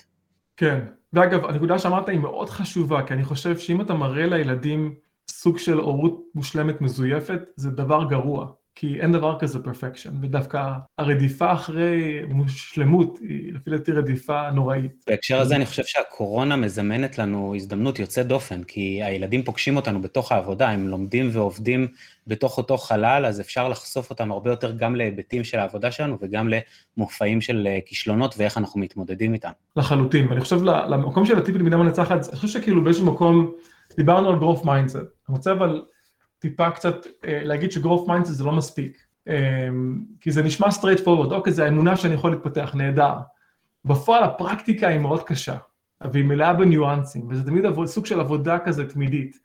כן, 0.56 0.84
ואגב, 1.12 1.44
הנקודה 1.44 1.78
שאמרת 1.78 2.08
היא 2.08 2.18
מאוד 2.18 2.50
חשובה, 2.50 3.06
כי 3.06 3.14
אני 3.14 3.24
חושב 3.24 3.58
שאם 3.58 3.80
אתה 3.80 3.94
מראה 3.94 4.26
לילדים 4.26 4.94
סוג 5.30 5.58
של 5.58 5.78
הורות 5.78 6.22
מושלמת 6.34 6.80
מזויפת, 6.80 7.40
זה 7.56 7.70
דבר 7.70 8.04
גרוע. 8.10 8.52
כי 8.74 9.00
אין 9.00 9.12
דבר 9.12 9.38
כזה 9.38 9.62
פרפקשן, 9.62 10.10
ודווקא 10.22 10.72
הרדיפה 10.98 11.52
אחרי 11.52 12.22
שלמות 12.48 13.18
היא 13.22 13.52
לפי 13.54 13.70
דעתי 13.70 13.92
רדיפה 13.92 14.50
נוראית. 14.50 15.04
בהקשר 15.06 15.40
הזה 15.40 15.56
אני 15.56 15.66
חושב 15.66 15.82
שהקורונה 15.84 16.56
מזמנת 16.56 17.18
לנו 17.18 17.54
הזדמנות 17.56 17.98
יוצאת 17.98 18.26
דופן, 18.26 18.62
כי 18.62 19.02
הילדים 19.02 19.42
פוגשים 19.42 19.76
אותנו 19.76 20.02
בתוך 20.02 20.32
העבודה, 20.32 20.68
הם 20.68 20.88
לומדים 20.88 21.28
ועובדים 21.32 21.88
בתוך 22.26 22.58
אותו 22.58 22.76
חלל, 22.76 23.26
אז 23.26 23.40
אפשר 23.40 23.68
לחשוף 23.68 24.10
אותם 24.10 24.32
הרבה 24.32 24.50
יותר 24.50 24.72
גם 24.72 24.96
להיבטים 24.96 25.44
של 25.44 25.58
העבודה 25.58 25.90
שלנו 25.90 26.18
וגם 26.20 26.48
למופעים 26.96 27.40
של 27.40 27.68
כישלונות 27.86 28.34
ואיך 28.38 28.58
אנחנו 28.58 28.80
מתמודדים 28.80 29.34
איתם. 29.34 29.50
לחלוטין, 29.76 30.28
ואני 30.28 30.40
חושב 30.40 30.62
למקום 30.62 31.26
של 31.26 31.38
הטיפ 31.38 31.56
למידה 31.56 31.76
מנצחת, 31.76 32.28
אני 32.28 32.36
חושב 32.36 32.60
שכאילו 32.60 32.84
באיזשהו 32.84 33.06
מקום, 33.06 33.52
דיברנו 33.96 34.28
על 34.28 34.38
growth 34.38 34.62
mindset, 34.62 35.06
אני 35.28 35.36
רוצה 35.36 35.52
אבל 35.52 35.82
טיפה 36.42 36.70
קצת 36.70 37.06
להגיד 37.22 37.72
ש 37.72 37.81
growth 37.81 38.08
mindset 38.08 38.32
זה 38.32 38.44
לא 38.44 38.52
מספיק, 38.52 39.06
כי 40.20 40.30
זה 40.30 40.42
נשמע 40.42 40.66
straight 40.68 41.00
forward, 41.04 41.32
אוקיי, 41.32 41.52
זה 41.52 41.64
האמונה 41.64 41.96
שאני 41.96 42.14
יכול 42.14 42.30
להתפתח, 42.30 42.74
נהדר. 42.74 43.14
בפועל 43.84 44.24
הפרקטיקה 44.24 44.88
היא 44.88 44.98
מאוד 44.98 45.22
קשה, 45.22 45.56
והיא 46.12 46.24
מלאה 46.24 46.54
בניואנסים, 46.54 47.28
וזה 47.30 47.44
תמיד 47.44 47.64
סוג 47.86 48.06
של 48.06 48.20
עבודה 48.20 48.58
כזה 48.58 48.88
תמידית. 48.88 49.38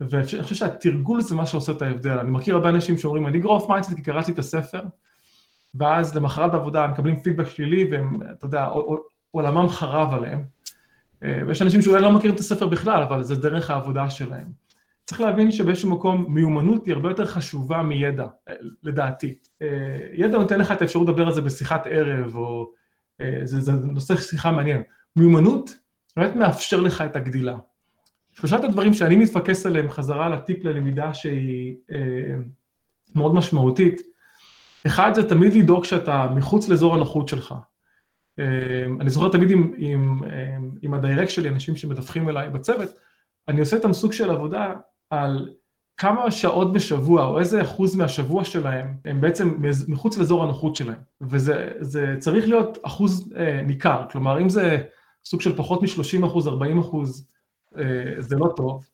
ואני 0.00 0.24
חושב 0.42 0.54
שהתרגול 0.54 1.20
זה 1.20 1.34
מה 1.34 1.46
שעושה 1.46 1.72
את 1.72 1.82
ההבדל. 1.82 2.18
אני 2.18 2.30
מכיר 2.30 2.54
הרבה 2.56 2.68
אנשים 2.68 2.98
שאומרים, 2.98 3.26
אני 3.26 3.38
growth 3.38 3.68
mindset 3.68 3.94
כי 3.94 4.02
קראתי 4.02 4.32
את 4.32 4.38
הספר, 4.38 4.82
ואז 5.74 6.16
למחרת 6.16 6.52
בעבודה 6.52 6.84
הם 6.84 6.90
מקבלים 6.90 7.20
פידבק 7.20 7.48
שלילי, 7.48 7.88
והם, 7.90 8.18
אתה 8.30 8.46
יודע, 8.46 8.68
עולמם 9.30 9.68
חרב 9.68 10.14
עליהם. 10.14 10.42
ויש 11.46 11.62
אנשים 11.62 11.82
שאולי 11.82 12.02
לא 12.02 12.12
מכירים 12.12 12.34
את 12.34 12.40
הספר 12.40 12.66
בכלל, 12.66 13.02
אבל 13.02 13.22
זה 13.22 13.36
דרך 13.36 13.70
העבודה 13.70 14.10
שלהם. 14.10 14.69
צריך 15.10 15.20
להבין 15.20 15.52
שבאיזשהו 15.52 15.90
מקום 15.90 16.26
מיומנות 16.28 16.86
היא 16.86 16.94
הרבה 16.94 17.08
יותר 17.08 17.26
חשובה 17.26 17.82
מידע, 17.82 18.26
לדעתי. 18.82 19.34
ידע 20.12 20.38
נותן 20.38 20.60
לך 20.60 20.72
את 20.72 20.82
האפשרות 20.82 21.08
לדבר 21.08 21.26
על 21.26 21.32
זה 21.32 21.40
בשיחת 21.40 21.86
ערב, 21.86 22.36
או 22.36 22.70
זה, 23.44 23.60
זה 23.60 23.72
נושא 23.72 24.16
שיחה 24.16 24.52
מעניין. 24.52 24.82
מיומנות 25.16 25.70
באמת 26.16 26.36
מאפשר 26.36 26.80
לך 26.80 27.00
את 27.02 27.16
הגדילה. 27.16 27.56
שלושת 28.32 28.64
הדברים 28.64 28.94
שאני 28.94 29.16
מתפקס 29.16 29.66
עליהם 29.66 29.90
חזרה 29.90 30.28
לטיפ 30.28 30.64
ללמידה 30.64 31.14
שהיא 31.14 31.76
אה, 31.92 32.34
מאוד 33.14 33.34
משמעותית, 33.34 34.02
אחד 34.86 35.14
זה 35.14 35.28
תמיד 35.28 35.54
לדאוג 35.54 35.84
שאתה 35.84 36.26
מחוץ 36.36 36.68
לאזור 36.68 36.94
הנוחות 36.94 37.28
שלך. 37.28 37.54
אה, 38.38 38.44
אני 39.00 39.10
זוכר 39.10 39.28
תמיד 39.28 39.50
עם, 39.50 39.72
עם, 39.76 40.20
עם 40.82 40.94
הדיירקט 40.94 41.30
שלי, 41.30 41.48
אנשים 41.48 41.76
שמדווחים 41.76 42.28
אליי 42.28 42.50
בצוות, 42.50 42.90
אני 43.48 43.60
עושה 43.60 43.76
איתם 43.76 43.92
סוג 43.92 44.12
של 44.12 44.30
עבודה 44.30 44.74
על 45.10 45.48
כמה 45.96 46.30
שעות 46.30 46.72
בשבוע, 46.72 47.24
או 47.26 47.38
איזה 47.38 47.62
אחוז 47.62 47.96
מהשבוע 47.96 48.44
שלהם, 48.44 48.94
הם 49.04 49.20
בעצם 49.20 49.56
מחוץ 49.88 50.18
לאזור 50.18 50.44
הנוחות 50.44 50.76
שלהם. 50.76 50.98
וזה 51.20 52.14
צריך 52.18 52.48
להיות 52.48 52.78
אחוז 52.82 53.32
אה, 53.36 53.62
ניכר, 53.62 54.04
כלומר, 54.10 54.40
אם 54.40 54.48
זה 54.48 54.78
סוג 55.24 55.40
של 55.40 55.56
פחות 55.56 55.82
מ-30 55.82 56.26
אחוז, 56.26 56.48
40 56.48 56.78
אחוז, 56.78 57.28
אה, 57.78 57.84
זה 58.18 58.36
לא 58.36 58.52
טוב. 58.56 58.84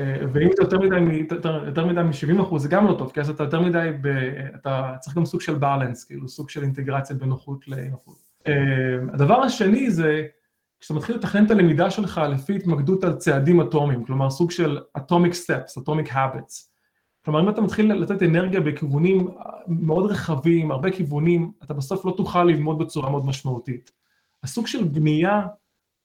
אה, 0.00 0.16
ואם 0.32 0.48
זה 0.56 0.62
יותר 0.62 0.78
מדי, 0.78 1.26
יותר, 1.30 1.64
יותר 1.66 1.86
מדי 1.86 2.02
מ-70 2.02 2.42
אחוז, 2.42 2.62
זה 2.62 2.68
גם 2.68 2.86
לא 2.86 2.94
טוב, 2.98 3.12
כי 3.12 3.20
אז 3.20 3.30
אתה 3.30 3.42
יותר 3.42 3.60
מדי, 3.60 3.90
ב, 4.00 4.06
אתה 4.54 4.94
צריך 5.00 5.16
גם 5.16 5.24
סוג 5.24 5.40
של 5.40 5.54
בלנס, 5.54 6.04
כאילו 6.04 6.28
סוג 6.28 6.50
של 6.50 6.62
אינטגרציה 6.62 7.16
בין 7.16 7.28
נוחות 7.28 7.68
לנוחות. 7.68 8.16
אה, 8.46 8.52
הדבר 9.12 9.40
השני 9.40 9.90
זה, 9.90 10.26
כשאתה 10.86 10.98
מתחיל 10.98 11.16
לתכנן 11.16 11.46
את 11.46 11.50
הלמידה 11.50 11.90
שלך 11.90 12.20
לפי 12.30 12.56
התמקדות 12.56 13.04
על 13.04 13.14
צעדים 13.14 13.60
אטומיים, 13.60 14.04
כלומר 14.04 14.30
סוג 14.30 14.50
של 14.50 14.78
atomic 14.98 15.32
steps, 15.32 15.82
atomic 15.82 16.12
habits. 16.12 16.68
כלומר, 17.24 17.40
אם 17.40 17.48
אתה 17.48 17.60
מתחיל 17.60 17.92
לתת 17.92 18.22
אנרגיה 18.22 18.60
בכיוונים 18.60 19.28
מאוד 19.68 20.10
רחבים, 20.10 20.70
הרבה 20.70 20.90
כיוונים, 20.90 21.52
אתה 21.64 21.74
בסוף 21.74 22.04
לא 22.04 22.14
תוכל 22.16 22.44
ללמוד 22.44 22.78
בצורה 22.78 23.10
מאוד 23.10 23.26
משמעותית. 23.26 23.90
הסוג 24.42 24.66
של 24.66 24.84
בנייה 24.84 25.46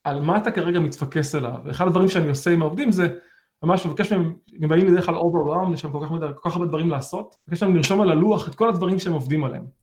על 0.03 0.21
מה 0.21 0.37
אתה 0.37 0.51
כרגע 0.51 0.79
מתפקס 0.79 1.35
אליו, 1.35 1.55
ואחד 1.65 1.87
הדברים 1.87 2.09
שאני 2.09 2.29
עושה 2.29 2.51
עם 2.51 2.61
העובדים 2.61 2.91
זה 2.91 3.17
ממש 3.63 3.85
מבקש 3.85 4.13
מהם, 4.13 4.33
הם 4.61 4.69
באים 4.69 4.87
בדרך 4.87 5.05
כלל 5.05 5.15
overwhelmed, 5.15 5.73
יש 5.73 5.85
להם 5.85 5.93
כל 5.93 6.05
כך, 6.43 6.55
הרבה 6.55 6.67
דברים 6.67 6.89
לעשות, 6.89 7.35
מבקש 7.47 7.63
להם 7.63 7.75
לרשום 7.75 8.01
על 8.01 8.11
הלוח 8.11 8.49
את 8.49 8.55
כל 8.55 8.69
הדברים 8.69 8.99
שהם 8.99 9.13
עובדים 9.13 9.43
עליהם. 9.43 9.80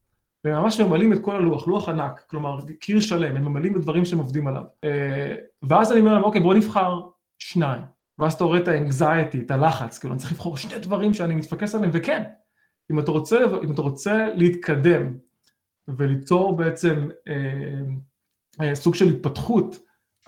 והם 0.49 0.63
ממש 0.63 0.81
ממלאים 0.81 1.13
את 1.13 1.19
כל 1.23 1.37
הלוח, 1.37 1.69
לוח 1.69 1.89
ענק, 1.89 2.25
כלומר 2.31 2.61
קיר 2.81 3.01
שלם, 3.01 3.37
הם 3.37 3.45
ממלאים 3.45 3.73
את 3.73 3.77
הדברים 3.77 4.05
שהם 4.05 4.19
עובדים 4.19 4.47
עליו. 4.47 4.63
אה, 4.85 5.35
ואז 5.63 5.93
אני 5.93 6.01
אומר 6.01 6.13
להם, 6.13 6.25
אוקיי, 6.25 6.41
בואו 6.41 6.57
נבחר 6.57 7.01
שניים. 7.39 7.83
ואז 8.19 8.35
אתה 8.35 8.45
רואה 8.45 8.59
את 8.59 8.69
האנגזייטי, 8.69 9.41
את 9.41 9.51
הלחץ, 9.51 9.99
כאילו 9.99 10.13
אני 10.13 10.21
צריך 10.21 10.33
לבחור 10.33 10.57
שני 10.57 10.79
דברים 10.79 11.15
שאני 11.15 11.35
מתפקס 11.35 11.75
עליהם, 11.75 11.91
וכן, 11.95 12.23
אם 12.91 12.99
אתה 12.99 13.11
רוצה, 13.11 13.39
אם 13.65 13.73
אתה 13.73 13.83
רוצה 13.83 14.29
להתקדם 14.35 15.15
וליצור 15.89 16.57
בעצם 16.57 17.09
אה, 17.29 17.81
אה, 18.61 18.75
סוג 18.75 18.95
של 18.95 19.09
התפתחות, 19.09 19.79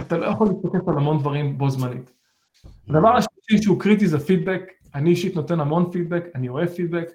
אתה 0.01 0.19
לא 0.19 0.27
יכול 0.27 0.47
להתפקס 0.47 0.89
על 0.89 0.97
המון 0.97 1.19
דברים 1.19 1.59
בו 1.59 1.71
זמנית. 1.71 2.13
הדבר 2.89 3.17
השלישי 3.17 3.65
שהוא 3.65 3.81
קריטי 3.81 4.07
זה 4.07 4.19
פידבק, 4.19 4.63
אני 4.95 5.11
אישית 5.11 5.37
נותן 5.37 5.61
המון 5.61 5.91
פידבק, 5.93 6.25
אני 6.35 6.49
אוהב 6.49 6.69
פידבק. 6.69 7.09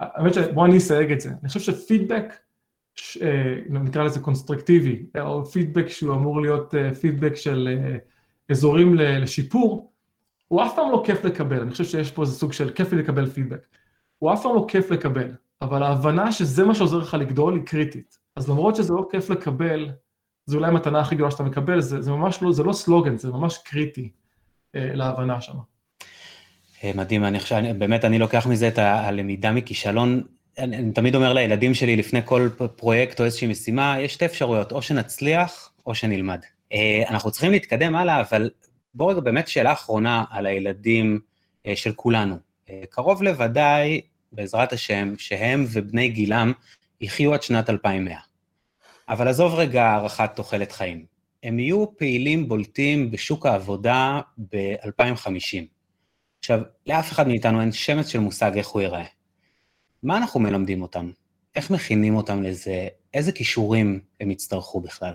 האמת 0.00 0.34
שבוא 0.34 0.66
אני 0.66 0.76
אסייג 0.76 1.12
את 1.12 1.20
זה, 1.20 1.28
אני 1.28 1.48
חושב 1.48 1.60
שפידבק, 1.60 2.34
אה, 3.22 3.54
נקרא 3.68 4.04
לזה 4.04 4.20
קונסטרקטיבי, 4.20 5.06
או 5.20 5.44
פידבק 5.44 5.88
שהוא 5.88 6.14
אמור 6.14 6.40
להיות 6.40 6.74
פידבק 7.00 7.32
אה, 7.32 7.36
של 7.36 7.68
אה, 7.68 7.96
אזורים 8.50 8.94
לשיפור, 8.94 9.92
הוא 10.48 10.62
אף 10.62 10.74
פעם 10.76 10.90
לא 10.90 11.02
כיף 11.06 11.24
לקבל, 11.24 11.60
אני 11.60 11.70
חושב 11.70 11.84
שיש 11.84 12.10
פה 12.10 12.22
איזה 12.22 12.34
סוג 12.34 12.52
של 12.52 12.70
כיף 12.70 12.92
לקבל 12.92 13.26
פידבק. 13.26 13.66
הוא 14.18 14.32
אף 14.32 14.42
פעם 14.42 14.54
לא 14.54 14.64
כיף 14.68 14.90
לקבל, 14.90 15.32
אבל 15.62 15.82
ההבנה 15.82 16.32
שזה 16.32 16.64
מה 16.64 16.74
שעוזר 16.74 16.98
לך 16.98 17.14
לגדול 17.14 17.54
היא 17.54 17.62
קריטית. 17.66 18.18
אז 18.36 18.48
למרות 18.48 18.76
שזה 18.76 18.92
לא 18.92 19.08
כיף 19.10 19.30
לקבל, 19.30 19.90
זה 20.46 20.56
אולי 20.56 20.68
המתנה 20.68 21.00
הכי 21.00 21.14
גדולה 21.14 21.30
שאתה 21.30 21.42
מקבל, 21.42 21.80
זה, 21.80 22.02
זה 22.02 22.10
ממש 22.10 22.42
לא, 22.42 22.52
זה 22.52 22.62
לא 22.62 22.72
סלוגן, 22.72 23.18
זה 23.18 23.30
ממש 23.30 23.58
קריטי 23.58 24.12
אה, 24.74 24.94
להבנה 24.94 25.40
שם. 25.40 25.54
אה, 26.84 26.90
מדהים, 26.94 27.24
אני 27.24 27.40
חושב, 27.40 27.56
באמת 27.78 28.04
אני 28.04 28.18
לוקח 28.18 28.46
מזה 28.46 28.68
את 28.68 28.78
הלמידה 28.78 29.52
מכישלון. 29.52 30.22
אני, 30.58 30.76
אני 30.76 30.92
תמיד 30.92 31.14
אומר 31.14 31.32
לילדים 31.32 31.74
שלי 31.74 31.96
לפני 31.96 32.20
כל 32.24 32.48
פרויקט 32.76 33.20
או 33.20 33.24
איזושהי 33.24 33.48
משימה, 33.48 33.96
יש 34.00 34.14
שתי 34.14 34.24
אפשרויות, 34.24 34.72
או 34.72 34.82
שנצליח 34.82 35.70
או 35.86 35.94
שנלמד. 35.94 36.40
אה, 36.72 37.02
אנחנו 37.08 37.30
צריכים 37.30 37.52
להתקדם 37.52 37.96
הלאה, 37.96 38.20
אבל 38.20 38.50
בואו 38.94 39.08
רגע 39.08 39.20
באמת 39.20 39.48
שאלה 39.48 39.72
אחרונה 39.72 40.24
על 40.30 40.46
הילדים 40.46 41.20
אה, 41.66 41.76
של 41.76 41.92
כולנו. 41.92 42.36
קרוב 42.90 43.22
לוודאי, 43.22 44.00
בעזרת 44.32 44.72
השם, 44.72 45.14
שהם 45.18 45.64
ובני 45.68 46.08
גילם 46.08 46.52
יחיו 47.00 47.34
עד 47.34 47.42
שנת 47.42 47.70
2100. 47.70 48.16
אבל 49.08 49.28
עזוב 49.28 49.54
רגע 49.54 49.84
הערכת 49.84 50.30
תוחלת 50.34 50.72
חיים. 50.72 51.04
הם 51.42 51.58
יהיו 51.58 51.96
פעילים 51.96 52.48
בולטים 52.48 53.10
בשוק 53.10 53.46
העבודה 53.46 54.20
ב-2050. 54.38 55.79
עכשיו, 56.40 56.60
לאף 56.86 57.12
אחד 57.12 57.28
מאיתנו 57.28 57.60
אין 57.60 57.72
שמץ 57.72 58.08
של 58.08 58.18
מושג 58.18 58.52
איך 58.56 58.68
הוא 58.68 58.82
ייראה. 58.82 59.04
מה 60.02 60.16
אנחנו 60.16 60.40
מלמדים 60.40 60.82
אותם? 60.82 61.10
איך 61.56 61.70
מכינים 61.70 62.16
אותם 62.16 62.42
לזה? 62.42 62.88
איזה 63.14 63.32
כישורים 63.32 64.00
הם 64.20 64.30
יצטרכו 64.30 64.80
בכלל? 64.80 65.14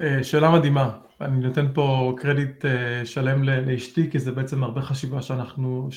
אה, 0.00 0.24
שאלה 0.24 0.50
מדהימה, 0.50 0.98
אני 1.20 1.46
נותן 1.46 1.66
פה 1.74 2.14
קרדיט 2.16 2.64
אה, 2.64 3.06
שלם 3.06 3.42
לאשתי, 3.42 4.10
כי 4.10 4.18
זה 4.18 4.32
בעצם 4.32 4.64
הרבה 4.64 4.82
חשיבה 4.82 5.22
שאנחנו, 5.22 5.88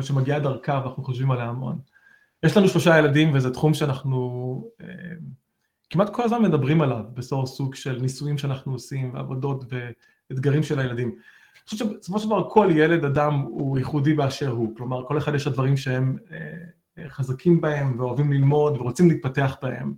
שמגיעה 0.00 0.40
דרכה 0.40 0.80
ואנחנו 0.84 1.04
חושבים 1.04 1.30
עליה 1.30 1.44
המון. 1.44 1.78
יש 2.42 2.56
לנו 2.56 2.68
שלושה 2.68 2.98
ילדים 2.98 3.34
וזה 3.34 3.50
תחום 3.50 3.74
שאנחנו 3.74 4.18
אה, 4.82 4.86
כמעט 5.90 6.10
כל 6.14 6.22
הזמן 6.22 6.42
מדברים 6.42 6.80
עליו, 6.80 7.04
בתור 7.14 7.46
סוג 7.46 7.74
של 7.74 7.98
ניסויים 8.00 8.38
שאנחנו 8.38 8.72
עושים, 8.72 9.14
ועבודות 9.14 9.64
ואתגרים 10.30 10.62
של 10.62 10.78
הילדים. 10.78 11.16
חושב 11.64 11.84
שבסופו 11.84 12.18
של 12.18 12.26
דבר 12.26 12.48
כל 12.50 12.68
ילד 12.70 13.04
אדם 13.04 13.34
הוא 13.34 13.78
ייחודי 13.78 14.14
באשר 14.14 14.50
הוא, 14.50 14.76
כלומר 14.76 15.04
כל 15.06 15.18
אחד 15.18 15.34
יש 15.34 15.46
הדברים 15.46 15.76
שהם 15.76 16.18
חזקים 17.08 17.60
בהם 17.60 18.00
ואוהבים 18.00 18.32
ללמוד 18.32 18.76
ורוצים 18.76 19.08
להתפתח 19.08 19.56
בהם. 19.62 19.94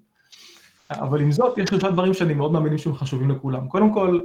אבל 0.91 1.21
עם 1.21 1.33
זאת, 1.33 1.59
יש 1.59 1.71
שלושה 1.71 1.91
דברים 1.91 2.15
שאני 2.15 2.35
מאוד 2.35 2.53
מאמינים 2.53 2.79
שהם 2.79 2.95
חשובים 2.95 3.31
לכולם. 3.31 3.69
קודם 3.69 3.95
כל, 3.95 4.21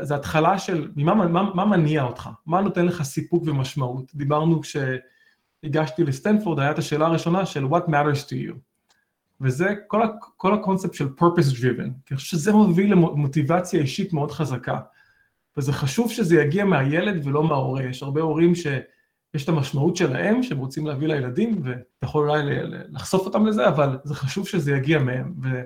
זה 0.00 0.14
התחלה 0.14 0.58
של, 0.58 0.90
מה, 0.96 1.14
מה, 1.14 1.54
מה 1.54 1.64
מניע 1.64 2.02
אותך? 2.02 2.30
מה 2.46 2.60
נותן 2.60 2.86
לך 2.86 3.02
סיפוק 3.02 3.42
ומשמעות? 3.46 4.14
דיברנו 4.14 4.60
כשהגשתי 4.60 6.04
לסטנפורד, 6.04 6.58
הייתה 6.58 6.72
את 6.72 6.78
השאלה 6.78 7.06
הראשונה 7.06 7.46
של 7.46 7.64
what 7.64 7.88
matters 7.88 8.28
to 8.28 8.32
you. 8.32 8.54
וזה 9.40 9.74
כל, 9.86 10.02
כל 10.36 10.54
הקונספט 10.54 10.94
של 10.94 11.08
purpose 11.20 11.52
driven, 11.60 11.90
כי 12.06 12.14
אני 12.14 12.16
חושב 12.16 12.36
שזה 12.36 12.52
מביא 12.52 12.88
למוטיבציה 12.88 13.80
אישית 13.80 14.12
מאוד 14.12 14.30
חזקה. 14.30 14.78
וזה 15.56 15.72
חשוב 15.72 16.10
שזה 16.12 16.40
יגיע 16.40 16.64
מהילד 16.64 17.26
ולא 17.26 17.42
מההורה. 17.42 17.82
יש 17.82 18.02
הרבה 18.02 18.20
הורים 18.20 18.54
שיש 18.54 19.44
את 19.44 19.48
המשמעות 19.48 19.96
שלהם, 19.96 20.42
שהם 20.42 20.58
רוצים 20.58 20.86
להביא 20.86 21.08
לילדים, 21.08 21.60
ואתה 21.64 21.82
יכול 22.02 22.30
אולי 22.30 22.42
לחשוף 22.88 23.26
אותם 23.26 23.46
לזה, 23.46 23.68
אבל 23.68 23.98
זה 24.04 24.14
חשוב 24.14 24.48
שזה 24.48 24.72
יגיע 24.72 24.98
מהם. 24.98 25.34
ו, 25.42 25.62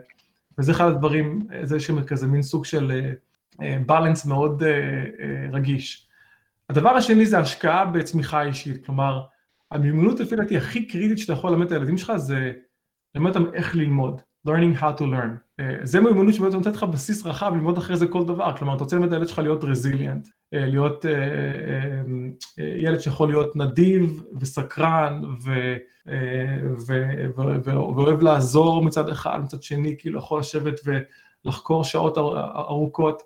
וזה 0.58 0.72
אחד 0.72 0.86
הדברים, 0.86 1.46
זה 1.62 1.76
יש 1.76 1.90
כזה 2.06 2.26
מין 2.26 2.42
סוג 2.42 2.64
של 2.64 3.12
בלנס 3.86 4.26
מאוד 4.26 4.62
uh, 4.62 4.66
uh, 4.66 5.54
רגיש. 5.54 6.06
הדבר 6.70 6.90
השני 6.90 7.26
זה 7.26 7.38
השקעה 7.38 7.86
בצמיחה 7.86 8.42
אישית, 8.42 8.86
כלומר, 8.86 9.22
המיומנות 9.70 10.20
לפי 10.20 10.36
דעתי 10.36 10.56
הכי 10.56 10.86
קריטית 10.86 11.18
שאתה 11.18 11.32
יכול 11.32 11.50
ללמד 11.50 11.66
את 11.66 11.72
הילדים 11.72 11.98
שלך 11.98 12.16
זה 12.16 12.52
ללמד 13.14 13.36
אותם 13.36 13.54
איך 13.54 13.76
ללמוד, 13.76 14.20
learning 14.46 14.80
how 14.80 15.00
to 15.00 15.02
learn. 15.02 15.60
Uh, 15.60 15.64
זה 15.82 16.00
מיומנות 16.00 16.34
שבאמת 16.34 16.52
נותנת 16.52 16.76
לך 16.76 16.82
בסיס 16.82 17.26
רחב 17.26 17.52
ללמוד 17.54 17.78
אחרי 17.78 17.96
זה 17.96 18.06
כל 18.06 18.24
דבר, 18.24 18.56
כלומר, 18.56 18.74
אתה 18.74 18.84
רוצה 18.84 18.96
ללמד 18.96 19.08
את 19.08 19.12
הילד 19.12 19.28
שלך 19.28 19.38
להיות 19.38 19.64
רזיליאנט, 19.64 20.26
uh, 20.26 20.30
להיות 20.52 21.04
uh, 21.04 21.08
ילד 22.58 22.98
שיכול 22.98 23.28
להיות 23.28 23.56
נדיב 23.56 24.22
וסקרן 24.40 25.22
ו, 25.44 25.76
ואוהב 27.64 28.22
לעזור 28.22 28.84
מצד 28.84 29.08
אחד, 29.08 29.40
מצד 29.42 29.62
שני, 29.62 29.94
כאילו 29.98 30.18
יכול 30.18 30.40
לשבת 30.40 30.80
ולחקור 31.44 31.84
שעות 31.84 32.18
ארוכות. 32.18 33.22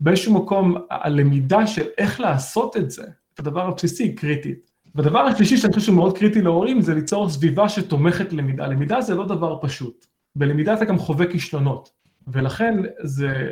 באיזשהו 0.00 0.34
מקום 0.34 0.76
הלמידה 0.90 1.66
של 1.66 1.86
איך 1.98 2.20
לעשות 2.20 2.76
את 2.76 2.90
זה, 2.90 3.04
את 3.34 3.38
הדבר 3.38 3.66
הבסיסי, 3.66 4.14
קריטית. 4.14 4.67
והדבר 4.98 5.18
השלישי 5.18 5.56
שאני 5.56 5.72
חושב 5.72 5.86
שהוא 5.86 5.96
מאוד 5.96 6.18
קריטי 6.18 6.42
להורים 6.42 6.80
זה 6.80 6.94
ליצור 6.94 7.28
סביבה 7.30 7.68
שתומכת 7.68 8.32
למידה. 8.32 8.66
למידה 8.66 9.00
זה 9.00 9.14
לא 9.14 9.26
דבר 9.26 9.58
פשוט. 9.62 10.06
בלמידה 10.36 10.74
אתה 10.74 10.84
גם 10.84 10.98
חווה 10.98 11.26
כישלונות. 11.26 11.92
ולכן 12.28 12.76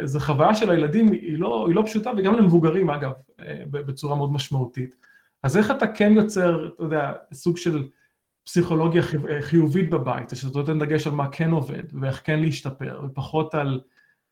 זו 0.05 0.21
חוויה 0.21 0.55
של 0.55 0.71
הילדים, 0.71 1.13
היא 1.13 1.39
לא, 1.39 1.65
היא 1.69 1.77
לא 1.77 1.83
פשוטה, 1.87 2.11
וגם 2.17 2.35
למבוגרים 2.35 2.91
אגב, 2.91 3.13
אה, 3.41 3.63
בצורה 3.71 4.17
מאוד 4.17 4.33
משמעותית. 4.33 4.97
אז 5.43 5.57
איך 5.57 5.71
אתה 5.71 5.87
כן 5.87 6.13
יוצר, 6.13 6.69
אתה 6.75 6.83
יודע, 6.83 7.13
סוג 7.33 7.57
של 7.57 7.89
פסיכולוגיה 8.45 9.03
חיובית 9.41 9.91
בבית, 9.91 10.31
שאתה 10.35 10.59
נותן 10.59 10.79
דגש 10.79 11.07
על 11.07 11.13
מה 11.13 11.29
כן 11.33 11.51
עובד, 11.51 11.83
ואיך 12.01 12.21
כן 12.25 12.41
להשתפר, 12.41 13.01
ופחות 13.05 13.55
על 13.55 13.81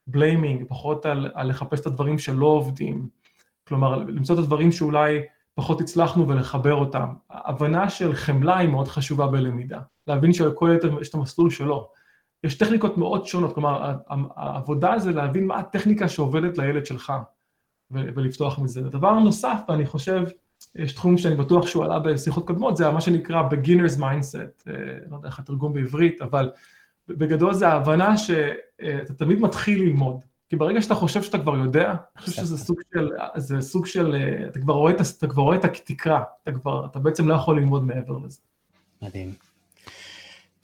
בליימינג, 0.07 0.65
פחות 0.69 1.07
על, 1.07 1.31
על 1.35 1.49
לחפש 1.49 1.81
את 1.81 1.87
הדברים 1.87 2.19
שלא 2.19 2.47
עובדים, 2.47 3.09
כלומר 3.69 3.97
למצוא 3.97 4.35
את 4.35 4.41
הדברים 4.41 4.73
שאולי 4.73 5.21
פחות 5.55 5.81
הצלחנו 5.81 6.29
ולחבר 6.29 6.75
אותם. 6.75 7.09
הבנה 7.31 7.91
של 7.91 8.15
חמלה 8.15 8.59
היא 8.59 8.69
מאוד 8.69 8.89
חשובה 8.89 9.27
בלמידה, 9.27 9.81
להבין 10.07 10.33
שלכל 10.33 10.71
ילד 10.73 11.01
יש 11.01 11.09
את 11.09 11.15
המסלול 11.15 11.51
שלו. 11.51 11.89
יש 12.45 12.59
טכניקות 12.59 12.99
מאוד 12.99 13.27
שונות, 13.27 13.55
כלומר 13.55 13.95
העבודה 14.37 14.99
זה 14.99 15.13
להבין 15.13 15.47
מה 15.47 15.59
הטכניקה 15.59 16.09
שעובדת 16.09 16.59
לילד 16.59 16.87
שלך 16.87 17.13
ולפתוח 17.91 18.59
מזה. 18.59 18.81
הדבר 18.81 19.09
הנוסף, 19.09 19.59
ואני 19.69 19.87
חושב, 19.87 20.25
יש 20.75 20.93
תחום 20.93 21.19
שאני 21.19 21.37
בטוח 21.37 21.67
שהוא 21.67 21.85
עלה 21.85 21.99
בשיחות 21.99 22.47
קודמות, 22.47 22.77
זה 22.77 22.91
מה 22.91 23.01
שנקרא 23.01 23.43
beginner's 23.51 23.99
mindset, 23.99 24.71
אה, 24.71 24.75
לא 25.11 25.17
יודע 25.17 25.29
איך 25.29 25.39
התרגום 25.39 25.73
בעברית, 25.73 26.23
אבל 26.23 26.51
בגדול 27.09 27.55
זה 27.55 27.69
ההבנה 27.69 28.17
שאתה 28.17 29.15
תמיד 29.15 29.41
מתחיל 29.41 29.83
ללמוד. 29.83 30.21
כי 30.49 30.57
ברגע 30.57 30.83
שאתה 30.83 30.95
חושב 30.95 31.23
שאתה 31.23 31.39
כבר 31.39 31.57
יודע, 31.57 31.91
אני 31.91 32.25
חושב 32.25 32.33
שזה 32.33 32.59
סוג 32.59 32.81
של, 32.95 33.11
זה 33.37 33.61
סוג 33.61 33.87
של, 33.87 34.17
אתה 34.51 34.59
כבר 34.61 34.75
רואה, 34.75 34.93
אתה 35.19 35.27
כבר 35.27 35.43
רואה 35.43 35.57
את 35.57 35.65
התקרה, 35.65 36.23
אתה 36.43 36.53
כבר, 36.53 36.87
אתה 36.87 36.99
בעצם 36.99 37.29
לא 37.29 37.35
יכול 37.35 37.59
ללמוד 37.59 37.85
מעבר 37.85 38.19
לזה. 38.19 38.39
מדהים. 39.03 39.33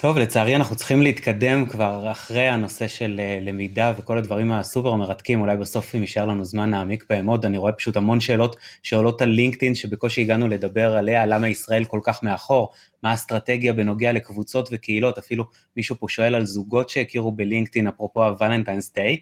טוב, 0.03 0.19
לצערי 0.19 0.57
אנחנו 0.57 0.77
צריכים 0.77 1.03
להתקדם 1.03 1.67
כבר 1.67 2.11
אחרי 2.13 2.49
הנושא 2.49 2.89
של 2.89 3.21
אה, 3.21 3.39
למידה 3.43 3.93
וכל 3.99 4.19
הדברים 4.19 4.53
הסופר 4.53 4.95
מרתקים, 4.95 5.41
אולי 5.41 5.57
בסוף 5.57 5.95
אם 5.95 6.01
יישאר 6.01 6.27
לנו 6.27 6.45
זמן 6.45 6.71
נעמיק 6.71 7.05
בהם 7.11 7.27
עוד, 7.27 7.45
אני 7.45 7.59
רואה 7.59 7.73
פשוט 7.73 7.97
המון 7.97 8.21
שאלות 8.21 8.57
שעולות 8.83 9.23
על 9.23 9.29
לינקדאין, 9.29 9.75
שבקושי 9.75 10.21
הגענו 10.21 10.49
לדבר 10.49 10.97
עליה, 10.97 11.27
למה 11.27 11.49
ישראל 11.49 11.85
כל 11.85 12.01
כך 12.03 12.23
מאחור, 12.23 12.73
מה 13.03 13.11
האסטרטגיה 13.11 13.73
בנוגע 13.73 14.13
לקבוצות 14.13 14.69
וקהילות, 14.73 15.19
אפילו 15.19 15.45
מישהו 15.77 15.97
פה 15.99 16.07
שואל 16.09 16.35
על 16.35 16.45
זוגות 16.45 16.89
שהכירו 16.89 17.33
בלינקדאין, 17.33 17.87
אפרופו 17.87 18.25
הוולנטיינס 18.25 18.93
דיי, 18.95 19.19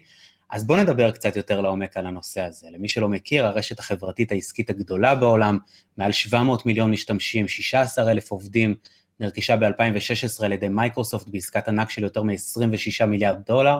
אז 0.49 0.67
בואו 0.67 0.79
נדבר 0.79 1.11
קצת 1.11 1.35
יותר 1.35 1.61
לעומק 1.61 1.97
על 1.97 2.05
הנושא 2.05 2.41
הזה. 2.41 2.67
למי 2.71 2.89
שלא 2.89 3.09
מכיר, 3.09 3.45
הרשת 3.45 3.79
החברתית 3.79 4.31
העסקית 4.31 4.69
הגדולה 4.69 5.15
בעולם, 5.15 5.57
מעל 5.97 6.11
700 6.11 6.65
מיליון 6.65 6.91
משתמשים, 6.91 7.47
16 7.47 8.11
אלף 8.11 8.31
עובדים, 8.31 8.75
נרכשה 9.19 9.57
ב-2016 9.57 10.45
על 10.45 10.51
ידי 10.51 10.67
מייקרוסופט 10.67 11.27
בעסקת 11.27 11.67
ענק 11.67 11.89
של 11.89 12.03
יותר 12.03 12.23
מ-26 12.23 13.05
מיליארד 13.05 13.37
דולר, 13.47 13.79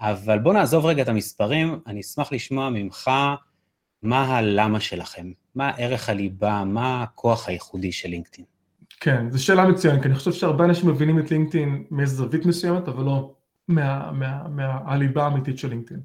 אבל 0.00 0.38
בואו 0.38 0.54
נעזוב 0.54 0.86
רגע 0.86 1.02
את 1.02 1.08
המספרים, 1.08 1.80
אני 1.86 2.00
אשמח 2.00 2.32
לשמוע 2.32 2.70
ממך 2.70 3.10
מה 4.02 4.36
הלמה 4.36 4.80
שלכם, 4.80 5.32
מה 5.54 5.70
ערך 5.70 6.08
הליבה, 6.08 6.64
מה 6.64 7.02
הכוח 7.02 7.48
הייחודי 7.48 7.92
של 7.92 8.08
לינקדאין. 8.08 8.46
כן, 9.00 9.30
זו 9.30 9.44
שאלה 9.44 9.68
מצוינת, 9.68 10.02
כי 10.02 10.08
אני 10.08 10.14
חושב 10.14 10.32
שהרבה 10.32 10.64
אנשים 10.64 10.88
מבינים 10.88 11.18
את 11.18 11.30
לינקדאין 11.30 11.84
מאיזו 11.90 12.16
זווית 12.16 12.46
מסוימת, 12.46 12.88
אבל 12.88 13.04
לא 13.04 13.34
מה, 13.68 14.12
מה, 14.12 14.48
מהליבה 14.48 15.24
האמיתית 15.24 15.58
של 15.58 15.68
לינקדאין. 15.68 16.00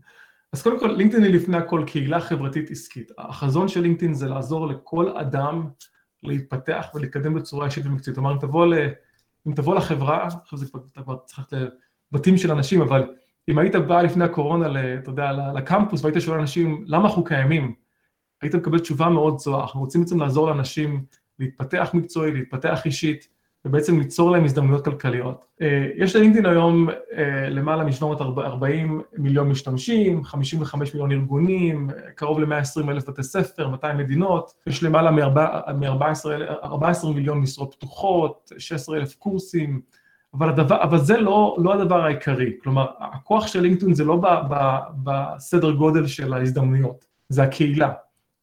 אז 0.53 0.61
קודם 0.61 0.79
כל, 0.79 0.87
לינקדאין 0.87 1.23
היא 1.23 1.33
לפני 1.33 1.57
הכל 1.57 1.83
קהילה 1.87 2.19
חברתית 2.19 2.71
עסקית. 2.71 3.11
החזון 3.17 3.67
של 3.67 3.81
לינקדאין 3.81 4.13
זה 4.13 4.27
לעזור 4.27 4.67
לכל 4.67 5.17
אדם 5.17 5.67
להתפתח 6.23 6.87
ולקדם 6.95 7.33
בצורה 7.33 7.65
אישית 7.65 7.85
ומקצועית. 7.85 8.15
כלומר, 8.15 8.33
אם 8.33 8.39
תבוא, 8.39 8.65
ל, 8.65 8.73
אם 9.47 9.53
תבוא 9.53 9.75
לחברה, 9.75 10.27
עכשיו 10.27 10.59
זה 10.59 10.65
כבר 10.95 11.17
צריך 11.25 11.47
לבתים 12.11 12.37
של 12.37 12.51
אנשים, 12.51 12.81
אבל 12.81 13.13
אם 13.49 13.57
היית 13.57 13.75
בא 13.75 14.01
לפני 14.01 14.23
הקורונה, 14.23 14.95
אתה 14.97 15.09
יודע, 15.09 15.31
לקמפוס, 15.55 16.03
והיית 16.03 16.21
שואל 16.21 16.39
אנשים, 16.39 16.83
למה 16.87 17.05
אנחנו 17.05 17.23
קיימים? 17.23 17.75
היית 18.41 18.55
מקבל 18.55 18.79
תשובה 18.79 19.09
מאוד 19.09 19.39
זוהה. 19.39 19.61
אנחנו 19.61 19.79
רוצים 19.79 20.01
בעצם 20.01 20.19
לעזור 20.19 20.47
לאנשים 20.47 21.05
להתפתח 21.39 21.89
מקצועי, 21.93 22.31
להתפתח 22.31 22.85
אישית, 22.85 23.27
ובעצם 23.65 23.99
ליצור 23.99 24.31
להם 24.31 24.45
הזדמנויות 24.45 24.85
כלכליות. 24.85 25.45
אה, 25.61 25.87
יש 25.95 26.15
ללינקדאין 26.15 26.45
היום 26.45 26.89
אה, 26.89 27.49
למעלה 27.49 27.83
מ-740 27.83 28.65
מיליון 29.17 29.49
משתמשים, 29.49 30.23
55 30.23 30.93
מיליון 30.93 31.11
ארגונים, 31.11 31.89
קרוב 32.15 32.39
ל-120 32.39 32.89
אלף 32.89 33.09
בתי 33.09 33.23
ספר, 33.23 33.67
200 33.67 33.97
מדינות, 33.97 34.53
יש 34.67 34.83
למעלה 34.83 35.11
מ-14 35.11 37.07
מיליון 37.15 37.37
משרות 37.37 37.75
פתוחות, 37.75 38.51
16 38.57 38.97
אלף 38.97 39.15
קורסים, 39.15 39.81
אבל, 40.33 40.49
הדבר, 40.49 40.83
אבל 40.83 40.97
זה 40.97 41.17
לא, 41.17 41.55
לא 41.59 41.73
הדבר 41.73 42.01
העיקרי, 42.01 42.51
כלומר, 42.63 42.85
הכוח 42.99 43.47
של 43.47 43.61
לינקדאין 43.61 43.93
זה 43.93 44.03
לא 44.03 44.15
ב, 44.15 44.27
ב, 44.49 44.77
בסדר 45.03 45.71
גודל 45.71 46.07
של 46.07 46.33
ההזדמנויות, 46.33 47.05
זה 47.29 47.43
הקהילה, 47.43 47.91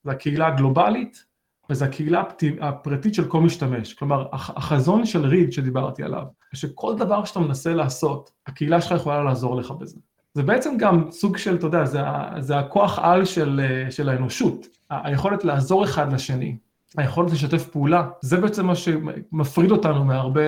זה 0.05 0.11
הקהילה 0.11 0.47
הגלובלית, 0.47 1.30
וזו 1.71 1.85
הקהילה 1.85 2.23
הפרטית 2.61 3.15
של 3.15 3.25
כל 3.25 3.41
משתמש. 3.41 3.95
כלומר, 3.95 4.27
החזון 4.33 5.07
של 5.07 5.27
ריד 5.27 5.53
שדיברתי 5.53 6.03
עליו, 6.03 6.25
שכל 6.53 6.95
דבר 6.99 7.25
שאתה 7.25 7.41
מנסה 7.41 7.75
לעשות, 7.75 8.31
הקהילה 8.47 8.81
שלך 8.81 8.93
יכולה 9.01 9.23
לעזור 9.25 9.57
לך 9.57 9.71
בזה. 9.71 9.99
זה 10.35 10.43
בעצם 10.43 10.77
גם 10.79 11.11
סוג 11.11 11.37
של, 11.37 11.55
אתה 11.55 11.67
יודע, 11.67 11.85
זה, 11.85 12.01
זה 12.39 12.59
הכוח 12.59 12.99
על 12.99 13.25
של, 13.25 13.61
של 13.91 14.09
האנושות, 14.09 14.67
היכולת 14.91 15.45
לעזור 15.45 15.85
אחד 15.85 16.13
לשני, 16.13 16.57
היכולת 16.97 17.33
לשתף 17.33 17.69
פעולה, 17.69 18.09
זה 18.21 18.37
בעצם 18.37 18.67
מה 18.67 18.75
שמפריד 18.75 19.71
אותנו 19.71 20.05
מהרבה, 20.05 20.41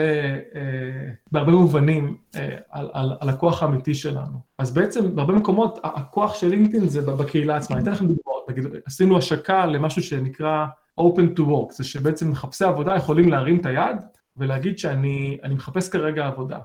אה, 0.54 1.10
בהרבה 1.32 1.52
מובנים 1.52 2.16
אה, 2.36 2.56
על, 2.70 2.90
על, 2.92 3.16
על 3.20 3.28
הכוח 3.28 3.62
האמיתי 3.62 3.94
שלנו. 3.94 4.38
אז 4.58 4.74
בעצם 4.74 5.14
בהרבה 5.14 5.32
מקומות 5.32 5.78
הכוח 5.82 6.34
של 6.34 6.48
לינקדאין 6.48 6.88
זה 6.88 7.02
בקהילה 7.02 7.56
עצמה. 7.56 7.76
אני 7.76 7.82
אתן 7.82 7.92
לכם 7.92 8.06
דוגמאות, 8.06 8.50
נגיד, 8.50 8.64
עשינו 8.86 9.18
השקה 9.18 9.66
למשהו 9.66 10.02
שנקרא 10.02 10.66
open 11.08 11.38
to 11.38 11.42
work, 11.42 11.72
זה 11.72 11.84
שבעצם 11.84 12.30
מחפשי 12.30 12.64
עבודה 12.64 12.96
יכולים 12.96 13.28
להרים 13.28 13.60
את 13.60 13.66
היד 13.66 13.96
ולהגיד 14.36 14.78
שאני 14.78 15.38
מחפש 15.50 15.88
כרגע 15.88 16.26
עבודה. 16.26 16.58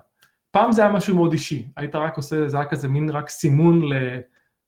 פעם 0.52 0.72
זה 0.72 0.82
היה 0.82 0.92
משהו 0.92 1.16
מאוד 1.16 1.32
אישי, 1.32 1.68
היית 1.78 1.96
רק 1.96 2.18
עושה, 2.18 2.50
זה 2.50 2.58
היה 2.58 2.66
כזה 2.66 2.88
מין 2.88 3.10
רק 3.10 3.30
סימון 3.30 3.82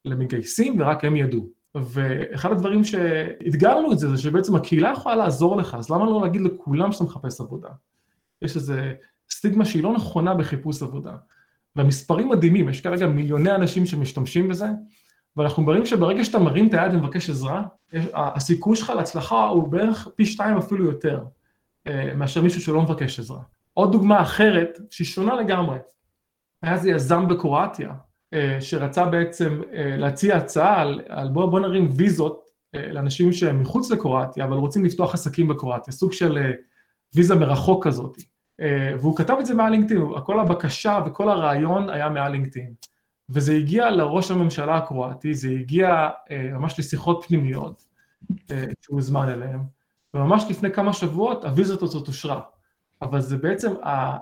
למגייסים 0.06 0.76
ורק 0.80 1.06
הם 1.06 1.16
ידעו. 1.16 1.50
ואחד 1.76 2.52
הדברים 2.52 2.84
שאתגרנו 2.84 3.92
את 3.92 4.00
זה, 4.00 4.10
זה 4.10 4.18
שבעצם 4.18 4.56
הקהילה 4.56 4.92
יכולה 4.92 5.16
לעזור 5.16 5.58
לך, 5.58 5.76
אז 5.76 5.90
למה 5.90 6.06
לא 6.06 6.22
להגיד 6.22 6.42
לכולם 6.42 6.92
שאתה 6.92 7.04
מחפש 7.04 7.42
עבודה? 7.42 7.70
יש 8.42 8.56
איזו 8.56 8.74
סטיגמה 9.32 9.66
שהיא 9.66 9.84
לא 9.84 9.94
נכונה 9.94 10.34
בחיפוש 10.34 10.82
עבודה. 10.84 11.16
והמספרים 11.76 12.30
מדהימים, 12.30 12.70
יש 12.70 12.82
כרגע 12.82 13.08
מיליוני 13.08 13.56
אנשים 13.56 13.86
שמשתמשים 13.86 14.48
בזה, 14.48 14.68
ואנחנו 15.38 15.64
מראים 15.64 15.86
שברגע 15.86 16.24
שאתה 16.24 16.40
מרים 16.40 16.68
את 16.68 16.74
היד 16.74 16.94
ומבקש 16.94 17.30
עזרה, 17.30 17.64
הסיכוי 18.14 18.76
שלך 18.76 18.90
להצלחה 18.90 19.48
הוא 19.48 19.68
בערך 19.68 20.08
פי 20.16 20.26
שתיים 20.26 20.58
אפילו 20.58 20.86
יותר, 20.86 21.24
אה, 21.88 22.14
מאשר 22.16 22.42
מישהו 22.42 22.62
שלא 22.62 22.82
מבקש 22.82 23.20
עזרה. 23.20 23.42
עוד 23.74 23.92
דוגמה 23.92 24.22
אחרת, 24.22 24.80
שהיא 24.90 25.08
שונה 25.08 25.36
לגמרי, 25.36 25.78
היה 26.62 26.74
איזה 26.74 26.90
יזם 26.90 27.28
בקרואטיה, 27.28 27.94
אה, 28.34 28.58
שרצה 28.62 29.06
בעצם 29.06 29.62
אה, 29.74 29.98
להציע 29.98 30.38
הצעה 30.38 30.82
על, 30.82 31.02
על 31.08 31.28
בוא, 31.30 31.46
בוא 31.46 31.60
נרים 31.60 31.90
ויזות 31.96 32.50
לאנשים 32.74 33.34
שהם 33.34 33.62
מחוץ 33.62 33.92
לקרואטיה, 33.92 34.46
אבל 34.46 34.58
רוצים 34.58 34.86
לפתוח 34.86 35.14
עסקים 35.14 35.48
בקרואטיה, 35.48 35.94
סוג 35.94 36.14
של 36.14 36.38
ויזה 37.16 37.36
מרחוק 37.36 37.88
כזאת. 37.88 38.18
והוא 39.00 39.18
כתב 39.18 39.36
את 39.40 39.46
זה 39.46 39.54
מעל 39.54 39.72
לינקדאין, 39.72 40.02
כל 40.26 40.40
הבקשה 40.40 41.00
וכל 41.06 41.30
הרעיון 41.30 41.90
היה 41.90 42.10
מעל 42.10 42.32
לינקדאין. 42.32 42.74
וזה 43.30 43.54
הגיע 43.54 43.90
לראש 43.90 44.32
הממשלה 44.32 44.78
הקרואטי, 44.78 45.34
זה 45.34 45.50
הגיע 45.50 46.10
אה, 46.32 46.50
ממש 46.54 46.80
לשיחות 46.80 47.26
פנימיות 47.28 47.86
אה, 48.52 48.66
שהוא 48.82 48.96
הוזמן 48.96 49.30
אליהן, 49.30 49.60
וממש 50.14 50.44
לפני 50.50 50.72
כמה 50.72 50.94
שבועות 50.94 51.46
הוויזות 51.46 51.82
הזאת 51.82 52.08
אושרה. 52.08 52.42
אבל 53.02 53.22
זה 53.22 53.38
בעצם 53.38 53.74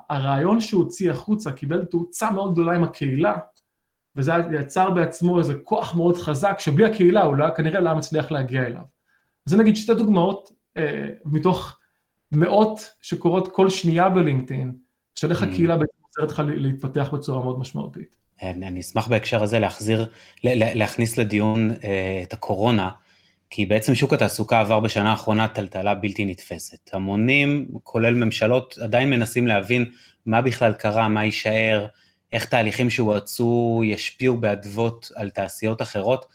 הרעיון 0.09 0.61
שהוא 0.61 0.83
הוציא 0.83 1.11
החוצה, 1.11 1.51
קיבל 1.51 1.85
תאוצה 1.85 2.31
מאוד 2.31 2.53
גדולה 2.53 2.75
עם 2.75 2.83
הקהילה, 2.83 3.35
וזה 4.15 4.31
יצר 4.59 4.89
בעצמו 4.91 5.39
איזה 5.39 5.53
כוח 5.63 5.95
מאוד 5.95 6.17
חזק, 6.17 6.59
שבלי 6.59 6.85
הקהילה 6.85 7.23
הוא 7.23 7.35
לא, 7.35 7.45
כנראה 7.55 7.79
לא 7.79 7.89
היה 7.89 7.97
מצליח 7.97 8.31
להגיע 8.31 8.65
אליו. 8.65 8.81
זה 9.45 9.57
נגיד 9.57 9.75
שתי 9.75 9.93
דוגמאות 9.93 10.51
אה, 10.77 11.09
מתוך 11.25 11.79
מאות 12.31 12.93
שקורות 13.01 13.47
כל 13.47 13.69
שנייה 13.69 14.09
בלינקדאין, 14.09 14.75
של 15.15 15.31
איך 15.31 15.43
mm. 15.43 15.45
הקהילה 15.45 15.77
בעצם 15.77 15.97
עוזרת 16.01 16.31
לך 16.31 16.43
להתפתח 16.47 17.09
בצורה 17.13 17.43
מאוד 17.43 17.59
משמעותית. 17.59 18.17
אני 18.43 18.80
אשמח 18.80 19.08
בהקשר 19.08 19.43
הזה 19.43 19.60
להחזיר, 19.60 20.10
להכניס 20.43 21.17
לדיון 21.17 21.71
אה, 21.84 22.19
את 22.23 22.34
הקורונה, 22.34 22.89
כי 23.50 23.65
בעצם 23.65 23.95
שוק 23.95 24.13
התעסוקה 24.13 24.60
עבר 24.60 24.80
בשנה 24.80 25.12
האחרונה 25.12 25.47
טלטלה 25.47 25.95
בלתי 25.95 26.26
נתפסת. 26.26 26.89
המונים, 26.93 27.67
כולל 27.84 28.13
ממשלות, 28.13 28.78
עדיין 28.82 29.10
מנסים 29.10 29.47
להבין 29.47 29.86
מה 30.26 30.41
בכלל 30.41 30.73
קרה, 30.73 31.08
מה 31.08 31.26
יישאר, 31.26 31.88
איך 32.34 32.45
תהליכים 32.45 32.89
שהואצו 32.89 33.82
ישפיעו 33.86 34.38
באדוות 34.38 35.12
על 35.15 35.30
תעשיות 35.30 35.82
אחרות, 35.82 36.26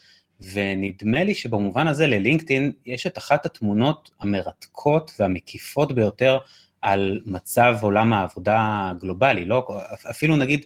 ונדמה 0.53 1.25
לי 1.25 1.35
שבמובן 1.35 1.87
הזה 1.87 2.07
ללינקדאין 2.07 2.73
יש 2.87 3.07
את 3.07 3.19
אחת 3.19 3.47
התמונות 3.47 4.11
המרתקות 4.21 5.12
והמקיפות 5.19 5.93
ביותר 5.93 6.38
על 6.83 7.21
מצב 7.27 7.77
עולם 7.83 8.12
העבודה 8.12 8.91
הגלובלי, 8.91 9.45
לא, 9.45 9.67
אפילו 10.11 10.37
נגיד 10.37 10.65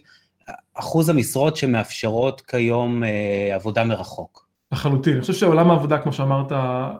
אחוז 0.73 1.09
המשרות 1.09 1.55
שמאפשרות 1.55 2.41
כיום 2.41 3.03
אה, 3.03 3.55
עבודה 3.55 3.83
מרחוק. 3.83 4.47
לחלוטין, 4.71 5.13
אני 5.13 5.21
חושב 5.21 5.33
שעולם 5.33 5.71
העבודה, 5.71 5.97
כמו 5.97 6.13
שאמרת, 6.13 6.51
אה, 6.51 6.91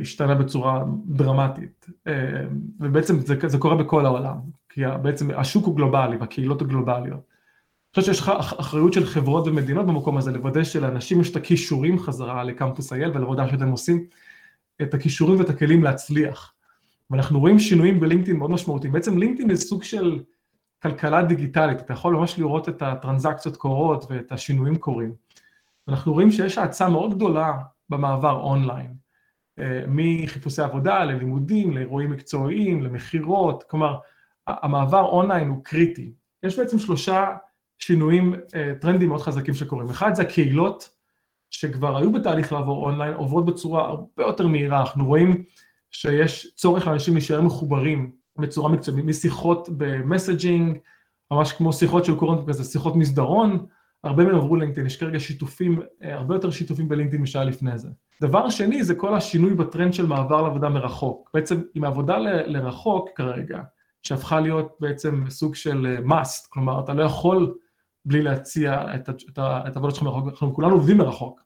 השתנה 0.00 0.34
בצורה 0.34 0.84
דרמטית, 1.06 1.86
אה, 2.06 2.12
ובעצם 2.80 3.20
זה, 3.20 3.34
זה 3.46 3.58
קורה 3.58 3.74
בכל 3.74 4.06
העולם, 4.06 4.36
כי 4.68 4.80
בעצם 5.02 5.30
השוק 5.30 5.66
הוא 5.66 5.76
גלובלי 5.76 6.16
והקהילות 6.16 6.62
הגלובליות. 6.62 7.20
אני 7.20 8.00
חושב 8.00 8.12
שיש 8.12 8.20
לך 8.20 8.32
אחריות 8.38 8.92
של 8.92 9.06
חברות 9.06 9.46
ומדינות 9.46 9.86
במקום 9.86 10.16
הזה 10.16 10.32
לוודא 10.32 10.64
שלאנשים 10.64 11.20
יש 11.20 11.30
את 11.30 11.36
הכישורים 11.36 11.98
חזרה 11.98 12.44
לקמפוס 12.44 12.92
אייל 12.92 13.10
ולעבודה 13.10 13.48
שאתם 13.48 13.70
עושים, 13.70 14.04
את 14.82 14.94
הכישורים 14.94 15.38
ואת 15.38 15.50
הכלים 15.50 15.84
להצליח. 15.84 16.52
ואנחנו 17.10 17.40
רואים 17.40 17.58
שינויים 17.58 18.00
בלינקדאין 18.00 18.36
מאוד 18.36 18.50
משמעותיים. 18.50 18.92
בעצם 18.92 19.18
לינקדאין 19.18 19.54
זה 19.54 19.62
סוג 19.66 19.82
של 19.82 20.20
כלכלה 20.82 21.22
דיגיטלית, 21.22 21.80
אתה 21.80 21.92
יכול 21.92 22.16
ממש 22.16 22.38
לראות 22.38 22.68
את 22.68 22.82
הטרנזקציות 22.82 23.56
קורות 23.56 24.06
ואת 24.10 24.32
השינויים 24.32 24.76
קורים. 24.76 25.12
אנחנו 25.88 26.12
רואים 26.12 26.30
שיש 26.30 26.58
האצה 26.58 26.88
מאוד 26.88 27.14
גדולה 27.14 27.52
במעבר 27.88 28.40
אונליין, 28.40 28.94
אה, 29.58 29.82
מחיפושי 29.88 30.62
עבודה 30.62 31.04
ללימודים, 31.04 31.76
לאירועים 31.76 32.10
מקצועיים, 32.10 32.82
למכירות, 32.82 33.62
כלומר, 33.62 33.98
המעבר 34.46 35.02
אונליין 35.04 35.48
הוא 35.48 35.64
קריטי. 35.64 36.12
יש 36.42 36.58
בעצם 36.58 36.78
שלושה 36.78 37.36
שינויים, 37.78 38.34
אה, 38.54 38.72
טרנדים 38.80 39.08
מאוד 39.08 39.20
חזקים 39.20 39.54
שקורים. 39.54 39.90
אחד 39.90 40.14
זה 40.14 40.22
הקהילות 40.22 40.90
שכבר 41.50 41.96
היו 41.96 42.12
בתהליך 42.12 42.52
לעבור 42.52 42.86
אונליין, 42.86 43.14
עוברות 43.14 43.46
בצורה 43.46 43.84
הרבה 43.84 44.22
יותר 44.22 44.46
מהירה. 44.46 44.80
אנחנו 44.80 45.06
רואים 45.06 45.44
שיש 45.90 46.54
צורך 46.54 46.86
לאנשים 46.86 47.14
להישאר 47.14 47.40
מחוברים 47.40 48.12
בצורה 48.40 48.72
מקצועית, 48.72 49.04
משיחות 49.04 49.68
ב 49.76 49.85
messaging, 49.85 50.78
ממש 51.30 51.52
כמו 51.52 51.72
שיחות 51.72 52.04
שהיו 52.04 52.16
קוראים 52.16 52.46
כזה, 52.46 52.64
שיחות 52.64 52.96
מסדרון, 52.96 53.66
הרבה 54.04 54.24
מהם 54.24 54.34
עברו 54.34 54.56
LinkedIn, 54.56 54.86
יש 54.86 54.96
כרגע 54.96 55.20
שיתופים, 55.20 55.80
אה, 56.02 56.14
הרבה 56.14 56.34
יותר 56.34 56.50
שיתופים 56.50 56.88
ב 56.88 56.92
LinkedIn 56.92 57.22
משהיה 57.22 57.44
לפני 57.44 57.78
זה. 57.78 57.88
דבר 58.22 58.50
שני 58.50 58.84
זה 58.84 58.94
כל 58.94 59.14
השינוי 59.14 59.54
בטרנד 59.54 59.94
של 59.94 60.06
מעבר 60.06 60.42
לעבודה 60.42 60.68
מרחוק. 60.68 61.30
בעצם 61.34 61.62
עם 61.74 61.84
עבודה 61.84 62.18
ל- 62.18 62.56
לרחוק 62.56 63.08
כרגע, 63.14 63.60
שהפכה 64.02 64.40
להיות 64.40 64.76
בעצם 64.80 65.24
סוג 65.28 65.54
של 65.54 65.86
אה, 65.86 66.22
must, 66.22 66.48
כלומר 66.48 66.80
אתה 66.80 66.94
לא 66.94 67.02
יכול 67.02 67.54
בלי 68.04 68.22
להציע 68.22 68.84
את 69.28 69.38
העבודות 69.38 69.94
שלך 69.94 70.04
מרחוק, 70.04 70.28
אנחנו 70.28 70.54
כולנו 70.54 70.74
עובדים 70.74 70.98
מרחוק 70.98 71.40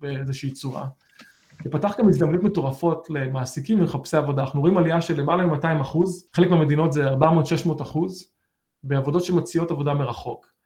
באיזושהי 0.00 0.50
צורה. 0.50 0.86
זה 1.64 1.70
פתח 1.70 1.94
גם 1.98 2.08
הזדמנות 2.08 2.42
מטורפות 2.42 3.10
למעסיקים 3.10 3.80
ולחפשי 3.80 4.16
עבודה, 4.16 4.42
אנחנו 4.42 4.60
רואים 4.60 4.78
עלייה 4.78 5.00
של 5.00 5.20
למעלה 5.20 5.46
מ-200 5.46 5.80
אחוז, 5.80 6.28
חלק 6.36 6.50
מהמדינות 6.50 6.92
זה 6.92 7.10
400-600 7.10 7.82
אחוז, 7.82 8.28
בעבודות 8.84 9.24
שמציעות 9.24 9.70
עבודה 9.70 9.94
מרחוק. 9.94 10.56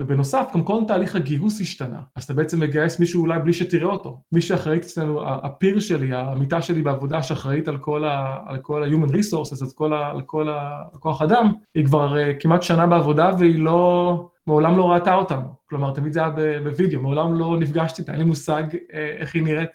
ובנוסף, 0.00 0.46
גם 0.54 0.62
כל 0.62 0.82
תהליך 0.88 1.16
הגיוס 1.16 1.60
השתנה, 1.60 2.00
אז 2.16 2.24
אתה 2.24 2.34
בעצם 2.34 2.60
מגייס 2.60 3.00
מישהו 3.00 3.22
אולי 3.22 3.38
בלי 3.38 3.52
שתראה 3.52 3.86
אותו. 3.86 4.20
מי 4.32 4.40
שאחראית 4.40 4.82
אצלנו, 4.82 5.22
הפיר 5.26 5.80
שלי, 5.80 6.14
המיטה 6.14 6.62
שלי 6.62 6.82
בעבודה 6.82 7.22
שאחראית 7.22 7.68
על 7.68 7.78
כל 7.78 8.04
ה-human 8.04 9.10
resources, 9.10 9.84
על 9.90 10.22
כל, 10.26 10.48
הכוח 10.92 11.22
אדם, 11.22 11.52
היא 11.74 11.86
כבר 11.86 12.14
uh, 12.14 12.40
כמעט 12.40 12.62
שנה 12.62 12.86
בעבודה 12.86 13.30
והיא 13.38 13.58
לא, 13.58 14.28
מעולם 14.46 14.76
לא 14.76 14.90
ראתה 14.90 15.14
אותנו. 15.14 15.54
כלומר, 15.66 15.94
תמיד 15.94 16.12
זה 16.12 16.20
היה 16.20 16.30
בווידאו, 16.60 17.02
מעולם 17.02 17.34
לא 17.34 17.58
נפגשתי 17.58 18.02
איתה, 18.02 18.12
אין 18.12 18.20
לי 18.20 18.26
מושג 18.26 18.62
uh, 18.72 18.92
איך 18.92 19.34
היא 19.34 19.42
נראית 19.42 19.70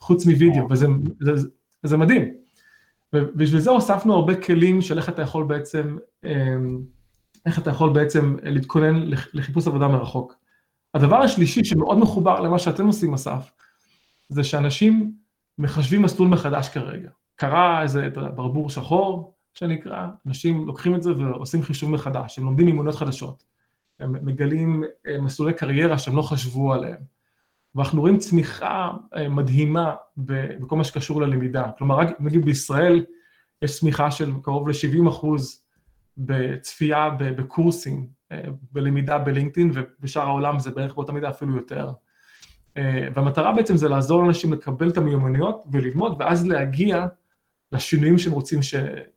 חוץ 0.00 0.26
מווידאו, 0.26 0.70
וזה 0.70 0.86
זה, 1.20 1.48
זה, 1.82 1.96
מדהים. 1.96 2.34
ובשביל 3.12 3.60
זה 3.60 3.70
הוספנו 3.70 4.14
הרבה 4.14 4.36
כלים 4.36 4.82
של 4.82 4.98
איך 4.98 5.08
אתה 5.08 5.22
יכול 5.22 5.44
בעצם, 5.44 5.96
um, 6.24 6.28
איך 7.46 7.58
אתה 7.58 7.70
יכול 7.70 7.92
בעצם 7.92 8.36
להתכונן 8.42 9.10
לחיפוש 9.32 9.66
עבודה 9.66 9.88
מרחוק. 9.88 10.34
הדבר 10.94 11.16
השלישי 11.16 11.64
שמאוד 11.64 11.98
מחובר 11.98 12.40
למה 12.40 12.58
שאתם 12.58 12.86
עושים, 12.86 13.14
אסף, 13.14 13.50
זה 14.28 14.44
שאנשים 14.44 15.12
מחשבים 15.58 16.02
מסלול 16.02 16.28
מחדש 16.28 16.68
כרגע. 16.68 17.10
קרה 17.36 17.82
איזה 17.82 18.08
ברבור 18.10 18.70
שחור, 18.70 19.37
שנקרא, 19.58 20.06
אנשים 20.26 20.66
לוקחים 20.66 20.94
את 20.94 21.02
זה 21.02 21.16
ועושים 21.16 21.62
חישוב 21.62 21.90
מחדש, 21.90 22.38
הם 22.38 22.44
לומדים 22.44 22.66
מימונות 22.66 22.94
חדשות, 22.94 23.44
הם 24.00 24.26
מגלים 24.26 24.84
אה, 25.06 25.20
מסלולי 25.20 25.52
קריירה 25.54 25.98
שהם 25.98 26.16
לא 26.16 26.22
חשבו 26.22 26.72
עליהם, 26.72 27.00
ואנחנו 27.74 28.00
רואים 28.00 28.18
צמיחה 28.18 28.90
אה, 29.16 29.28
מדהימה 29.28 29.94
בכל 30.16 30.76
מה 30.76 30.84
שקשור 30.84 31.22
ללמידה. 31.22 31.70
כלומר, 31.78 31.98
רק 31.98 32.20
נגיד 32.20 32.44
בישראל 32.44 33.04
יש 33.62 33.78
צמיחה 33.78 34.10
של 34.10 34.32
קרוב 34.42 34.68
ל-70 34.68 35.08
אחוז 35.08 35.62
בצפייה 36.16 37.10
בקורסים, 37.18 38.06
אה, 38.32 38.42
בלמידה 38.72 39.18
בלינקדאין, 39.18 39.70
ובשאר 39.74 40.22
העולם 40.22 40.58
זה 40.58 40.70
בערך 40.70 40.94
באותה 40.94 41.12
מידה 41.12 41.30
אפילו 41.30 41.56
יותר. 41.56 41.90
והמטרה 43.14 43.52
בעצם 43.52 43.76
זה 43.76 43.88
לעזור 43.88 44.22
לאנשים 44.22 44.52
לקבל 44.52 44.88
את 44.88 44.96
המיומנויות 44.96 45.64
וללמוד, 45.72 46.16
ואז 46.18 46.46
להגיע 46.46 47.06
לשינויים 47.72 48.18
שהם 48.18 48.32
רוצים 48.32 48.62
ש... 48.62 48.74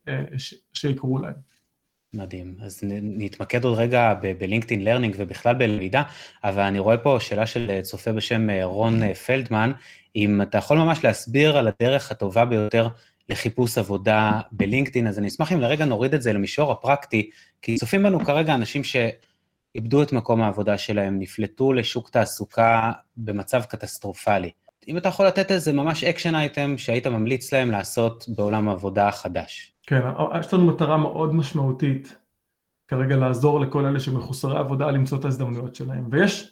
אה, 0.07 0.23
ש... 0.37 0.55
שיקרו 0.73 1.17
להם. 1.17 1.33
מדהים. 2.13 2.55
אז 2.61 2.79
נתמקד 3.01 3.63
עוד 3.63 3.77
רגע 3.77 4.13
ב 4.37 4.42
LinkedIn 4.42 4.83
Learning 4.83 5.15
ובכלל 5.17 5.53
בלמידה, 5.55 6.03
אבל 6.43 6.61
אני 6.61 6.79
רואה 6.79 6.97
פה 6.97 7.17
שאלה 7.19 7.45
של 7.45 7.79
צופה 7.81 8.11
בשם 8.11 8.47
רון 8.63 9.13
פלדמן, 9.13 9.71
אם 10.15 10.41
אתה 10.41 10.57
יכול 10.57 10.77
ממש 10.77 11.03
להסביר 11.03 11.57
על 11.57 11.67
הדרך 11.67 12.11
הטובה 12.11 12.45
ביותר 12.45 12.87
לחיפוש 13.29 13.77
עבודה 13.77 14.41
ב 14.51 14.57
LinkedIn, 14.57 15.07
אז 15.07 15.19
אני 15.19 15.27
אשמח 15.27 15.51
אם 15.51 15.59
לרגע 15.59 15.85
נוריד 15.85 16.13
את 16.13 16.21
זה 16.21 16.33
למישור 16.33 16.71
הפרקטי, 16.71 17.29
כי 17.61 17.75
צופים 17.77 18.03
בנו 18.03 18.25
כרגע 18.25 18.55
אנשים 18.55 18.81
שאיבדו 18.83 20.03
את 20.03 20.13
מקום 20.13 20.41
העבודה 20.41 20.77
שלהם, 20.77 21.19
נפלטו 21.19 21.73
לשוק 21.73 22.09
תעסוקה 22.09 22.91
במצב 23.17 23.63
קטסטרופלי. 23.63 24.51
אם 24.87 24.97
אתה 24.97 25.09
יכול 25.09 25.27
לתת 25.27 25.51
איזה 25.51 25.73
ממש 25.73 26.03
action 26.03 26.35
item 26.35 26.77
שהיית 26.77 27.07
ממליץ 27.07 27.53
להם 27.53 27.71
לעשות 27.71 28.25
בעולם 28.27 28.69
העבודה 28.69 29.07
החדש. 29.07 29.73
כן, 29.87 30.01
יש 30.39 30.53
לנו 30.53 30.65
מטרה 30.65 30.97
מאוד 30.97 31.35
משמעותית 31.35 32.15
כרגע 32.87 33.15
לעזור 33.15 33.59
לכל 33.59 33.85
אלה 33.85 33.99
שמחוסרי 33.99 34.57
עבודה 34.57 34.91
למצוא 34.91 35.17
את 35.19 35.25
ההזדמנויות 35.25 35.75
שלהם, 35.75 36.07
ויש 36.11 36.51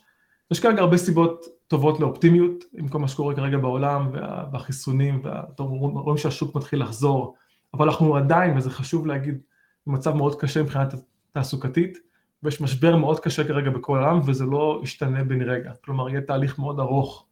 יש 0.51 0.59
כרגע 0.59 0.81
הרבה 0.81 0.97
סיבות 0.97 1.45
טובות 1.67 1.99
לאופטימיות 1.99 2.63
עם 2.77 2.87
כל 2.87 2.99
מה 2.99 3.07
שקורה 3.07 3.35
כרגע 3.35 3.57
בעולם 3.57 4.11
והחיסונים, 4.51 5.21
ורואים 5.59 6.17
שהשוק 6.17 6.55
מתחיל 6.55 6.81
לחזור, 6.81 7.35
אבל 7.73 7.89
אנחנו 7.89 8.15
עדיין, 8.15 8.57
וזה 8.57 8.69
חשוב 8.69 9.07
להגיד, 9.07 9.39
במצב 9.87 10.13
מאוד 10.13 10.39
קשה 10.41 10.63
מבחינת 10.63 10.93
תעסוקתית, 11.31 11.97
ויש 12.43 12.61
משבר 12.61 12.95
מאוד 12.95 13.19
קשה 13.19 13.47
כרגע 13.47 13.69
בכל 13.69 14.03
העולם, 14.03 14.21
וזה 14.25 14.45
לא 14.45 14.81
ישתנה 14.83 15.23
בן 15.23 15.41
רגע. 15.41 15.71
כלומר, 15.85 16.09
יהיה 16.09 16.21
תהליך 16.21 16.59
מאוד 16.59 16.79
ארוך 16.79 17.25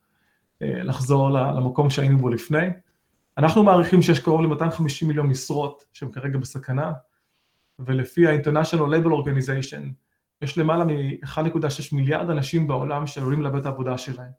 לחזור 0.62 1.30
למקום 1.30 1.90
שהיינו 1.90 2.18
בו 2.18 2.30
לפני. 2.30 2.68
אנחנו 3.38 3.64
מעריכים 3.64 4.02
שיש 4.02 4.20
קרוב 4.20 4.42
ל-250 4.42 5.06
מיליון 5.08 5.28
משרות 5.28 5.86
שהן 5.94 6.12
כרגע 6.12 6.38
בסכנה, 6.38 6.94
ולפי 7.80 8.28
ה-International 8.28 8.80
Label 8.80 9.08
Organization, 9.08 9.82
יש 10.42 10.58
למעלה 10.58 10.86
מ-1.6 10.86 11.96
מיליארד 11.96 12.30
אנשים 12.30 12.68
בעולם 12.68 13.08
שעלולים 13.08 13.42
לאבד 13.42 13.60
את 13.60 13.66
העבודה 13.66 13.98
שלהם. 13.98 14.32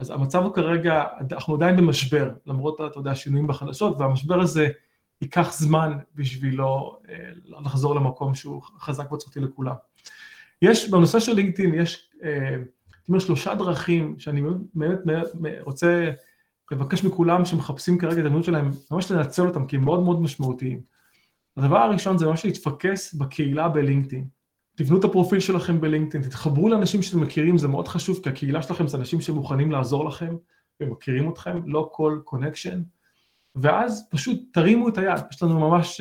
אז 0.00 0.10
המצב 0.10 0.42
הוא 0.42 0.54
כרגע, 0.54 1.04
אנחנו 1.32 1.54
עדיין 1.54 1.76
במשבר, 1.76 2.30
למרות, 2.46 2.80
אתה 2.80 2.98
יודע, 2.98 3.10
השינויים 3.10 3.46
בחדשות, 3.46 4.00
והמשבר 4.00 4.40
הזה 4.40 4.68
ייקח 5.20 5.52
זמן 5.52 5.98
בשבילו 6.14 6.98
אה, 7.08 7.30
לחזור 7.64 7.94
למקום 7.94 8.34
שהוא 8.34 8.62
חזק 8.62 9.12
ועוצמתי 9.12 9.40
לכולם. 9.40 9.74
יש, 10.62 10.90
בנושא 10.90 11.20
של 11.20 11.32
לינקדאין 11.32 11.74
יש, 11.74 12.10
אה, 13.04 13.08
אומר, 13.08 13.18
שלושה 13.18 13.54
דרכים 13.54 14.18
שאני 14.18 14.42
באמת 14.74 14.98
רוצה 15.60 16.10
לבקש 16.72 17.04
מכולם 17.04 17.44
שמחפשים 17.44 17.98
כרגע 17.98 18.20
את 18.20 18.26
הדמות 18.26 18.44
שלהם, 18.44 18.70
ממש 18.90 19.10
לנצל 19.10 19.46
אותם, 19.46 19.66
כי 19.66 19.76
הם 19.76 19.84
מאוד 19.84 20.02
מאוד 20.02 20.22
משמעותיים. 20.22 20.80
הדבר 21.56 21.78
הראשון 21.78 22.18
זה 22.18 22.26
ממש 22.26 22.44
להתפקס 22.44 23.14
בקהילה 23.14 23.68
בלינקדאין. 23.68 24.24
תבנו 24.76 24.98
את 24.98 25.04
הפרופיל 25.04 25.40
שלכם 25.40 25.80
בלינקדאין, 25.80 26.24
תתחברו 26.24 26.68
לאנשים 26.68 27.02
שאתם 27.02 27.20
מכירים, 27.20 27.58
זה 27.58 27.68
מאוד 27.68 27.88
חשוב, 27.88 28.20
כי 28.22 28.28
הקהילה 28.28 28.62
שלכם 28.62 28.86
זה 28.86 28.96
אנשים 28.96 29.20
שמוכנים 29.20 29.72
לעזור 29.72 30.04
לכם 30.04 30.36
ומכירים 30.80 31.30
אתכם, 31.30 31.60
לא 31.66 31.88
כל 31.92 32.20
connection, 32.24 32.82
ואז 33.56 34.08
פשוט 34.10 34.42
תרימו 34.52 34.88
את 34.88 34.98
היד, 34.98 35.20
יש 35.32 35.42
לנו 35.42 35.60
ממש 35.60 36.00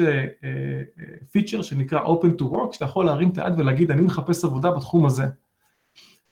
feature 1.31 1.57
uh, 1.57 1.59
uh, 1.59 1.63
שנקרא 1.63 1.99
Open 1.99 2.41
to 2.41 2.43
Work, 2.43 2.71
שאתה 2.71 2.85
יכול 2.85 3.05
להרים 3.05 3.29
את 3.29 3.37
היד 3.37 3.59
ולהגיד, 3.59 3.91
אני 3.91 4.01
מחפש 4.01 4.45
עבודה 4.45 4.71
בתחום 4.71 5.05
הזה. 5.05 5.25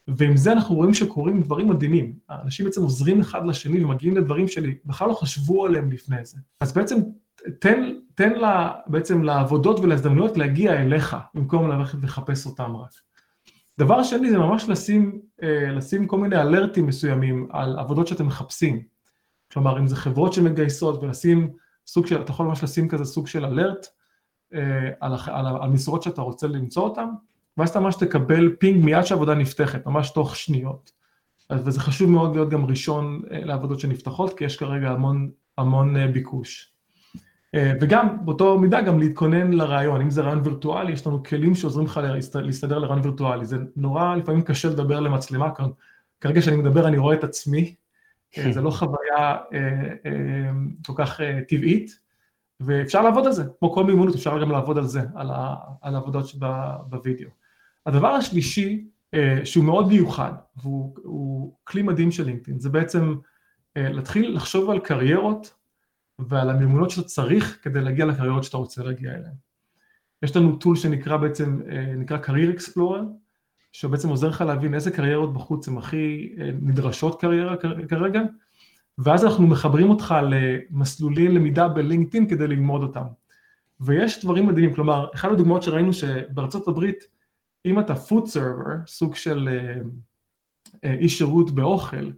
ועם 0.08 0.38
זה 0.38 0.52
אנחנו 0.52 0.76
רואים 0.76 0.94
שקורים 0.94 1.42
דברים 1.42 1.70
מדהימים. 1.70 2.14
האנשים 2.30 2.66
בעצם 2.66 2.82
עוזרים 2.82 3.20
אחד 3.20 3.46
לשני 3.46 3.84
ומגיעים 3.84 4.18
לדברים 4.18 4.48
שבכלל 4.48 5.08
לא 5.08 5.14
חשבו 5.14 5.66
עליהם 5.66 5.92
לפני 5.92 6.26
זה. 6.26 6.38
אז 6.60 6.74
בעצם 6.74 6.98
תן, 7.60 7.94
תן 8.16 8.34
לה, 8.34 8.72
בעצם 8.88 9.24
לעבודות 9.24 9.80
ולהזדמנויות 9.80 10.38
להגיע 10.38 10.82
אליך, 10.82 11.18
במקום 11.34 11.68
ללכת 11.68 11.98
לחפש 12.04 12.46
אותם 12.46 12.76
רק. 12.76 12.92
דבר 13.80 14.04
שני 14.04 14.30
זה 14.30 14.38
ממש 14.38 14.70
לשים, 14.70 15.22
אה, 15.44 15.72
לשים 15.72 16.08
כל 16.08 16.18
מיני 16.18 16.42
אלרטים 16.42 16.86
מסוימים 16.86 17.48
על 17.52 17.80
עבודות 17.80 18.08
שאתם 18.08 18.28
מחפשים. 18.28 18.82
כלומר, 19.54 19.80
אם 19.80 19.88
זה 19.88 19.96
חברות 19.96 20.34
שמגייסות 20.34 21.04
ולשים 21.04 21.52
סוג 21.88 22.08
של, 22.08 22.22
אתה 22.22 22.32
יכול 22.32 22.46
ממש 22.46 22.64
לשים 22.64 22.90
כזה 22.90 23.06
סוג 23.06 23.28
של 23.28 23.46
אלרט 23.46 23.88
אה, 24.54 24.90
על, 25.00 25.14
על, 25.28 25.48
על 25.48 25.70
משרות 25.70 26.04
שאתה 26.04 26.22
רוצה 26.22 26.48
למצוא 26.48 26.84
אותן, 26.84 27.08
ואז 27.62 27.70
אתה 27.70 27.80
ממש 27.80 27.96
תקבל 27.96 28.56
פינג 28.60 28.86
מיד 28.86 29.04
שהעבודה 29.04 29.36
נפתחת, 29.36 29.86
ממש 29.86 30.10
תוך 30.10 30.36
שניות. 30.36 30.92
וזה 31.52 31.80
חשוב 31.80 32.10
מאוד 32.10 32.36
להיות 32.36 32.50
גם 32.50 32.66
ראשון 32.66 33.22
אה, 33.32 33.40
לעבודות 33.46 33.80
שנפתחות, 33.80 34.38
כי 34.38 34.46
יש 34.46 34.58
כרגע 34.58 34.92
המון, 34.92 35.30
המון 35.58 36.12
ביקוש. 36.12 36.72
אה, 37.56 37.74
וגם 37.82 38.26
באותו 38.26 38.60
מידה 38.60 38.82
גם 38.82 39.00
להתכונן 39.00 39.54
לרעיון, 39.54 40.02
אם 40.02 40.10
זה 40.10 40.22
רעיון 40.22 40.42
וירטואלי, 40.44 40.92
יש 40.92 41.08
לנו 41.08 41.24
כלים 41.24 41.56
שעוזרים 41.56 41.86
לך 41.86 42.00
להסתדר 42.36 42.80
לרעיון 42.80 43.02
וירטואלי, 43.04 43.46
זה 43.46 43.58
נורא 43.76 44.16
לפעמים 44.16 44.42
קשה 44.42 44.70
לדבר 44.70 45.00
למצלמה, 45.00 45.50
כרגע 46.22 46.42
כשאני 46.42 46.56
מדבר 46.56 46.88
אני 46.88 46.98
רואה 46.98 47.16
את 47.16 47.24
עצמי, 47.24 47.76
אה, 48.38 48.52
זה 48.52 48.62
לא 48.62 48.72
חוויה 48.72 49.38
אה, 49.54 50.52
כל 50.86 50.94
כך 50.96 51.20
טבעית, 51.48 52.00
ואפשר 52.60 53.02
לעבוד 53.02 53.26
על 53.26 53.32
זה, 53.32 53.44
כמו 53.60 53.74
כל 53.74 53.84
מימונות 53.84 54.16
אפשר 54.16 54.42
גם 54.42 54.52
לעבוד 54.52 54.78
על 54.78 54.86
זה, 54.86 55.02
על 55.82 55.96
העבודות 55.96 56.36
בווידאו. 56.90 57.30
הדבר 57.86 58.08
השלישי, 58.08 58.86
שהוא 59.44 59.66
מאוד 59.66 59.88
מיוחד, 59.88 60.34
והוא 60.62 61.56
כלי 61.64 61.82
מדהים 61.82 62.12
של 62.12 62.26
לינקדאין, 62.26 62.60
זה 62.60 62.70
בעצם 62.70 63.16
להתחיל 63.76 64.36
לחשוב 64.36 64.70
על 64.70 64.80
קריירות 64.80 65.54
ועל 66.20 66.50
המיומנויות 66.50 66.90
שאתה 66.90 67.08
צריך 67.08 67.60
כדי 67.62 67.82
להגיע 67.82 68.06
לקריירות 68.06 68.44
שאתה 68.44 68.58
רוצה 68.58 68.84
להגיע 68.84 69.12
אליהן. 69.12 69.34
יש 70.24 70.36
לנו 70.36 70.56
טול 70.56 70.76
שנקרא 70.76 71.18
בעצם, 71.18 71.60
אה, 71.70 71.94
נקרא 71.96 72.18
Career 72.26 72.60
Explorer, 72.60 73.04
שבעצם 73.72 74.10
עוזר 74.10 74.30
לך 74.30 74.42
להבין 74.42 74.74
איזה 74.74 74.92
קריירות 74.92 75.34
בחוץ 75.34 75.68
הן 75.68 75.78
הכי 75.78 76.36
אה, 76.40 76.50
נדרשות 76.62 77.22
קריירה 77.22 77.56
כרגע, 77.90 78.22
ואז 78.98 79.26
אנחנו 79.26 79.48
מחברים 79.48 79.90
אותך 79.90 80.16
למסלולי 80.30 81.28
למידה 81.28 81.68
בלינקדאין 81.68 82.30
כדי 82.30 82.48
ללמוד 82.48 82.82
אותם. 82.84 83.04
ויש 83.80 84.26
דברים 84.26 84.48
מדהימים, 84.48 84.74
כלומר, 84.74 85.08
אחת 85.16 85.32
הדוגמאות 85.32 85.64
שראינו 85.64 85.94
שבארצות 85.94 86.68
הברית, 86.68 87.04
אם 87.66 87.80
אתה 87.80 87.94
food 87.94 88.26
server, 88.26 88.88
סוג 88.88 89.16
של 89.16 89.50
אה, 90.84 90.94
איש 90.94 91.18
שירות 91.18 91.52
באוכל, 91.52 92.12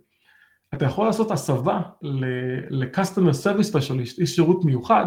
אתה 0.73 0.85
יכול 0.85 1.05
לעשות 1.05 1.31
הסבה 1.31 1.81
ל-customer 2.01 3.33
service 3.43 3.73
specialist, 3.73 4.19
איש 4.19 4.35
שירות 4.35 4.65
מיוחד, 4.65 5.05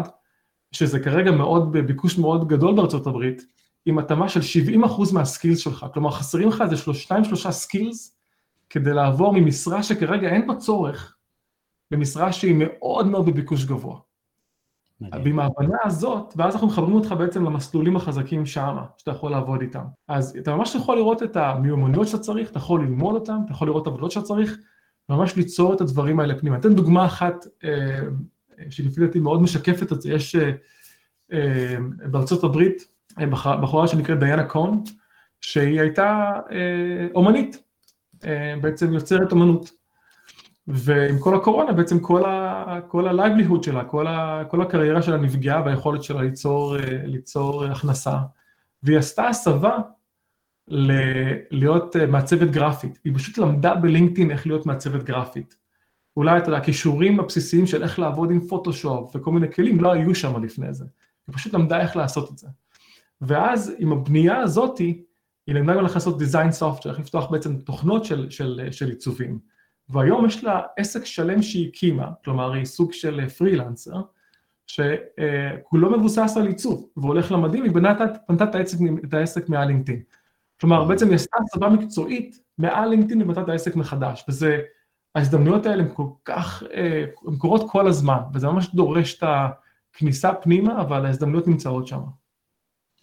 שזה 0.71 0.99
כרגע 0.99 1.31
מאוד, 1.31 1.71
בביקוש 1.71 2.17
מאוד 2.17 2.47
גדול 2.47 2.75
בארצות 2.75 3.07
הברית, 3.07 3.45
עם 3.85 3.99
התאמה 3.99 4.29
של 4.29 4.39
70% 4.83 5.13
מה 5.13 5.25
skills 5.25 5.59
שלך, 5.59 5.85
כלומר 5.93 6.11
חסרים 6.11 6.49
לך 6.49 6.61
איזה 6.61 6.93
שניים 6.93 7.23
שלושה 7.23 7.51
skills 7.51 8.17
כדי 8.69 8.93
לעבור 8.93 9.33
ממשרה 9.33 9.83
שכרגע 9.83 10.29
אין 10.29 10.47
בה 10.47 10.55
צורך, 10.55 11.17
למשרה 11.91 12.33
שהיא 12.33 12.55
מאוד 12.57 13.07
מאוד 13.07 13.25
בביקוש 13.25 13.65
גבוה. 13.65 13.99
ועם 15.01 15.39
ההבנה 15.39 15.77
הזאת, 15.83 16.33
ואז 16.37 16.53
אנחנו 16.53 16.67
מחברים 16.67 16.93
אותך 16.93 17.11
בעצם 17.11 17.45
למסלולים 17.45 17.95
החזקים 17.95 18.45
שמה, 18.45 18.85
שאתה 18.97 19.11
יכול 19.11 19.31
לעבוד 19.31 19.61
איתם. 19.61 19.83
אז 20.07 20.37
אתה 20.37 20.55
ממש 20.55 20.75
יכול 20.75 20.97
לראות 20.97 21.23
את 21.23 21.35
המיומנויות 21.35 22.07
שאתה 22.07 22.23
צריך, 22.23 22.49
אתה 22.51 22.57
יכול 22.57 22.81
ללמוד 22.81 23.15
אותם, 23.15 23.37
אתה 23.45 23.51
יכול 23.51 23.67
לראות 23.67 23.81
את 23.81 23.87
העבודות 23.87 24.11
שאתה 24.11 24.25
צריך, 24.25 24.57
וממש 25.09 25.35
ליצור 25.35 25.73
את 25.73 25.81
הדברים 25.81 26.19
האלה 26.19 26.39
פנימה. 26.39 26.57
אתן 26.57 26.73
דוגמה 26.73 27.05
אחת 27.05 27.45
אה, 27.63 27.99
שלפי 28.69 29.01
דעתי 29.01 29.19
מאוד 29.19 29.41
משקפת 29.41 29.91
את 29.91 30.01
זה, 30.01 30.11
יש 30.11 30.35
אה, 30.35 30.51
אה, 31.33 31.77
בארצות 32.11 32.43
הברית 32.43 32.87
בחורה 33.61 33.87
שנקראת 33.87 34.19
דיאנה 34.19 34.43
קון, 34.43 34.83
שהיא 35.41 35.81
הייתה 35.81 36.33
אומנית, 37.15 37.63
בעצם 38.61 38.93
יוצרת 38.93 39.31
אומנות. 39.31 39.71
ועם 40.67 41.19
כל 41.19 41.35
הקורונה 41.35 41.73
בעצם 41.73 41.99
כל, 41.99 42.25
ה, 42.25 42.79
כל 42.87 43.07
ה-livelihood 43.07 43.63
שלה, 43.63 43.83
כל, 43.85 44.07
ה, 44.07 44.43
כל 44.49 44.61
הקריירה 44.61 45.01
שלה 45.01 45.17
נפגעה 45.17 45.61
והיכולת 45.65 46.03
שלה 46.03 46.21
ליצור, 46.21 46.75
ליצור 47.03 47.65
הכנסה, 47.65 48.17
והיא 48.83 48.97
עשתה 48.97 49.27
הסבה 49.27 49.77
ל, 50.67 50.91
להיות 51.51 51.95
מעצבת 51.95 52.49
גרפית, 52.51 52.99
היא 53.03 53.15
פשוט 53.15 53.37
למדה 53.37 53.75
בלינקדאין 53.75 54.31
איך 54.31 54.47
להיות 54.47 54.65
מעצבת 54.65 55.03
גרפית. 55.03 55.55
אולי, 56.17 56.37
אתה 56.37 56.49
יודע, 56.49 56.57
הכישורים 56.57 57.19
הבסיסיים 57.19 57.67
של 57.67 57.83
איך 57.83 57.99
לעבוד 57.99 58.31
עם 58.31 58.47
פוטושופ 58.47 59.15
וכל 59.15 59.31
מיני 59.31 59.51
כלים 59.51 59.81
לא 59.81 59.91
היו 59.91 60.15
שם 60.15 60.43
לפני 60.43 60.73
זה, 60.73 60.85
היא 61.27 61.35
פשוט 61.35 61.53
למדה 61.53 61.81
איך 61.81 61.95
לעשות 61.95 62.31
את 62.31 62.37
זה. 62.37 62.47
ואז 63.21 63.73
עם 63.77 63.91
הבנייה 63.91 64.37
הזאתי, 64.37 65.03
היא 65.47 65.55
למדה 65.55 65.75
גם 65.75 65.83
לעשות 65.83 66.21
design 66.21 66.61
software, 66.61 66.89
איך 66.89 66.99
לפתוח 66.99 67.31
בעצם 67.31 67.57
תוכנות 67.57 68.05
של, 68.05 68.29
של, 68.29 68.67
של 68.71 68.89
עיצובים. 68.89 69.39
והיום 69.89 70.25
יש 70.25 70.43
לה 70.43 70.61
עסק 70.77 71.05
שלם 71.05 71.41
שהיא 71.41 71.69
הקימה, 71.69 72.11
כלומר 72.23 72.53
היא 72.53 72.65
סוג 72.65 72.93
של 72.93 73.29
פרילנסר, 73.29 74.01
שכולו 74.67 75.99
מבוסס 75.99 76.37
על 76.37 76.47
עיצוב, 76.47 76.89
והולך 76.97 77.31
למדהים, 77.31 77.63
היא 77.63 77.71
בנתה, 77.71 78.03
בנתה 78.29 78.43
את 78.43 78.55
העסק, 78.55 78.77
את 79.03 79.13
העסק 79.13 79.49
מעל 79.49 79.67
לינקדאין. 79.67 80.01
כלומר, 80.61 80.83
בעצם 80.83 81.07
היא 81.07 81.15
עשתה 81.15 81.37
הסבה 81.43 81.69
מקצועית 81.69 82.39
מעל 82.57 82.89
לינקדאין 82.89 83.21
ובנתה 83.21 83.41
את 83.41 83.49
העסק 83.49 83.75
מחדש, 83.75 84.25
וזה, 84.29 84.61
ההזדמנויות 85.15 85.65
האלה 85.65 85.83
הן 85.83 85.89
כל 85.93 86.07
כך, 86.25 86.63
אה, 86.73 87.05
הן 87.27 87.35
קורות 87.37 87.71
כל 87.71 87.87
הזמן, 87.87 88.19
וזה 88.33 88.47
ממש 88.47 88.75
דורש 88.75 89.17
את 89.17 89.23
הכניסה 89.95 90.33
פנימה, 90.33 90.81
אבל 90.81 91.05
ההזדמנויות 91.05 91.47
נמצאות 91.47 91.87
שם. 91.87 91.99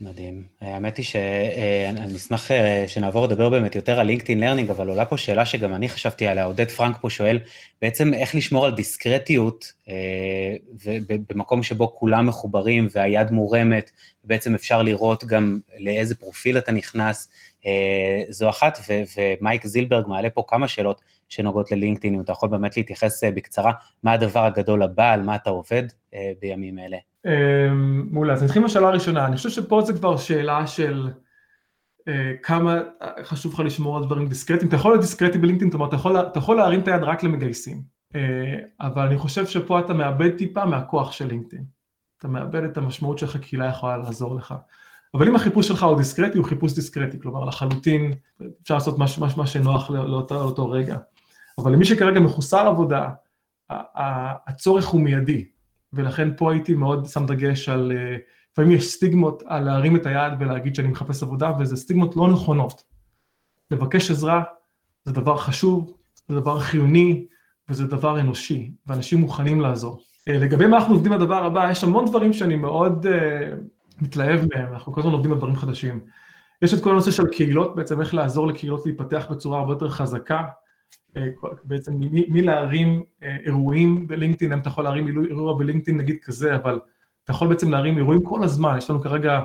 מדהים. 0.00 0.44
האמת 0.60 0.96
היא 0.96 1.04
שאני 1.04 2.00
אה, 2.00 2.16
אשמח 2.16 2.50
אה, 2.50 2.84
שנעבור 2.88 3.26
לדבר 3.26 3.48
באמת 3.48 3.74
יותר 3.74 4.00
על 4.00 4.06
LinkedIn 4.06 4.40
Learning, 4.40 4.70
אבל 4.70 4.88
עולה 4.88 5.04
פה 5.04 5.16
שאלה 5.16 5.46
שגם 5.46 5.74
אני 5.74 5.88
חשבתי 5.88 6.26
עליה, 6.26 6.44
עודד 6.44 6.70
פרנק 6.70 6.96
פה 7.00 7.10
שואל, 7.10 7.38
בעצם 7.82 8.14
איך 8.14 8.34
לשמור 8.34 8.66
על 8.66 8.74
דיסקרטיות 8.74 9.72
במקום 11.30 11.62
שבו 11.62 11.94
כולם 11.94 12.26
מחוברים 12.26 12.88
והיד 12.92 13.30
מורמת, 13.30 13.90
ובעצם 14.24 14.54
אפשר 14.54 14.82
לראות 14.82 15.24
גם 15.24 15.58
לאיזה 15.78 16.14
פרופיל 16.14 16.58
אתה 16.58 16.72
נכנס, 16.72 17.28
זו 18.28 18.48
אחת, 18.48 18.78
ומייק 19.16 19.66
זילברג 19.66 20.06
מעלה 20.06 20.30
פה 20.30 20.44
כמה 20.48 20.68
שאלות 20.68 21.00
שנוגעות 21.28 21.72
ללינקדאין, 21.72 22.14
אם 22.14 22.20
אתה 22.20 22.32
יכול 22.32 22.48
באמת 22.48 22.76
להתייחס 22.76 23.24
בקצרה, 23.24 23.72
מה 24.02 24.12
הדבר 24.12 24.44
הגדול 24.44 24.82
הבא, 24.82 25.12
על 25.12 25.22
מה 25.22 25.36
אתה 25.36 25.50
עובד 25.50 25.82
בימים 26.40 26.78
אלה. 26.78 26.96
אמ, 27.26 28.06
מעולה, 28.10 28.32
אז 28.32 28.42
נתחיל 28.42 28.62
מהשאלה 28.62 28.88
הראשונה, 28.88 29.26
אני 29.26 29.36
חושב 29.36 29.50
שפה 29.50 29.82
זה 29.82 29.92
כבר 29.92 30.16
שאלה 30.16 30.66
של 30.66 31.10
אה, 32.08 32.32
כמה 32.42 32.80
חשוב 33.22 33.52
לך 33.52 33.60
לשמור 33.60 33.96
על 33.96 34.04
דברים 34.04 34.28
דיסקרטיים, 34.28 34.68
אתה 34.68 34.76
יכול 34.76 34.90
להיות 34.90 35.00
דיסקרטי 35.00 35.38
בלינקדאין, 35.38 35.70
זאת 35.70 35.74
אומרת, 35.74 35.88
אתה 35.88 35.96
יכול, 35.96 36.20
אתה 36.20 36.38
יכול 36.38 36.56
להרים 36.56 36.80
את 36.80 36.88
היד 36.88 37.02
רק 37.02 37.22
למגייסים, 37.22 37.82
אה, 38.14 38.20
אבל 38.80 39.06
אני 39.06 39.18
חושב 39.18 39.46
שפה 39.46 39.80
אתה 39.80 39.94
מאבד 39.94 40.36
טיפה 40.36 40.64
מהכוח 40.64 41.12
של 41.12 41.26
לינקדאין, 41.26 41.64
אתה 42.18 42.28
מאבד 42.28 42.64
את 42.64 42.76
המשמעות 42.76 43.18
שלך, 43.18 43.36
קהילה 43.36 43.66
יכולה 43.66 43.96
לעזור 43.96 44.34
לך. 44.34 44.54
אבל 45.14 45.28
אם 45.28 45.36
החיפוש 45.36 45.68
שלך 45.68 45.82
הוא 45.82 45.96
דיסקרטי, 45.96 46.38
הוא 46.38 46.46
חיפוש 46.46 46.74
דיסקרטי, 46.74 47.20
כלומר 47.20 47.44
לחלוטין 47.44 48.12
אפשר 48.62 48.74
לעשות 48.74 48.98
מה, 49.36 49.46
שנוח 49.46 49.90
לאותו, 49.90 50.34
לאותו 50.34 50.70
רגע. 50.70 50.96
אבל 51.58 51.72
למי 51.72 51.84
שכרגע 51.84 52.20
מחוסר 52.20 52.66
עבודה, 52.66 53.08
הצורך 54.46 54.86
הוא 54.86 55.00
מיידי, 55.00 55.44
ולכן 55.92 56.28
פה 56.36 56.52
הייתי 56.52 56.74
מאוד 56.74 57.06
שם 57.06 57.26
דגש 57.26 57.68
על, 57.68 57.92
אה, 57.96 58.16
לפעמים 58.52 58.70
יש 58.70 58.92
סטיגמות 58.92 59.42
על 59.46 59.64
להרים 59.64 59.96
את 59.96 60.06
היד 60.06 60.32
ולהגיד 60.40 60.74
שאני 60.74 60.88
מחפש 60.88 61.22
עבודה, 61.22 61.52
וזה 61.58 61.76
סטיגמות 61.76 62.16
לא 62.16 62.32
נכונות. 62.32 62.82
לבקש 63.70 64.10
עזרה 64.10 64.42
זה 65.04 65.12
דבר 65.12 65.36
חשוב, 65.36 65.92
זה 66.28 66.34
דבר 66.34 66.60
חיוני, 66.60 67.26
וזה 67.68 67.86
דבר 67.86 68.20
אנושי, 68.20 68.70
ואנשים 68.86 69.18
מוכנים 69.18 69.60
לעזור. 69.60 70.00
אה, 70.28 70.38
לגבי 70.38 70.66
מה 70.66 70.76
אנחנו 70.76 70.94
עובדים 70.94 71.12
בדבר 71.12 71.44
הבא, 71.44 71.70
יש 71.70 71.84
המון 71.84 72.04
דברים 72.04 72.32
שאני 72.32 72.56
מאוד 72.56 73.06
uh, 73.06 73.10
מתלהב 74.00 74.40
מהם, 74.54 74.72
אנחנו 74.72 74.92
כל 74.92 75.00
הזמן 75.00 75.12
עובדים 75.12 75.32
על 75.32 75.38
דברים 75.38 75.56
חדשים. 75.56 76.00
יש 76.62 76.74
את 76.74 76.82
כל 76.82 76.90
הנושא 76.90 77.10
של 77.10 77.26
קהילות, 77.26 77.76
בעצם 77.76 78.00
איך 78.00 78.14
לעזור 78.14 78.46
לקהילות 78.46 78.86
להתפתח 78.86 79.26
בצורה 79.30 79.58
הרבה 79.58 79.72
יותר 79.72 79.88
חזקה, 79.88 80.44
אה, 81.16 81.26
בעצם 81.64 81.92
מלהרים 82.28 83.02
אה, 83.22 83.36
אירועים 83.44 84.06
בלינקדאין, 84.06 84.52
אם 84.52 84.58
אתה 84.58 84.68
יכול 84.68 84.84
להרים 84.84 85.24
אירוע 85.24 85.58
בלינקדאין 85.58 85.98
נגיד 85.98 86.16
כזה, 86.22 86.56
אבל 86.56 86.80
אתה 87.24 87.32
יכול 87.32 87.48
בעצם 87.48 87.70
להרים 87.70 87.96
אירועים 87.96 88.22
כל 88.22 88.42
הזמן, 88.42 88.78
יש 88.78 88.90
לנו 88.90 89.00
כרגע 89.00 89.40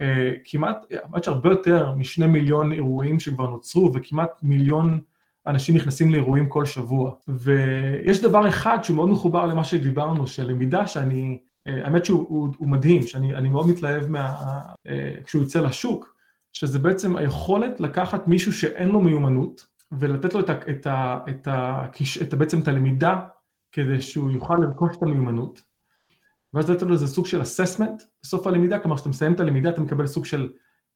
אה, 0.00 0.32
כמעט, 0.44 0.86
ממש 1.10 1.28
הרבה 1.28 1.50
יותר 1.50 1.94
משני 1.94 2.26
מיליון 2.26 2.72
אירועים 2.72 3.20
שכבר 3.20 3.50
נוצרו, 3.50 3.90
וכמעט 3.94 4.30
מיליון 4.42 5.00
אנשים 5.46 5.76
נכנסים 5.76 6.12
לאירועים 6.12 6.48
כל 6.48 6.64
שבוע. 6.64 7.12
ויש 7.28 8.22
דבר 8.22 8.48
אחד 8.48 8.78
שהוא 8.82 8.96
מאוד 8.96 9.08
מחובר 9.08 9.46
למה 9.46 9.64
שדיברנו, 9.64 10.26
של 10.26 10.46
למידה 10.50 10.86
שאני, 10.86 11.38
האמת 11.66 12.04
שהוא 12.04 12.26
הוא, 12.28 12.48
הוא 12.58 12.68
מדהים, 12.68 13.02
שאני 13.02 13.48
מאוד 13.48 13.68
מתלהב 13.68 14.06
מה, 14.06 14.34
כשהוא 15.24 15.42
יצא 15.42 15.60
לשוק, 15.60 16.16
שזה 16.52 16.78
בעצם 16.78 17.16
היכולת 17.16 17.80
לקחת 17.80 18.28
מישהו 18.28 18.52
שאין 18.52 18.88
לו 18.88 19.00
מיומנות, 19.00 19.66
ולתת 19.92 20.34
לו 20.34 20.40
את, 20.40 20.50
ה, 20.50 20.52
את, 20.70 20.86
ה, 20.86 21.18
את, 21.30 21.48
ה, 21.48 21.86
את, 22.22 22.32
ה, 22.32 22.36
בעצם 22.36 22.60
את 22.60 22.68
הלמידה 22.68 23.20
כדי 23.72 24.00
שהוא 24.00 24.30
יוכל 24.30 24.56
לרכוש 24.60 24.96
את 24.96 25.02
המיומנות. 25.02 25.62
ואז 26.54 26.70
לתת 26.70 26.82
לו 26.82 26.92
איזה 26.92 27.06
סוג 27.06 27.26
של 27.26 27.42
אססמנט 27.42 28.02
בסוף 28.22 28.46
הלמידה, 28.46 28.78
כלומר 28.78 28.96
כשאתה 28.96 29.08
מסיים 29.08 29.32
את 29.32 29.40
הלמידה 29.40 29.70
אתה 29.70 29.80
מקבל 29.80 30.06
סוג 30.06 30.24
של, 30.24 30.48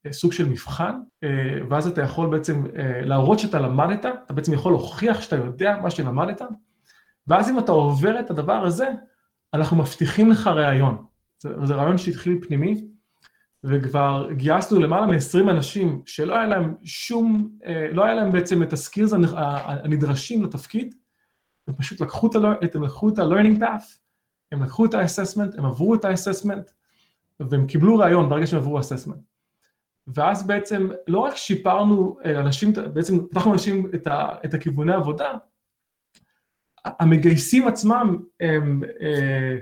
אה, 0.06 0.12
סוג 0.12 0.32
של 0.32 0.48
מבחן, 0.48 1.00
אה, 1.24 1.28
ואז 1.68 1.86
אתה 1.86 2.02
יכול 2.02 2.30
בעצם 2.30 2.64
אה, 2.76 3.00
להראות 3.02 3.38
שאתה 3.38 3.58
למדת, 3.58 4.06
אתה 4.06 4.32
בעצם 4.34 4.52
יכול 4.52 4.72
להוכיח 4.72 5.20
שאתה 5.20 5.36
יודע 5.36 5.78
מה 5.82 5.90
שלמדת, 5.90 6.42
ואז 7.26 7.50
אם 7.50 7.58
אתה 7.58 7.72
עובר 7.72 8.20
את 8.20 8.30
הדבר 8.30 8.64
הזה, 8.66 8.88
אנחנו 9.54 9.76
מבטיחים 9.76 10.30
לך 10.30 10.46
ראיון. 10.46 11.04
זה, 11.38 11.48
זה 11.64 11.74
רעיון 11.74 11.98
שהתחיל 11.98 12.38
פנימי, 12.42 12.84
וכבר 13.64 14.28
גייסנו 14.32 14.80
למעלה 14.80 15.06
מ-20 15.06 15.50
אנשים 15.50 16.02
שלא 16.06 16.34
היה 16.34 16.46
להם 16.46 16.74
שום, 16.84 17.50
אה, 17.64 17.88
לא 17.92 18.04
היה 18.04 18.14
להם 18.14 18.32
בעצם 18.32 18.62
את 18.62 18.72
הסקילס 18.72 19.12
הנדרשים 19.66 20.44
לתפקיד, 20.44 20.94
הם 21.68 21.74
פשוט 21.74 22.00
לקחו 22.00 22.26
את, 22.26 23.18
ה-learning 23.18 23.60
path, 23.60 23.98
הם 24.52 24.62
לקחו 24.62 24.84
את 24.84 24.94
ה-assessment, 24.94 25.58
הם 25.58 25.64
עברו 25.64 25.94
את 25.94 26.04
ה-assessment, 26.04 26.72
והם 27.40 27.66
קיבלו 27.66 27.96
רעיון 27.96 28.28
ברגע 28.28 28.46
שהם 28.46 28.58
עברו 28.58 28.80
assessment. 28.80 29.20
ואז 30.06 30.46
בעצם 30.46 30.88
לא 31.08 31.18
רק 31.18 31.36
שיפרנו 31.36 32.16
אה, 32.24 32.40
אנשים, 32.40 32.72
בעצם 32.92 33.26
פתחנו 33.26 33.52
אנשים 33.52 33.90
את, 33.94 34.06
ה, 34.06 34.28
את 34.44 34.54
הכיווני 34.54 34.94
עבודה, 34.94 35.34
המגייסים 36.84 37.68
עצמם 37.68 38.18
הם, 38.40 38.82
אה, 39.00 39.56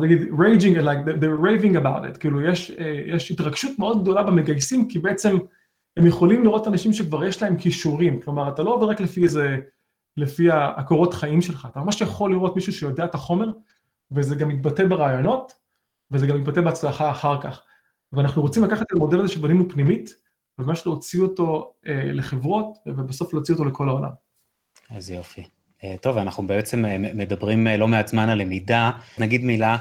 נגיד 0.00 0.18
raging, 0.22 0.76
like 0.76 1.06
they're 1.20 1.42
raving 1.42 1.76
about 1.76 2.14
it, 2.14 2.18
כאילו 2.18 2.40
יש, 2.40 2.70
אה, 2.70 3.00
יש 3.06 3.30
התרגשות 3.30 3.78
מאוד 3.78 4.02
גדולה 4.02 4.22
במגייסים, 4.22 4.88
כי 4.88 4.98
בעצם 4.98 5.36
הם 5.96 6.06
יכולים 6.06 6.44
לראות 6.44 6.68
אנשים 6.68 6.92
שכבר 6.92 7.24
יש 7.24 7.42
להם 7.42 7.56
כישורים, 7.56 8.20
כלומר 8.20 8.48
אתה 8.48 8.62
לא 8.62 8.74
עובר 8.74 8.86
רק 8.86 9.00
לפי 9.00 9.22
איזה, 9.22 9.56
לפי 10.16 10.50
הקורות 10.50 11.14
חיים 11.14 11.42
שלך, 11.42 11.68
אתה 11.70 11.80
ממש 11.80 12.00
יכול 12.00 12.30
לראות 12.30 12.56
מישהו 12.56 12.72
שיודע 12.72 13.04
את 13.04 13.14
החומר, 13.14 13.52
וזה 14.10 14.34
גם 14.34 14.48
מתבטא 14.48 14.86
ברעיונות, 14.86 15.52
וזה 16.10 16.26
גם 16.26 16.40
מתבטא 16.40 16.60
בהצלחה 16.60 17.10
אחר 17.10 17.40
כך. 17.40 17.62
ואנחנו 18.12 18.42
רוצים 18.42 18.64
לקחת 18.64 18.82
את 18.82 18.92
המודל 18.92 19.20
הזה 19.20 19.28
שבנינו 19.28 19.68
פנימית, 19.68 20.14
וממש 20.58 20.86
להוציא 20.86 21.22
אותו 21.22 21.74
אה, 21.86 22.12
לחברות, 22.12 22.78
ובסוף 22.86 23.32
להוציא 23.32 23.54
אותו 23.54 23.64
לכל 23.64 23.88
העולם. 23.88 24.10
איזה 24.90 25.14
יופי. 25.14 25.55
אה, 25.84 25.94
טוב, 26.00 26.18
אנחנו 26.18 26.46
בעצם 26.46 26.84
אה, 26.84 26.98
מדברים 26.98 27.66
אה, 27.66 27.76
לא 27.76 27.88
מעט 27.88 28.08
זמן 28.08 28.28
על 28.28 28.38
למידה. 28.38 28.90
נגיד 29.18 29.44
מילה 29.44 29.76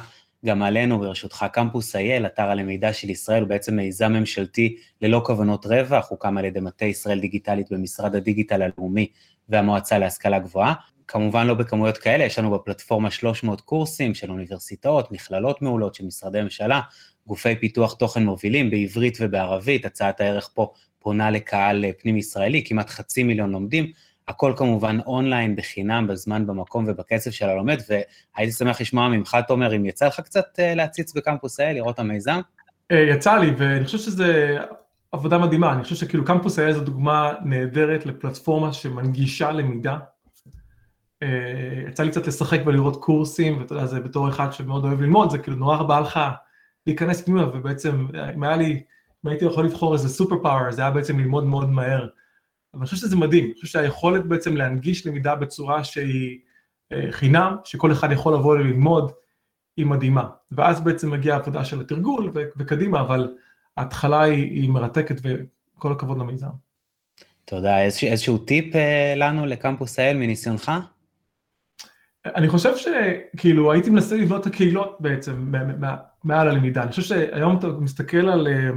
גם 0.45 0.63
עלינו, 0.63 0.99
ברשותך, 0.99 1.45
קמפוס 1.53 1.95
אייל, 1.95 2.25
אתר 2.25 2.43
הלמידה 2.43 2.93
של 2.93 3.09
ישראל, 3.09 3.41
הוא 3.41 3.49
בעצם 3.49 3.75
מיזם 3.75 4.13
ממשלתי 4.13 4.75
ללא 5.01 5.21
כוונות 5.25 5.65
רווח, 5.65 6.09
הוקם 6.09 6.37
על 6.37 6.45
ידי 6.45 6.59
מטה 6.59 6.85
ישראל 6.85 7.19
דיגיטלית 7.19 7.71
במשרד 7.71 8.15
הדיגיטל 8.15 8.61
הלאומי 8.61 9.07
והמועצה 9.49 9.97
להשכלה 9.97 10.39
גבוהה. 10.39 10.73
כמובן 11.07 11.47
לא 11.47 11.53
בכמויות 11.53 11.97
כאלה, 11.97 12.23
יש 12.23 12.39
לנו 12.39 12.51
בפלטפורמה 12.51 13.11
300 13.11 13.61
קורסים 13.61 14.13
של 14.13 14.31
אוניברסיטאות, 14.31 15.11
מכללות 15.11 15.61
מעולות, 15.61 15.95
של 15.95 16.05
משרדי 16.05 16.41
ממשלה, 16.41 16.81
גופי 17.27 17.55
פיתוח 17.55 17.93
תוכן 17.93 18.23
מובילים 18.23 18.69
בעברית 18.69 19.17
ובערבית, 19.21 19.85
הצעת 19.85 20.21
הערך 20.21 20.49
פה 20.53 20.71
פונה 20.99 21.31
לקהל 21.31 21.85
פנים 22.01 22.17
ישראלי, 22.17 22.63
כמעט 22.65 22.89
חצי 22.89 23.23
מיליון 23.23 23.51
לומדים, 23.51 23.91
הכל 24.27 24.53
כמובן 24.57 24.97
אונליין, 25.05 25.55
בחינם, 25.55 26.07
בזמן, 26.07 26.47
במקום 26.47 26.85
ובקצב 26.87 27.31
של 27.31 27.49
הלומד, 27.49 27.77
והייתי 27.89 28.53
שמח 28.53 28.81
לשמוע 28.81 29.07
ממך, 29.07 29.37
תומר, 29.47 29.75
אם 29.75 29.85
יצא 29.85 30.07
לך 30.07 30.19
קצת 30.19 30.59
אה, 30.59 30.75
להציץ 30.75 31.13
בקמפוס 31.13 31.59
האל, 31.59 31.73
לראות 31.75 31.95
את 31.95 31.99
המיזם? 31.99 32.39
אה, 32.91 32.99
יצא 32.99 33.37
לי, 33.37 33.51
ואני 33.57 33.85
חושב 33.85 33.97
שזה 33.97 34.57
עבודה 35.11 35.37
מדהימה, 35.37 35.73
אני 35.73 35.83
חושב 35.83 35.95
שכאילו 35.95 36.25
קמפוס 36.25 36.59
האל 36.59 36.73
זו 36.73 36.81
דוגמה 36.81 37.33
נהדרת 37.45 38.05
לפלטפורמה 38.05 38.73
שמנגישה 38.73 39.51
למידה. 39.51 39.97
אה, 41.23 41.27
יצא 41.89 42.03
לי 42.03 42.11
קצת 42.11 42.27
לשחק 42.27 42.59
ולראות 42.65 43.03
קורסים, 43.03 43.57
ואתה 43.57 43.73
יודע, 43.73 43.85
זה 43.85 43.99
בתור 43.99 44.29
אחד 44.29 44.53
שמאוד 44.53 44.85
אוהב 44.85 45.01
ללמוד, 45.01 45.29
זה 45.29 45.37
כאילו 45.37 45.57
נורא 45.57 45.83
בא 45.83 45.99
לך 45.99 46.19
להיכנס 46.87 47.21
פנימה, 47.21 47.47
ובעצם, 47.47 48.07
אם 48.35 48.43
היה 48.43 48.55
לי, 48.55 48.83
אם 49.25 49.29
הייתי 49.29 49.45
יכול 49.45 49.65
לבחור 49.65 49.93
איזה 49.93 50.09
סופר 50.09 50.35
פאוור, 50.43 50.71
זה 50.71 50.81
היה 50.81 50.91
בעצם 50.91 51.19
ללמוד 51.19 51.43
מאוד 51.43 51.69
מהר. 51.69 52.07
אבל 52.75 52.81
אני 52.81 52.85
חושב 52.85 52.97
שזה 52.97 53.15
מדהים, 53.15 53.45
אני 53.45 53.53
חושב 53.53 53.67
שהיכולת 53.67 54.25
בעצם 54.25 54.57
להנגיש 54.57 55.07
למידה 55.07 55.35
בצורה 55.35 55.83
שהיא 55.83 56.39
אה, 56.91 57.07
חינם, 57.11 57.55
שכל 57.63 57.91
אחד 57.91 58.11
יכול 58.11 58.33
לבוא 58.33 58.57
ללמוד, 58.57 59.11
היא 59.77 59.85
מדהימה. 59.85 60.29
ואז 60.51 60.81
בעצם 60.81 61.11
מגיעה 61.11 61.37
העבודה 61.37 61.65
של 61.65 61.81
התרגול 61.81 62.31
וקדימה, 62.57 63.01
אבל 63.01 63.33
ההתחלה 63.77 64.21
היא, 64.21 64.51
היא 64.51 64.69
מרתקת 64.69 65.15
וכל 65.23 65.91
הכבוד 65.91 66.17
למיזם. 66.17 66.47
תודה. 67.45 67.81
איזשה, 67.81 68.07
איזשהו 68.07 68.37
טיפ 68.37 68.75
אה, 68.75 69.13
לנו 69.15 69.45
לקמפוס 69.45 69.99
IL 69.99 70.17
מניסיונך? 70.17 70.71
אני 72.25 72.49
חושב 72.49 72.73
שכאילו 72.77 73.71
הייתי 73.71 73.89
מנסה 73.89 74.15
לבנות 74.15 74.41
את 74.41 74.53
הקהילות 74.53 74.97
בעצם 74.99 75.51
מעל 76.23 76.47
הלמידה. 76.47 76.83
אני 76.83 76.89
חושב 76.89 77.01
שהיום 77.01 77.57
אתה 77.57 77.67
מסתכל 77.67 78.29
על, 78.29 78.47
אה, 78.47 78.69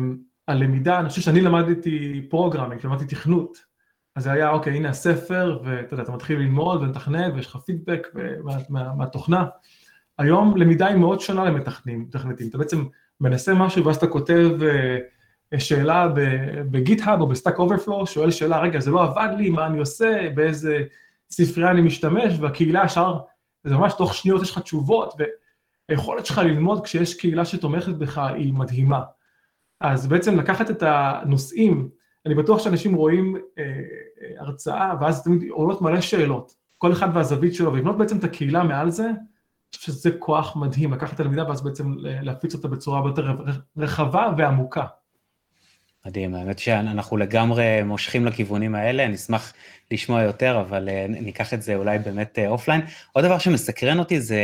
על 0.47 0.59
למידה, 0.59 1.01
אני 1.01 1.09
חושב 1.09 1.21
שאני 1.23 1.41
למדתי 1.41 2.27
programming, 2.31 2.87
למדתי 2.87 3.05
תכנות. 3.05 3.68
אז 4.17 4.25
זה 4.25 4.33
היה, 4.33 4.51
אוקיי, 4.51 4.77
הנה 4.77 4.89
הספר, 4.89 5.61
ואתה 5.65 5.95
יודע, 5.95 6.03
אתה 6.03 6.13
מתחיל 6.13 6.39
ללמוד 6.39 6.83
ולתכנת, 6.83 7.33
ויש 7.35 7.47
לך 7.47 7.57
פידבק 7.57 8.09
מה, 8.45 8.57
מה, 8.69 8.95
מהתוכנה. 8.95 9.45
היום 10.19 10.57
למידה 10.57 10.87
היא 10.87 10.97
מאוד 10.97 11.21
שונה 11.21 11.45
למתכנים, 11.45 12.01
מתכנתים. 12.01 12.49
אתה 12.49 12.59
בעצם 12.59 12.85
מנסה 13.21 13.55
משהו, 13.55 13.85
ואז 13.85 13.97
אתה 13.97 14.07
כותב 14.07 14.51
אה, 14.61 15.59
שאלה 15.59 16.09
ב 16.71 16.78
GitHub 16.78 17.21
או 17.21 17.27
ב 17.27 17.32
Stack 17.32 17.59
Overflow, 17.59 18.07
שואל 18.07 18.31
שאלה, 18.31 18.61
רגע, 18.61 18.81
זה 18.81 18.91
לא 18.91 19.03
עבד 19.03 19.29
לי, 19.39 19.51
מה 19.51 19.67
אני 19.67 19.79
עושה, 19.79 20.31
באיזה 20.35 20.83
ספרייה 21.31 21.71
אני 21.71 21.81
משתמש, 21.81 22.39
והקהילה 22.41 22.83
ישר, 22.85 23.19
זה 23.65 23.77
ממש 23.77 23.93
תוך 23.99 24.15
שניות 24.15 24.43
יש 24.43 24.51
לך 24.51 24.59
תשובות, 24.59 25.15
והיכולת 25.89 26.27
שלך 26.27 26.39
ללמוד 26.39 26.85
כשיש 26.85 27.15
קהילה 27.15 27.45
שתומכת 27.45 27.93
בך 27.95 28.19
היא 28.19 28.55
מדהימה. 28.55 29.03
אז 29.81 30.07
בעצם 30.07 30.39
לקחת 30.39 30.71
את 30.71 30.83
הנושאים, 30.87 31.89
אני 32.27 32.35
בטוח 32.35 32.65
שאנשים 32.65 32.95
רואים 32.95 33.37
אה, 33.59 33.63
אה, 33.63 34.41
הרצאה, 34.41 34.95
ואז 35.01 35.25
תמיד 35.25 35.51
עולות 35.51 35.83
מלא 35.83 36.01
שאלות, 36.01 36.55
כל 36.79 36.93
אחד 36.93 37.09
והזווית 37.15 37.55
שלו, 37.55 37.73
ולבנות 37.73 37.99
בעצם 37.99 38.19
את 38.19 38.25
הקהילה 38.25 38.65
מעל 38.65 38.91
זה, 38.91 39.05
אני 39.05 39.79
חושב 39.79 39.93
שזה 39.93 40.11
כוח 40.19 40.57
מדהים, 40.57 40.93
לקחת 40.93 41.15
את 41.15 41.21
הלמידה 41.21 41.49
ואז 41.49 41.63
בעצם 41.63 41.95
להפיץ 41.99 42.55
אותה 42.55 42.69
בצורה 42.69 43.09
יותר 43.09 43.37
רחבה 43.77 44.33
ועמוקה. 44.39 44.85
מדהים, 46.07 46.35
האמת 46.35 46.59
שאנחנו 46.59 47.17
לגמרי 47.17 47.83
מושכים 47.83 48.27
לכיוונים 48.27 48.75
האלה, 48.75 49.05
אני 49.05 49.15
אשמח 49.15 49.53
לשמוע 49.91 50.23
יותר, 50.23 50.61
אבל 50.61 50.89
אה, 50.89 50.93
ניקח 51.09 51.55
את 51.55 51.63
זה 51.63 51.75
אולי 51.75 51.99
באמת 51.99 52.39
offline. 52.47 52.81
אה, 52.81 52.85
עוד 53.13 53.25
דבר 53.25 53.39
שמסקרן 53.39 53.99
אותי 53.99 54.21
זה, 54.21 54.41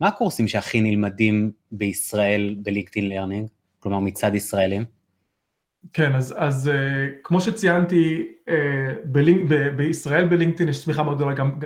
מה 0.00 0.08
הקורסים 0.08 0.48
שהכי 0.48 0.80
נלמדים 0.80 1.50
בישראל 1.72 2.56
ב 2.58 2.64
LinkedIn 2.64 3.08
Learning? 3.08 3.48
כלומר 3.80 3.98
מצד 3.98 4.34
ישראלים? 4.34 4.95
כן, 5.92 6.14
אז, 6.14 6.34
אז 6.36 6.70
uh, 6.70 6.70
כמו 7.22 7.40
שציינתי, 7.40 8.32
אה, 8.48 8.52
בלינק, 9.04 9.50
ב, 9.50 9.68
בישראל 9.76 10.28
בלינקדאין 10.28 10.68
יש 10.68 10.84
צמיחה 10.84 11.02
מאוד 11.02 11.16
גדולה 11.16 11.34
גם, 11.34 11.58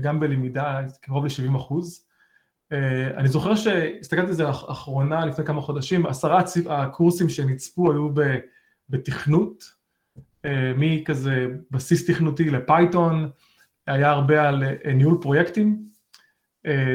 גם 0.00 0.20
בלמידה, 0.20 0.80
קרוב 1.00 1.24
ל-70 1.24 1.56
אחוז. 1.56 2.06
אה, 2.72 2.76
אני 3.16 3.28
זוכר 3.28 3.54
שהסתכלתי 3.54 4.28
על 4.28 4.32
זה 4.32 4.42
לאחרונה, 4.42 5.26
לפני 5.26 5.44
כמה 5.44 5.60
חודשים, 5.60 6.06
עשרה 6.06 6.42
הקורסים 6.68 7.28
שנצפו 7.28 7.92
היו 7.92 8.14
ב, 8.14 8.20
בתכנות, 8.88 9.64
אה, 10.16 10.48
מכזה 10.76 11.46
בסיס 11.70 12.10
תכנותי 12.10 12.50
ל 12.50 12.60
Python, 12.60 13.30
היה 13.86 14.10
הרבה 14.10 14.48
על 14.48 14.62
אה, 14.62 14.88
ניהול 14.88 15.18
פרויקטים, 15.22 15.84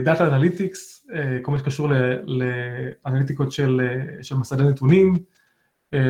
data 0.03 0.27
analytics, 0.27 1.07
כל 1.41 1.51
מה 1.51 1.59
שקשור 1.59 1.89
לאנליטיקות 2.25 3.51
של, 3.51 3.81
של 4.21 4.35
מסדי 4.35 4.63
נתונים, 4.63 5.13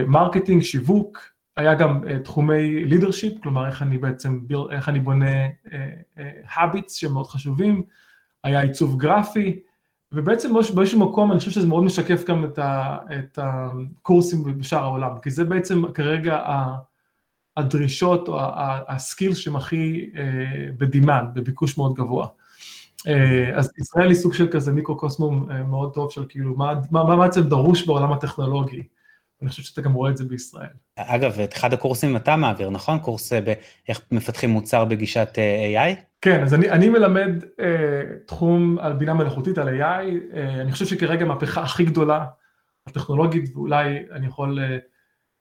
marketing, 0.07 0.61
שיווק, 0.61 1.19
היה 1.57 1.73
גם 1.73 2.03
אה, 2.03 2.23
תחומי 2.23 2.85
leadership, 2.85 3.41
כלומר 3.43 3.67
איך 3.67 3.81
אני 3.81 3.97
בעצם, 3.97 4.39
איך 4.71 4.89
אני 4.89 4.99
בונה 4.99 5.47
uh, 5.65 5.69
habits 6.55 6.93
שהם 6.93 7.13
מאוד 7.13 7.27
חשובים, 7.27 7.83
היה 8.43 8.61
עיצוב 8.61 8.97
גרפי, 8.97 9.59
ובעצם 10.11 10.53
באיזשהו 10.75 10.99
מקום 11.09 11.31
אני 11.31 11.39
חושב 11.39 11.51
שזה 11.51 11.67
מאוד 11.67 11.83
משקף 11.83 12.23
גם 12.25 12.45
את, 12.45 12.59
ה, 12.59 12.97
את 13.19 13.39
הקורסים 13.41 14.43
בשאר 14.57 14.83
העולם, 14.83 15.11
כי 15.21 15.29
זה 15.29 15.43
בעצם 15.43 15.91
כרגע 15.93 16.43
הדרישות 17.57 18.27
או 18.27 18.39
הסקילס 18.87 19.37
שהם 19.37 19.55
הכי 19.55 20.09
בדימן, 20.77 21.25
בביקוש 21.33 21.77
מאוד 21.77 21.93
גבוה. 21.93 22.27
אז 23.55 23.71
ישראל 23.77 24.07
היא 24.07 24.15
סוג 24.15 24.33
של 24.33 24.47
כזה 24.51 24.71
מיקרו-קוסמום 24.71 25.49
מאוד 25.69 25.93
טוב 25.93 26.11
של 26.11 26.25
כאילו 26.29 26.55
מה 26.91 27.15
בעצם 27.17 27.41
דרוש 27.41 27.87
בעולם 27.87 28.11
הטכנולוגי. 28.11 28.83
אני 29.41 29.49
חושב 29.49 29.63
שאתה 29.63 29.81
גם 29.81 29.93
רואה 29.93 30.11
את 30.11 30.17
זה 30.17 30.25
בישראל. 30.25 30.69
אגב, 30.95 31.39
את 31.39 31.53
אחד 31.53 31.73
הקורסים 31.73 32.15
אתה 32.15 32.35
מעביר, 32.35 32.69
נכון? 32.69 32.99
קורס 32.99 33.33
אה, 33.33 33.41
באיך 33.41 34.01
מפתחים 34.11 34.49
מוצר 34.49 34.85
בגישת 34.85 35.29
אה, 35.37 35.93
AI? 35.93 36.09
כן, 36.21 36.43
אז 36.43 36.53
אני, 36.53 36.69
אני 36.69 36.89
מלמד 36.89 37.43
אה, 37.59 38.03
תחום 38.25 38.79
על 38.79 38.93
בינה 38.93 39.13
מלאכותית, 39.13 39.57
על 39.57 39.67
AI. 39.67 39.81
אה, 40.33 40.61
אני 40.61 40.71
חושב 40.71 40.85
שכרגע 40.85 41.25
המהפכה 41.25 41.61
הכי 41.61 41.85
גדולה 41.85 42.25
הטכנולוגית, 42.87 43.55
ואולי 43.55 44.05
אני 44.11 44.27
יכול 44.27 44.59
אה, 44.59 44.77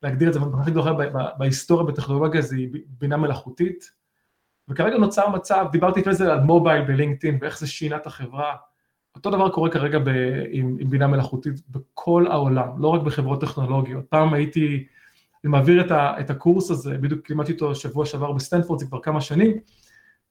להגדיר 0.02 0.28
את 0.28 0.32
זה, 0.32 0.40
המהפכה 0.40 0.60
הכי 0.60 0.70
גדולה 0.70 0.92
בהיסטוריה 1.38 1.86
בטכנולוגיה 1.86 2.42
זה 2.42 2.56
בינה 2.88 3.16
מלאכותית. 3.16 3.90
וכרגע 4.68 4.98
נוצר 4.98 5.28
מצב, 5.28 5.66
דיברתי 5.72 6.00
לפני 6.00 6.14
זה 6.14 6.32
על 6.32 6.40
מובייל 6.40 6.82
בלינקדאין 6.82 7.38
ואיך 7.40 7.58
זה 7.58 7.66
שינה 7.66 7.96
את 7.96 8.06
החברה. 8.06 8.56
אותו 9.18 9.30
דבר 9.30 9.48
קורה 9.48 9.70
כרגע 9.70 9.98
ב, 9.98 10.08
עם, 10.50 10.76
עם 10.80 10.90
בינה 10.90 11.06
מלאכותית 11.06 11.54
בכל 11.70 12.26
העולם, 12.30 12.68
לא 12.78 12.88
רק 12.88 13.02
בחברות 13.02 13.40
טכנולוגיות. 13.40 14.04
פעם 14.08 14.34
הייתי, 14.34 14.86
אני 15.44 15.50
מעביר 15.50 15.86
את, 15.86 15.90
ה, 15.90 16.20
את 16.20 16.30
הקורס 16.30 16.70
הזה, 16.70 16.98
בדיוק 16.98 17.30
לימדתי 17.30 17.52
אותו 17.52 17.74
שבוע 17.74 18.06
שעבר 18.06 18.32
בסטנפורד, 18.32 18.80
זה 18.80 18.86
כבר 18.86 19.00
כמה 19.00 19.20
שנים, 19.20 19.56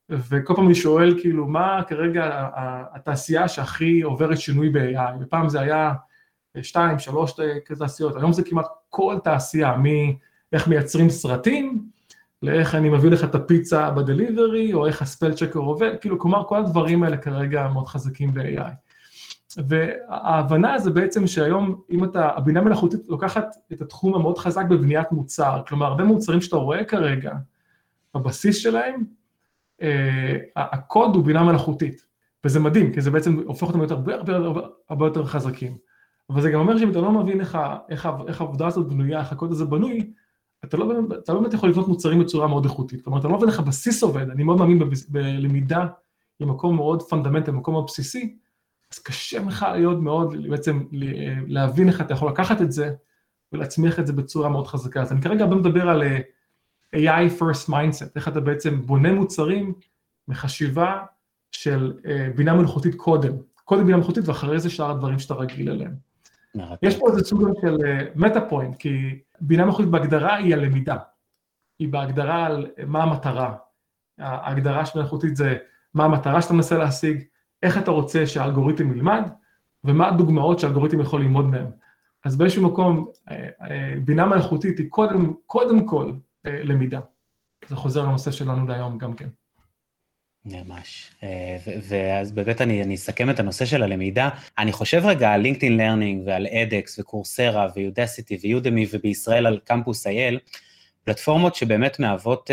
וכל 0.10 0.54
פעם 0.56 0.66
אני 0.66 0.76
שואל 0.76 1.20
כאילו 1.22 1.48
מה 1.48 1.84
כרגע 1.88 2.48
התעשייה 2.94 3.48
שהכי 3.48 4.02
עוברת 4.02 4.38
שינוי 4.38 4.70
ב-AI, 4.70 5.14
ופעם 5.20 5.50
זה 5.50 5.62
היה 5.62 5.94
שתיים, 6.62 7.00
שלוש 7.00 7.34
תעשיות, 7.80 8.16
היום 8.16 8.34
זה 8.34 8.44
כמעט 8.44 8.66
כל 8.90 9.16
תעשייה, 9.24 9.76
מאיך 9.78 10.68
מייצרים 10.68 11.10
סרטים, 11.10 11.90
לאיך 12.42 12.76
אני 12.76 12.90
מביא 12.90 13.10
לך 13.10 13.24
את 13.24 13.36
הפיצה 13.36 13.92
ב 13.92 14.00
delivery, 14.00 14.74
או 14.74 14.88
איך 14.88 15.02
ה 15.02 15.07
spell 15.07 15.34
checker 15.34 15.60
עובד, 15.60 15.92
כאילו, 16.02 16.20
כלומר, 16.20 16.44
כל 16.44 16.58
הדברים 16.58 17.04
האלה 17.04 17.18
כרגע 17.18 17.68
מאוד 17.68 17.88
חזקים 17.88 18.34
ב-AI. 18.34 18.72
וההבנה 19.68 20.80
זה 20.80 20.92
בעצם 20.92 21.28
שהיום, 21.28 21.82
אם 21.92 22.04
אתה, 22.04 22.30
הבינה 22.36 22.62
מלאכותית 22.62 23.00
לוקחת 23.08 23.56
את 23.74 23.82
התחום 23.82 24.16
המאוד 24.16 24.38
חזק 24.38 24.66
בבניית 24.66 25.12
מוצר, 25.12 25.62
כלומר, 25.68 25.86
הרבה 25.86 26.04
מוצרים 26.04 26.42
שאתה 26.42 26.56
רואה 26.56 26.84
כרגע, 26.84 27.34
בבסיס 28.14 28.58
שלהם, 28.58 29.04
אה, 29.82 30.38
הקוד 30.56 31.16
הוא 31.16 31.26
בינה 31.26 31.44
מלאכותית, 31.44 32.06
וזה 32.46 32.60
מדהים, 32.60 32.94
כי 32.94 33.02
זה 33.02 33.12
בעצם 33.12 33.40
הופך 33.46 33.64
אותם 33.64 33.80
להיות 33.80 33.92
הרבה 33.92 34.16
הרבה 34.16 34.36
הרבה, 34.36 34.62
הרבה 34.90 35.06
יותר 35.06 35.26
חזקים. 35.26 35.78
אבל 36.30 36.42
זה 36.42 36.52
גם 36.52 36.60
אומר 36.60 36.78
שאם 36.78 36.92
אתה 36.92 37.00
לא 37.00 37.12
מבין 37.12 37.42
איך, 37.42 37.58
איך, 37.90 38.10
איך 38.28 38.42
העבודה 38.42 38.68
הזאת 38.68 38.88
בנויה, 38.88 39.20
איך 39.20 39.32
הקוד 39.32 39.52
הזה 39.52 39.66
בנוי, 39.66 40.12
אתה 40.66 40.78
לא, 40.78 40.94
אתה 41.24 41.34
לא 41.34 41.40
באמת 41.40 41.54
יכול 41.54 41.70
לבנות 41.70 41.88
מוצרים 41.88 42.20
בצורה 42.20 42.48
מאוד 42.48 42.66
איכותית, 42.66 43.04
כלומר 43.04 43.20
אתה 43.20 43.28
לא 43.28 43.38
מבין 43.38 43.50
איך 43.50 43.60
הבסיס 43.60 44.04
עובד, 44.04 44.30
אני 44.30 44.44
מאוד 44.44 44.58
מאמין 44.58 44.80
בלמידה 45.10 45.88
עם 46.40 46.50
מקום 46.50 46.76
מאוד 46.76 47.02
פונדמנטל, 47.02 47.52
מקום 47.52 47.74
מאוד 47.74 47.86
בסיסי, 47.88 48.38
אז 48.94 49.00
קשה 49.00 49.40
לך 49.44 49.66
להיות 49.74 50.00
מאוד, 50.00 50.36
בעצם 50.50 50.84
להבין 51.48 51.88
איך 51.88 52.02
אתה 52.02 52.14
יכול 52.14 52.30
לקחת 52.30 52.62
את 52.62 52.72
זה 52.72 52.94
ולהצמיח 53.52 54.00
את 54.00 54.08
זה 54.08 54.14
בצורה 54.14 54.50
מאוד 54.50 54.68
חזקה. 54.68 55.02
אז 55.02 55.12
אני 55.12 55.22
כרגע 55.22 55.44
הרבה 55.44 55.56
מדבר 55.56 55.90
על 55.90 56.04
אה, 56.04 56.20
AI 56.96 57.40
first 57.40 57.70
mindset, 57.70 58.10
איך 58.16 58.28
אתה 58.28 58.40
בעצם 58.40 58.82
בונה 58.82 59.14
מוצרים 59.14 59.74
מחשיבה 60.28 61.04
של 61.52 61.94
אה, 62.06 62.30
בינה 62.36 62.54
מלאכותית 62.54 62.96
קודם, 62.96 63.34
קודם 63.64 63.86
בינה 63.86 63.98
מלאכותית 63.98 64.28
ואחרי 64.28 64.60
זה 64.60 64.70
שאר 64.70 64.92
הדברים 64.92 65.20
שאתה 65.20 65.34
רגיל 65.34 65.70
אליהם. 65.70 66.07
יש 66.82 67.00
פה 67.00 67.10
איזה 67.10 67.26
סוג 67.26 67.44
של 67.62 67.78
מטה 68.16 68.40
uh, 68.40 68.50
פוינט, 68.50 68.76
כי 68.76 69.20
בינה 69.42 69.66
מלאכותית 69.66 69.90
בהגדרה 69.90 70.36
היא 70.36 70.54
הלמידה, 70.54 70.98
היא 71.80 71.90
בהגדרה 71.90 72.46
על 72.46 72.68
מה 72.88 73.04
המטרה. 73.04 73.56
ההגדרה 74.20 74.86
של 74.86 75.00
מלאכותית 75.00 75.36
זה 75.36 75.58
מה 75.94 76.06
המטרה 76.06 76.42
שאתה 76.42 76.54
מנסה 76.54 76.78
להשיג, 76.78 77.24
איך 77.64 77.78
אתה 77.78 77.92
רוצה 77.92 78.28
שהאלגוריתם 78.28 78.92
ילמד, 78.92 79.30
ומה 79.84 80.08
הדוגמאות 80.08 80.60
שהאלגוריתם 80.60 81.00
יכול 81.00 81.22
ללמוד 81.22 81.46
מהן. 81.46 81.66
אז 82.26 82.36
באיזשהו 82.36 82.64
מקום, 82.72 83.08
אה, 83.30 83.50
אה, 83.62 83.94
בינה 84.06 84.26
מלאכותית 84.26 84.80
היא 84.80 84.90
קודם, 84.90 85.34
קודם 85.46 85.86
כל 85.86 86.12
אה, 86.46 86.64
למידה. 86.64 87.00
זה 87.68 87.76
חוזר 87.76 88.04
לנושא 88.04 88.32
שלנו 88.32 88.68
להיום 88.68 88.98
גם 88.98 89.14
כן. 89.14 89.30
ממש. 90.52 91.12
ואז 91.88 92.32
באמת 92.32 92.62
אני, 92.62 92.84
אני 92.84 92.96
אסכם 92.96 93.30
את 93.30 93.40
הנושא 93.40 93.66
של 93.66 93.84
הלמידה. 93.84 94.30
אני 94.58 94.72
חושב 94.72 95.02
רגע 95.06 95.32
על 95.32 95.42
LinkedIn 95.42 95.78
Learning 95.78 96.24
ועל 96.26 96.48
edX 96.48 97.00
ו 97.00 97.08
Coursera 97.08 97.68
ו 97.76 97.84
Udacity 97.84 98.38
ו 98.44 98.51
Udemy 98.51 98.86
ובישראל 98.94 99.48
על 99.48 99.60
קמפוס 99.64 100.08
IL, 100.08 100.40
פלטפורמות 101.04 101.56
שבאמת 101.56 102.00
מהוות 102.00 102.50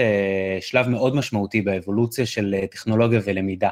שלב 0.61 0.89
מאוד 0.89 1.17
משמעותי 1.17 1.61
באבולוציה 1.63 2.27
של 2.27 2.55
טכנולוגיה 2.71 3.21
ולמידה. 3.25 3.71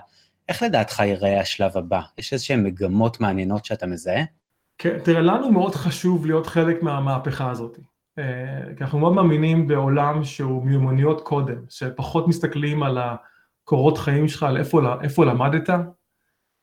איך 0.48 0.62
לדעתך 0.62 1.00
ייראה 1.00 1.40
השלב 1.40 1.76
הבא? 1.76 2.00
יש 2.18 2.32
איזשהן 2.32 2.62
מגמות 2.62 3.20
מעניינות 3.20 3.64
שאתה 3.64 3.86
מזהה? 3.86 4.22
כן, 4.78 4.98
תראה, 5.04 5.20
לנו 5.20 5.52
מאוד 5.52 5.74
חשוב 5.74 6.26
להיות 6.26 6.46
חלק 6.46 6.82
מהמהפכה 6.82 7.50
הזאת. 7.50 7.78
אה, 8.18 8.24
כי 8.76 8.84
אנחנו 8.84 8.98
מאוד 8.98 9.12
מאמינים 9.12 9.66
בעולם 9.66 10.24
שהוא 10.24 10.64
מיומנויות 10.66 11.20
קודם, 11.20 11.56
שפחות 11.68 12.28
מסתכלים 12.28 12.82
על 12.82 12.98
הקורות 13.62 13.98
חיים 13.98 14.28
שלך, 14.28 14.42
על 14.42 14.56
איפה, 14.56 14.80
איפה 15.02 15.24
למדת, 15.24 15.70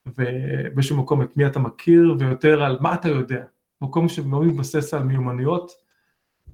ובאיזשהו 0.06 0.96
מקום 0.96 1.22
את 1.22 1.36
מי 1.36 1.46
אתה 1.46 1.58
מכיר, 1.58 2.16
ויותר 2.18 2.62
על 2.62 2.78
מה 2.80 2.94
אתה 2.94 3.08
יודע. 3.08 3.44
מקום 3.82 4.08
שמאוד 4.08 4.46
מתבסס 4.46 4.94
על 4.94 5.02
מיומנויות 5.02 5.72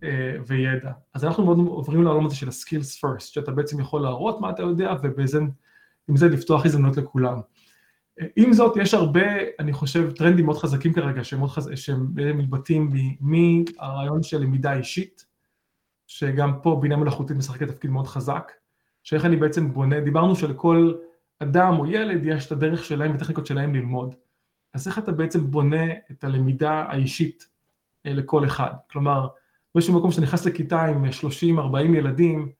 אה, 0.02 0.36
וידע. 0.46 0.92
אז 1.14 1.24
אנחנו 1.24 1.44
מאוד 1.44 1.58
עוברים 1.58 2.02
לעולם 2.02 2.26
הזה 2.26 2.36
של 2.36 2.48
ה-skills 2.48 3.04
first, 3.04 3.20
שאתה 3.20 3.50
בעצם 3.50 3.80
יכול 3.80 4.02
להראות 4.02 4.40
מה 4.40 4.50
אתה 4.50 4.62
יודע, 4.62 4.94
ובזה 5.02 5.40
עם 6.08 6.16
זה 6.16 6.28
לפתוח 6.28 6.66
הזדמנות 6.66 6.96
לכולם. 6.96 7.40
עם 8.36 8.52
זאת, 8.52 8.76
יש 8.76 8.94
הרבה, 8.94 9.20
אני 9.58 9.72
חושב, 9.72 10.10
טרנדים 10.10 10.44
מאוד 10.44 10.58
חזקים 10.58 10.92
כרגע, 10.92 11.24
שהם, 11.24 11.46
חז... 11.46 11.70
שהם 11.74 12.06
מתבטאים 12.38 12.92
מהרעיון 13.20 14.22
של 14.22 14.40
למידה 14.40 14.72
אישית, 14.72 15.26
שגם 16.06 16.52
פה 16.62 16.78
בינה 16.82 16.96
מלאכותית 16.96 17.36
משחקת 17.36 17.68
תפקיד 17.68 17.90
מאוד 17.90 18.06
חזק, 18.06 18.52
שאיך 19.06 19.24
אני 19.24 19.36
בעצם 19.36 19.72
בונה, 19.72 20.00
דיברנו 20.00 20.36
שלכל 20.36 20.94
אדם 21.38 21.78
או 21.78 21.86
ילד 21.86 22.20
יש 22.24 22.46
את 22.46 22.52
הדרך 22.52 22.84
שלהם 22.84 23.14
וטכניקות 23.14 23.46
שלהם 23.46 23.74
ללמוד. 23.74 24.14
אז 24.74 24.88
איך 24.88 24.98
אתה 24.98 25.12
בעצם 25.12 25.50
בונה 25.50 25.84
את 26.10 26.24
הלמידה 26.24 26.84
האישית 26.88 27.48
אה, 28.06 28.12
לכל 28.12 28.44
אחד? 28.44 28.70
כלומר, 28.90 29.28
באיזשהו 29.74 29.98
מקום 29.98 30.10
שאתה 30.10 30.22
נכנס 30.22 30.46
לכיתה 30.46 30.84
עם 30.84 31.04
30-40 31.04 31.96
ילדים, 31.96 32.52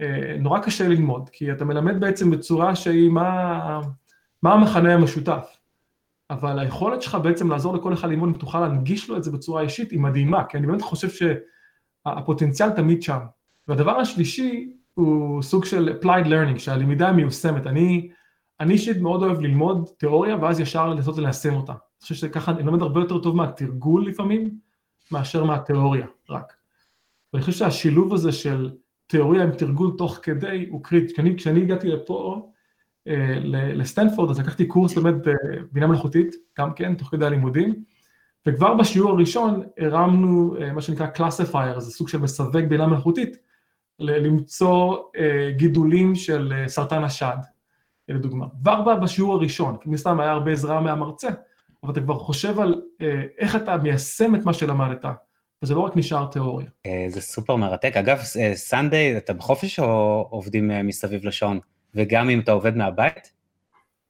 אה, 0.00 0.36
נורא 0.38 0.58
קשה 0.58 0.88
ללמוד, 0.88 1.28
כי 1.32 1.52
אתה 1.52 1.64
מלמד 1.64 2.00
בעצם 2.00 2.30
בצורה 2.30 2.76
שהיא 2.76 3.10
מה, 3.10 3.80
מה 4.42 4.52
המכנה 4.52 4.94
המשותף. 4.94 5.56
אבל 6.30 6.58
היכולת 6.58 7.02
שלך 7.02 7.14
בעצם 7.22 7.50
לעזור 7.50 7.74
לכל 7.74 7.92
אחד 7.92 8.08
ללמוד, 8.08 8.28
אם 8.28 8.34
תוכל 8.34 8.60
להנגיש 8.60 9.10
לו 9.10 9.16
את 9.16 9.24
זה 9.24 9.30
בצורה 9.30 9.62
אישית, 9.62 9.90
היא 9.90 10.00
מדהימה, 10.00 10.44
כי 10.44 10.58
אני 10.58 10.66
באמת 10.66 10.82
חושב 10.82 11.08
שהפוטנציאל 12.06 12.70
תמיד 12.70 13.02
שם. 13.02 13.20
והדבר 13.68 13.96
השלישי 14.00 14.79
הוא 15.00 15.42
סוג 15.42 15.64
של 15.64 15.98
applied 16.00 16.26
learning, 16.26 16.58
שהלמידה 16.58 17.12
מיושמת. 17.12 17.66
אני, 17.66 18.10
אני 18.60 18.72
אישית 18.72 18.96
מאוד 18.96 19.22
אוהב 19.22 19.40
ללמוד 19.40 19.88
תיאוריה, 19.98 20.36
ואז 20.36 20.60
ישר 20.60 20.88
לנסות 20.88 21.18
ליישם 21.18 21.54
אותה. 21.54 21.72
אני 21.72 22.02
חושב 22.02 22.14
שככה 22.14 22.52
אני 22.52 22.62
לומד 22.62 22.82
הרבה 22.82 23.00
יותר 23.00 23.18
טוב 23.18 23.36
מהתרגול 23.36 24.06
לפעמים, 24.06 24.50
מאשר 25.12 25.44
מהתיאוריה 25.44 26.06
רק. 26.30 26.52
ואני 27.32 27.44
חושב 27.44 27.58
שהשילוב 27.58 28.14
הזה 28.14 28.32
של 28.32 28.70
תיאוריה 29.06 29.42
עם 29.42 29.50
תרגול 29.50 29.94
תוך 29.98 30.18
כדי 30.22 30.66
הוא 30.70 30.84
קריטי. 30.84 31.12
כשאני, 31.12 31.36
כשאני 31.36 31.62
הגעתי 31.62 31.88
לפה, 31.88 32.50
אה, 33.08 33.38
לסטנפורד, 33.74 34.30
אז 34.30 34.40
לקחתי 34.40 34.66
קורס 34.66 34.98
באמת 34.98 35.14
בבינה 35.24 35.86
מלאכותית, 35.86 36.34
גם 36.58 36.74
כן, 36.74 36.94
תוך 36.94 37.08
כדי 37.08 37.26
הלימודים, 37.26 37.84
וכבר 38.46 38.74
בשיעור 38.74 39.10
הראשון 39.10 39.62
הרמנו 39.78 40.56
אה, 40.60 40.72
מה 40.72 40.82
שנקרא 40.82 41.06
classifier, 41.16 41.80
זה 41.80 41.90
סוג 41.90 42.08
של 42.08 42.18
מסווג 42.18 42.64
בינה 42.68 42.86
מלאכותית, 42.86 43.36
למצוא 44.00 44.96
אה, 45.16 45.50
גידולים 45.56 46.14
של 46.14 46.52
סרטן 46.66 47.04
השד, 47.04 47.36
לדוגמה. 48.08 48.46
כבר 48.62 48.96
בשיעור 48.96 49.34
הראשון, 49.34 49.76
כי 49.80 49.88
מסתם 49.88 50.20
היה 50.20 50.30
הרבה 50.30 50.52
עזרה 50.52 50.80
מהמרצה, 50.80 51.28
אבל 51.82 51.92
אתה 51.92 52.00
כבר 52.00 52.18
חושב 52.18 52.60
על 52.60 52.82
איך 53.38 53.56
אתה 53.56 53.76
מיישם 53.76 54.34
את 54.34 54.44
מה 54.44 54.52
שלמדת, 54.52 55.04
וזה 55.62 55.74
לא 55.74 55.80
רק 55.80 55.96
נשאר 55.96 56.26
תיאוריה. 56.26 56.66
זה 57.08 57.20
סופר 57.20 57.56
מרתק. 57.56 57.96
אגב, 57.96 58.18
סנדיי, 58.54 59.16
אתה 59.16 59.32
בחופש 59.32 59.78
או 59.78 60.26
עובדים 60.30 60.70
מסביב 60.84 61.26
לשעון? 61.26 61.60
וגם 61.94 62.30
אם 62.30 62.40
אתה 62.40 62.52
עובד 62.52 62.76
מהבית? 62.76 63.32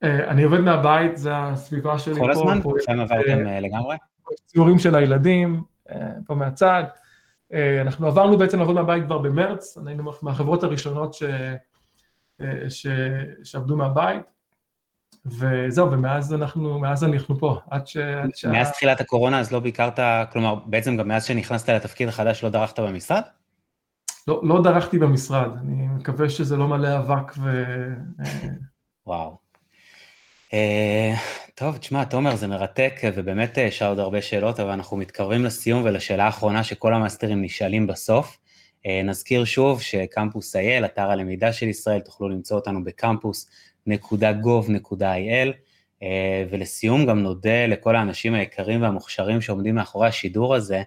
אה, 0.05 0.31
אני 0.31 0.43
עובד 0.43 0.61
מהבית, 0.61 1.17
זה 1.17 1.31
הסביבה 1.37 1.99
שלי 1.99 2.15
פה. 2.15 2.21
כל 2.21 2.31
הזמן? 2.31 2.61
שם 2.87 3.01
עברתם 3.01 3.47
אה, 3.47 3.61
לגמרי? 3.61 3.97
ציורים 4.47 4.79
של 4.79 4.95
הילדים, 4.95 5.63
אה, 5.91 5.97
פה 6.27 6.35
מהצד. 6.35 6.85
אנחנו 7.81 8.07
עברנו 8.07 8.39
בעצם 8.39 8.59
לעבוד 8.59 8.75
מהבית 8.75 9.05
כבר 9.05 9.19
במרץ, 9.19 9.79
היינו 9.87 10.13
מהחברות 10.23 10.63
הראשונות 10.63 11.15
ש... 11.15 11.23
ש... 12.69 12.87
שעבדו 13.45 13.77
מהבית, 13.77 14.23
וזהו, 15.27 15.93
ומאז 15.93 16.35
אנחנו, 16.35 16.79
מאז 16.79 17.05
אנחנו 17.05 17.39
פה, 17.39 17.61
עד 17.71 17.87
ש... 17.87 17.97
עד 17.97 18.31
ש... 18.35 18.45
מאז 18.45 18.73
תחילת 18.73 19.01
הקורונה 19.01 19.41
אז 19.41 19.53
לא 19.53 19.61
ביקרת, 19.61 19.99
כלומר, 20.33 20.55
בעצם 20.55 20.97
גם 20.97 21.09
מאז 21.09 21.25
שנכנסת 21.25 21.69
לתפקיד 21.69 22.09
החדש 22.09 22.45
לא 22.45 22.51
דרכת 22.51 22.81
במשרד? 22.81 23.23
לא, 24.29 24.41
לא 24.45 24.63
דרכתי 24.63 24.99
במשרד, 24.99 25.51
אני 25.57 25.87
מקווה 25.87 26.29
שזה 26.29 26.57
לא 26.57 26.69
מלא 26.69 26.99
אבק 26.99 27.33
ו... 27.39 27.65
וואו. 29.07 29.50
Uh, 30.51 30.53
טוב, 31.55 31.77
תשמע, 31.77 32.05
תומר, 32.05 32.37
זה 32.37 32.47
מרתק, 32.47 33.01
ובאמת 33.15 33.59
אה, 33.59 33.63
יש 33.63 33.83
עוד 33.83 33.99
הרבה 33.99 34.23
שאלות, 34.23 34.61
אבל 34.61 34.71
אנחנו 34.71 34.97
מתקרבים 34.97 35.45
לסיום 35.45 35.83
ולשאלה 35.85 36.25
האחרונה 36.25 36.65
שכל 36.65 36.95
המאסטרים 36.95 37.43
נשאלים 37.43 37.87
בסוף. 37.87 38.39
Uh, 38.87 38.89
נזכיר 39.05 39.45
שוב 39.45 39.83
שקמפוס 39.83 40.57
אייל, 40.57 40.85
אתר 40.85 41.11
הלמידה 41.11 41.53
של 41.53 41.69
ישראל, 41.69 42.01
תוכלו 42.01 42.29
למצוא 42.29 42.57
אותנו 42.57 42.85
בקמפוס.gov.il, 42.85 45.49
ולסיום 46.51 47.07
גם 47.07 47.19
נודה 47.19 47.67
לכל 47.67 47.97
האנשים 47.97 48.35
היקרים 48.35 48.83
והמוכשרים 48.83 49.41
שעומדים 49.41 49.75
מאחורי 49.75 50.09
השידור 50.09 50.55
הזה, 50.55 50.83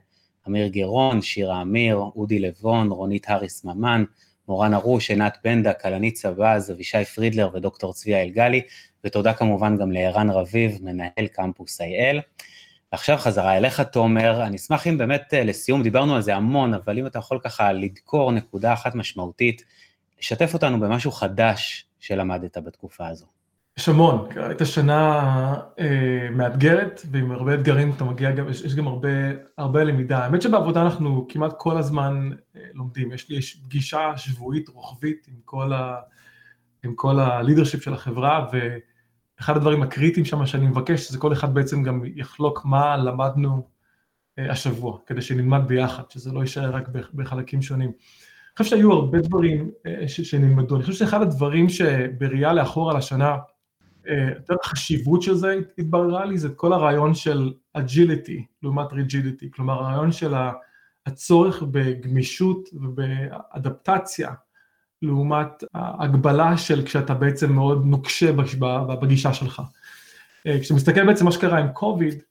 אמיר 0.48 0.68
גרון, 0.68 1.22
שירה 1.22 1.62
אמיר, 1.62 1.98
אודי 2.16 2.40
לבון, 2.40 2.90
רונית 2.90 3.30
האריס 3.30 3.66
ממן, 3.66 4.04
מורן 4.48 4.74
ארוש, 4.74 5.10
עינת 5.10 5.38
בנדה, 5.44 5.74
כלנית 5.74 6.18
סבז, 6.18 6.72
אבישי 6.72 7.06
פרידלר 7.06 7.50
ודוקטור 7.54 7.94
צביה 7.94 8.24
אלגלי, 8.24 8.62
ותודה 9.06 9.34
כמובן 9.34 9.78
גם 9.78 9.92
לערן 9.92 10.30
רביב, 10.30 10.78
מנהל 10.82 11.28
קמפוס 11.34 11.82
IL. 11.82 12.22
ועכשיו 12.94 13.18
חזרה 13.18 13.58
אליך, 13.58 13.82
תומר, 13.82 14.44
אני 14.44 14.56
אשמח 14.56 14.88
אם 14.88 14.98
באמת 14.98 15.34
אה, 15.34 15.44
לסיום, 15.44 15.84
דיברנו 15.84 16.16
על 16.16 16.22
זה 16.22 16.36
המון, 16.36 16.74
אבל 16.74 17.00
אם 17.00 17.08
אתה 17.08 17.20
יכול 17.20 17.40
ככה 17.44 17.72
לדקור 17.72 18.32
נקודה 18.32 18.74
אחת 18.74 18.96
משמעותית, 18.96 19.64
לשתף 20.20 20.54
אותנו 20.54 20.80
במשהו 20.80 21.12
חדש 21.12 21.86
שלמדת 22.00 22.58
בתקופה 22.58 23.08
הזו. 23.08 23.26
יש 23.78 23.90
המון, 23.90 24.28
הייתה 24.36 24.66
שנה 24.66 25.22
אה, 25.80 26.30
מאתגרת, 26.32 27.02
ועם 27.12 27.32
הרבה 27.32 27.54
אתגרים 27.54 27.92
אתה 27.98 28.04
מגיע 28.04 28.32
גם, 28.32 28.50
יש, 28.50 28.62
יש 28.62 28.76
גם 28.76 28.88
הרבה, 28.88 29.10
הרבה 29.58 29.84
למידה. 29.84 30.18
האמת 30.18 30.42
שבעבודה 30.42 30.82
אנחנו 30.82 31.26
כמעט 31.30 31.54
כל 31.58 31.78
הזמן 31.78 32.30
אה, 32.56 32.62
לומדים, 32.74 33.12
יש 33.12 33.30
לי 33.30 33.38
יש 33.38 33.56
פגישה 33.56 34.18
שבועית 34.18 34.70
רוחבית 34.70 35.28
עם 35.28 35.36
כל, 35.46 35.74
ה, 35.74 35.96
עם 36.84 36.96
כל 36.96 37.20
הלידרשיפ 37.20 37.84
של 37.84 37.94
החברה, 37.94 38.46
ואחד 39.44 39.58
הדברים 39.58 39.84
הקריטיים 39.84 40.26
שם 40.26 40.46
שאני 40.46 40.68
מבקש, 40.68 41.12
זה 41.12 41.18
כל 41.18 41.34
אחד 41.34 41.54
בעצם 41.54 41.84
גם 41.84 42.02
יחלוק 42.16 42.66
מה 42.66 42.98
למדנו 42.98 43.68
אה, 44.40 44.52
השבוע, 44.52 44.98
כדי 45.06 45.22
שנלמד 45.22 45.62
ביחד, 45.68 46.04
שזה 46.10 46.32
לא 46.32 46.40
יישאר 46.40 46.76
רק 46.76 46.90
בחלקים 47.14 47.62
שונים. 47.62 47.90
אני 47.90 48.58
חושב 48.58 48.70
שהיו 48.70 48.92
הרבה 48.92 49.20
דברים 49.20 49.72
אה, 49.86 50.08
שנלמדו, 50.08 50.76
אני 50.76 50.84
חושב 50.84 50.98
שאחד 50.98 51.22
הדברים 51.22 51.70
שבראייה 51.70 52.54
לאחור 52.54 52.92
על 52.92 52.98
השנה, 52.98 53.38
יותר 54.36 54.56
החשיבות 54.64 55.22
של 55.22 55.36
זה 55.36 55.56
התבררה 55.78 56.26
לי, 56.26 56.38
זה 56.38 56.50
כל 56.50 56.74
הרעיון 56.74 57.14
של 57.16 57.54
agility 57.74 58.46
לעומת 58.64 58.94
rigidity, 58.94 59.52
כלומר 59.52 59.74
הרעיון 59.74 60.12
של 60.12 60.34
הצורך 61.06 61.64
בגמישות 61.72 62.70
ובאדפטציה 62.74 64.30
לעומת 65.04 65.64
ההגבלה 65.74 66.58
של 66.58 66.86
כשאתה 66.86 67.14
בעצם 67.14 67.54
מאוד 67.54 67.86
נוקשה 67.86 68.32
בגישה 69.02 69.34
שלך. 69.34 69.62
אה, 70.48 70.60
כשאתה 70.60 70.74
מסתכל 70.74 71.06
בעצם 71.06 71.26
מה 71.26 71.32
שקרה 71.32 71.60
עם 71.60 71.68
קוביד, 71.68 72.22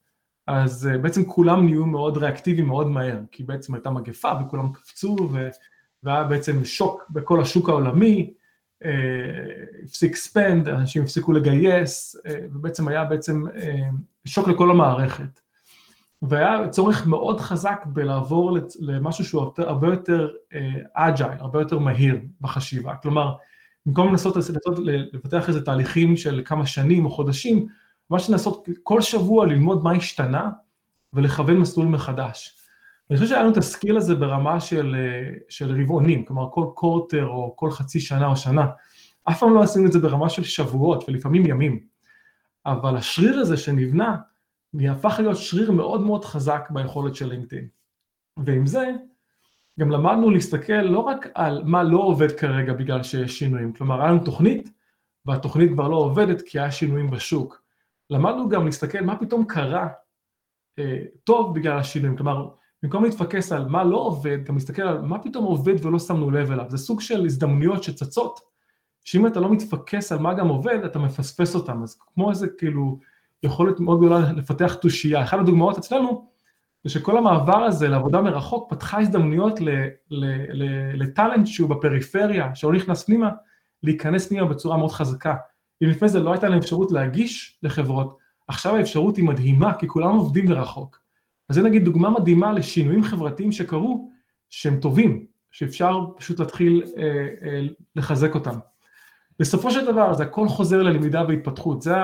אז 0.47 0.87
אה, 0.87 0.99
בעצם 0.99 1.25
כולם 1.25 1.65
נהיו 1.65 1.87
מאוד 1.87 2.17
ריאקטיביים 2.17 2.67
מאוד 2.67 2.87
מהר, 2.87 3.19
כי 3.31 3.45
בעצם 3.45 3.75
הייתה 3.75 3.91
מגפה 3.91 4.33
וכולם 4.41 4.73
קפצו 4.73 5.17
והיה 6.03 6.25
בעצם 6.25 6.65
שוק 6.65 7.05
בכל 7.11 7.43
השוק 7.43 7.69
העולמי, 7.69 8.33
אה, 8.85 8.91
הפסיק 9.85 10.17
spend, 10.17 10.69
אנשים 10.69 11.03
הפסיקו 11.03 11.33
לגייס, 11.33 12.17
ובעצם 12.53 12.89
היה 12.89 13.05
בעצם 13.05 13.45
שוק 14.25 14.49
לכל 14.49 14.71
המערכת. 14.71 15.42
והיה 16.23 16.69
צורך 16.69 17.07
מאוד 17.07 17.41
חזק 17.41 17.85
בלעבור 17.87 18.59
למשהו 18.81 19.25
שהוא 19.25 19.53
הרבה 19.59 19.89
יותר 19.89 20.29
agile, 20.95 21.39
הרבה 21.39 21.61
יותר 21.61 21.79
מהיר 21.79 22.21
בחשיבה. 22.41 22.95
כלומר, 22.95 23.35
במקום 23.87 24.09
לנסות, 24.09 24.37
לפתח 25.13 25.49
איזה 25.49 25.65
תהליכים 25.65 26.17
של 26.17 26.43
כמה 26.45 26.67
שנים 26.67 27.05
או 27.05 27.11
חודשים, 27.11 27.67
ממש 28.11 28.31
לנסות 28.31 28.69
כל 28.83 29.01
שבוע 29.01 29.47
ללמוד 29.47 29.85
מה 29.85 29.93
השתנה 29.93 30.51
ולכוון 31.13 31.57
מסלול 31.57 31.87
מחדש. 31.87 32.57
אני 33.11 33.19
חושב 33.19 33.29
שהיה 33.29 33.43
לנו 33.43 33.53
את 33.53 33.57
ה 33.57 33.63
skill 33.63 33.97
הזה 33.97 34.15
ברמה 34.15 34.61
של, 34.61 34.97
של 35.49 35.83
רבעונים, 35.83 36.25
כלומר 36.25 36.49
כל 36.51 36.67
קורטר 36.75 37.27
או 37.27 37.57
כל 37.57 37.71
חצי 37.71 38.01
שנה 38.01 38.27
או 38.27 38.37
שנה. 38.37 38.67
אף 39.25 39.41
פעם 39.41 39.55
לא 39.55 39.63
עשינו 39.63 39.87
את 39.87 39.93
זה 39.93 39.99
ברמה 39.99 40.29
של 40.29 40.45
שבועות 40.45 41.05
ולפעמים 41.09 41.47
ימים. 41.47 41.81
אבל 42.67 42.97
השריר 42.97 43.39
הזה 43.39 43.57
שנבנה, 43.57 44.17
הפך 44.81 45.17
להיות 45.19 45.37
שריר 45.37 45.73
מאוד 45.73 46.01
מאוד 46.01 46.25
חזק 46.25 46.69
ביכולת 46.71 47.15
של 47.15 47.29
לינקדאין. 47.29 47.69
ועם 48.37 48.67
זה, 48.67 48.91
גם 49.81 49.91
למדנו 49.91 50.31
להסתכל 50.31 50.73
לא 50.83 50.99
רק 50.99 51.27
על 51.35 51.63
מה 51.65 51.83
לא 51.83 51.99
עובד 51.99 52.33
כרגע 52.33 52.73
בגלל 52.73 53.03
שיש 53.03 53.39
שינויים, 53.39 53.73
כלומר 53.73 54.01
היה 54.01 54.11
לנו 54.11 54.25
תוכנית, 54.25 54.71
והתוכנית 55.27 55.71
כבר 55.73 55.89
לא 55.89 55.97
עובדת 55.97 56.43
כי 56.43 56.61
היה 56.61 56.71
שינויים 56.71 57.11
בשוק. 57.11 57.63
למדנו 58.11 58.49
גם 58.49 58.67
להסתכל 58.67 59.01
מה 59.01 59.19
פתאום 59.19 59.45
קרה 59.45 59.89
אה, 60.79 60.99
טוב 61.25 61.55
בגלל 61.55 61.79
השינויים, 61.79 62.17
כלומר, 62.17 62.49
במקום 62.83 63.05
להתפקס 63.05 63.53
על 63.53 63.69
מה 63.69 63.85
לא 63.85 63.97
עובד, 63.97 64.45
גם 64.45 64.55
להסתכל 64.55 64.83
על 64.83 65.01
מה 65.01 65.19
פתאום 65.19 65.45
עובד 65.45 65.87
ולא 65.87 65.99
שמנו 65.99 66.31
לב 66.31 66.51
אליו. 66.51 66.67
זה 66.69 66.79
סוג 66.79 67.01
של 67.01 67.25
הזדמנויות 67.25 67.83
שצצות, 67.83 68.41
שאם 69.05 69.27
אתה 69.27 69.41
לא 69.41 69.53
מתפקס 69.53 70.13
על 70.13 70.19
מה 70.19 70.35
גם 70.35 70.49
עובד, 70.49 70.85
אתה 70.85 70.99
מפספס 70.99 71.55
אותם. 71.55 71.83
אז 71.83 71.99
כמו 72.15 72.31
איזה 72.31 72.49
כאילו 72.59 72.99
יכולת 73.43 73.81
מאוד 73.81 73.99
גדולה 73.99 74.33
לפתח 74.33 74.75
תושייה. 74.75 75.23
אחת 75.23 75.39
הדוגמאות 75.39 75.79
אצלנו, 75.79 76.29
זה 76.85 76.91
שכל 76.91 77.19
המעבר 77.19 77.65
הזה 77.65 77.89
לעבודה 77.89 78.21
מרחוק 78.21 78.71
פתחה 78.71 79.01
הזדמנויות 79.01 79.59
לטאלנט 80.95 81.47
שהוא 81.47 81.71
בפריפריה, 81.71 82.55
שלא 82.55 82.73
נכנס 82.73 83.05
פנימה, 83.05 83.31
להיכנס 83.83 84.29
פנימה 84.29 84.47
בצורה 84.47 84.77
מאוד 84.77 84.91
חזקה. 84.91 85.35
אם 85.83 85.89
לפני 85.89 86.09
זה 86.09 86.21
לא 86.21 86.33
הייתה 86.33 86.49
להם 86.49 86.59
אפשרות 86.59 86.93
להגיש 86.93 87.59
לחברות, 87.63 88.19
עכשיו 88.49 88.77
האפשרות 88.77 89.17
היא 89.17 89.25
מדהימה, 89.25 89.75
כי 89.75 89.89
כולם 89.89 90.15
עובדים 90.15 90.47
מרחוק. 90.47 90.99
אז 91.49 91.55
זה 91.55 91.63
נגיד 91.63 91.85
דוגמה 91.85 92.11
מדהימה 92.11 92.53
לשינויים 92.53 93.03
חברתיים 93.05 93.53
שקרו, 93.53 94.11
שהם 94.51 94.81
טובים, 94.81 95.27
שאפשר 95.51 96.05
פשוט 96.17 96.41
להתחיל 96.41 96.83
אה, 96.97 97.03
אה, 97.43 97.67
לחזק 97.97 98.35
אותם. 98.35 98.59
בסופו 99.39 99.71
של 99.71 99.87
דבר 99.87 100.15
זה 100.15 100.23
הכל 100.23 100.49
חוזר 100.49 100.83
ללמידה 100.83 101.25
והתפתחות, 101.29 101.83
זה, 101.83 101.95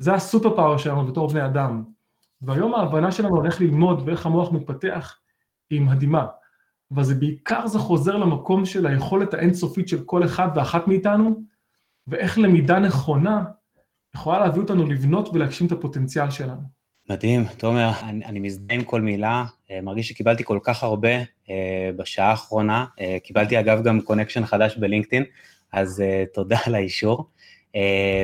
זה 0.00 0.14
הסופר 0.14 0.56
פאוור 0.56 0.78
שלנו 0.78 1.06
בתור 1.06 1.28
בני 1.28 1.44
אדם. 1.44 1.84
והיום 2.42 2.74
ההבנה 2.74 3.12
שלנו 3.12 3.40
על 3.40 3.46
איך 3.46 3.60
ללמוד 3.60 4.02
ואיך 4.06 4.26
המוח 4.26 4.52
מתפתח 4.52 5.18
היא 5.70 5.80
מדהימה. 5.80 6.26
אבל 6.94 7.04
זה 7.04 7.14
בעיקר 7.14 7.66
זה 7.66 7.78
חוזר 7.78 8.16
למקום 8.16 8.64
של 8.64 8.86
היכולת 8.86 9.34
האינסופית 9.34 9.88
של 9.88 10.04
כל 10.04 10.24
אחד 10.24 10.48
ואחת 10.54 10.88
מאיתנו, 10.88 11.42
ואיך 12.06 12.38
למידה 12.38 12.78
נכונה 12.78 13.44
יכולה 14.14 14.38
להביא 14.38 14.62
אותנו 14.62 14.86
לבנות 14.86 15.28
ולהגשים 15.28 15.66
את 15.66 15.72
הפוטנציאל 15.72 16.30
שלנו. 16.30 16.62
מדהים, 17.10 17.44
תומר, 17.56 17.90
אני, 18.02 18.24
אני 18.24 18.40
מזדהה 18.40 18.76
עם 18.76 18.84
כל 18.84 19.00
מילה, 19.00 19.44
אה, 19.70 19.80
מרגיש 19.80 20.08
שקיבלתי 20.08 20.44
כל 20.44 20.58
כך 20.62 20.82
הרבה 20.82 21.14
אה, 21.50 21.90
בשעה 21.96 22.30
האחרונה, 22.30 22.86
אה, 23.00 23.16
קיבלתי 23.24 23.60
אגב 23.60 23.82
גם 23.82 24.00
connection 24.00 24.46
חדש 24.46 24.76
בלינקדאין, 24.76 25.24
אז 25.72 26.02
תודה 26.34 26.58
על 26.66 26.74
האישור, 26.74 27.28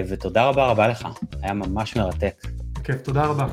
ותודה 0.09 0.45
רבה 0.45 0.67
רבה 0.67 0.89
לך, 0.89 1.09
היה 1.43 1.53
ממש 1.53 1.97
מרתק. 1.97 2.43
כיף, 2.85 2.97
תודה 3.03 3.25
רבה. 3.25 3.47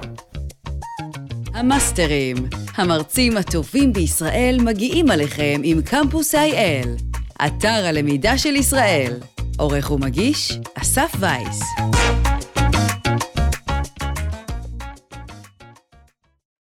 המאסטרים, 1.54 2.36
המרצים 2.76 3.38
הטובים 3.38 3.94
בישראל 3.94 4.58
מגיעים 4.62 5.12
אליכם 5.12 5.62
עם 5.64 5.82
קמפוס 5.82 6.36
IL, 6.36 6.88
אתר 7.46 7.86
הלמידה 7.86 8.38
של 8.38 8.56
ישראל. 8.56 9.14
עורך 9.58 9.91
ומגיש, 9.91 10.60
אסף 10.76 11.16
וייס. 11.20 11.62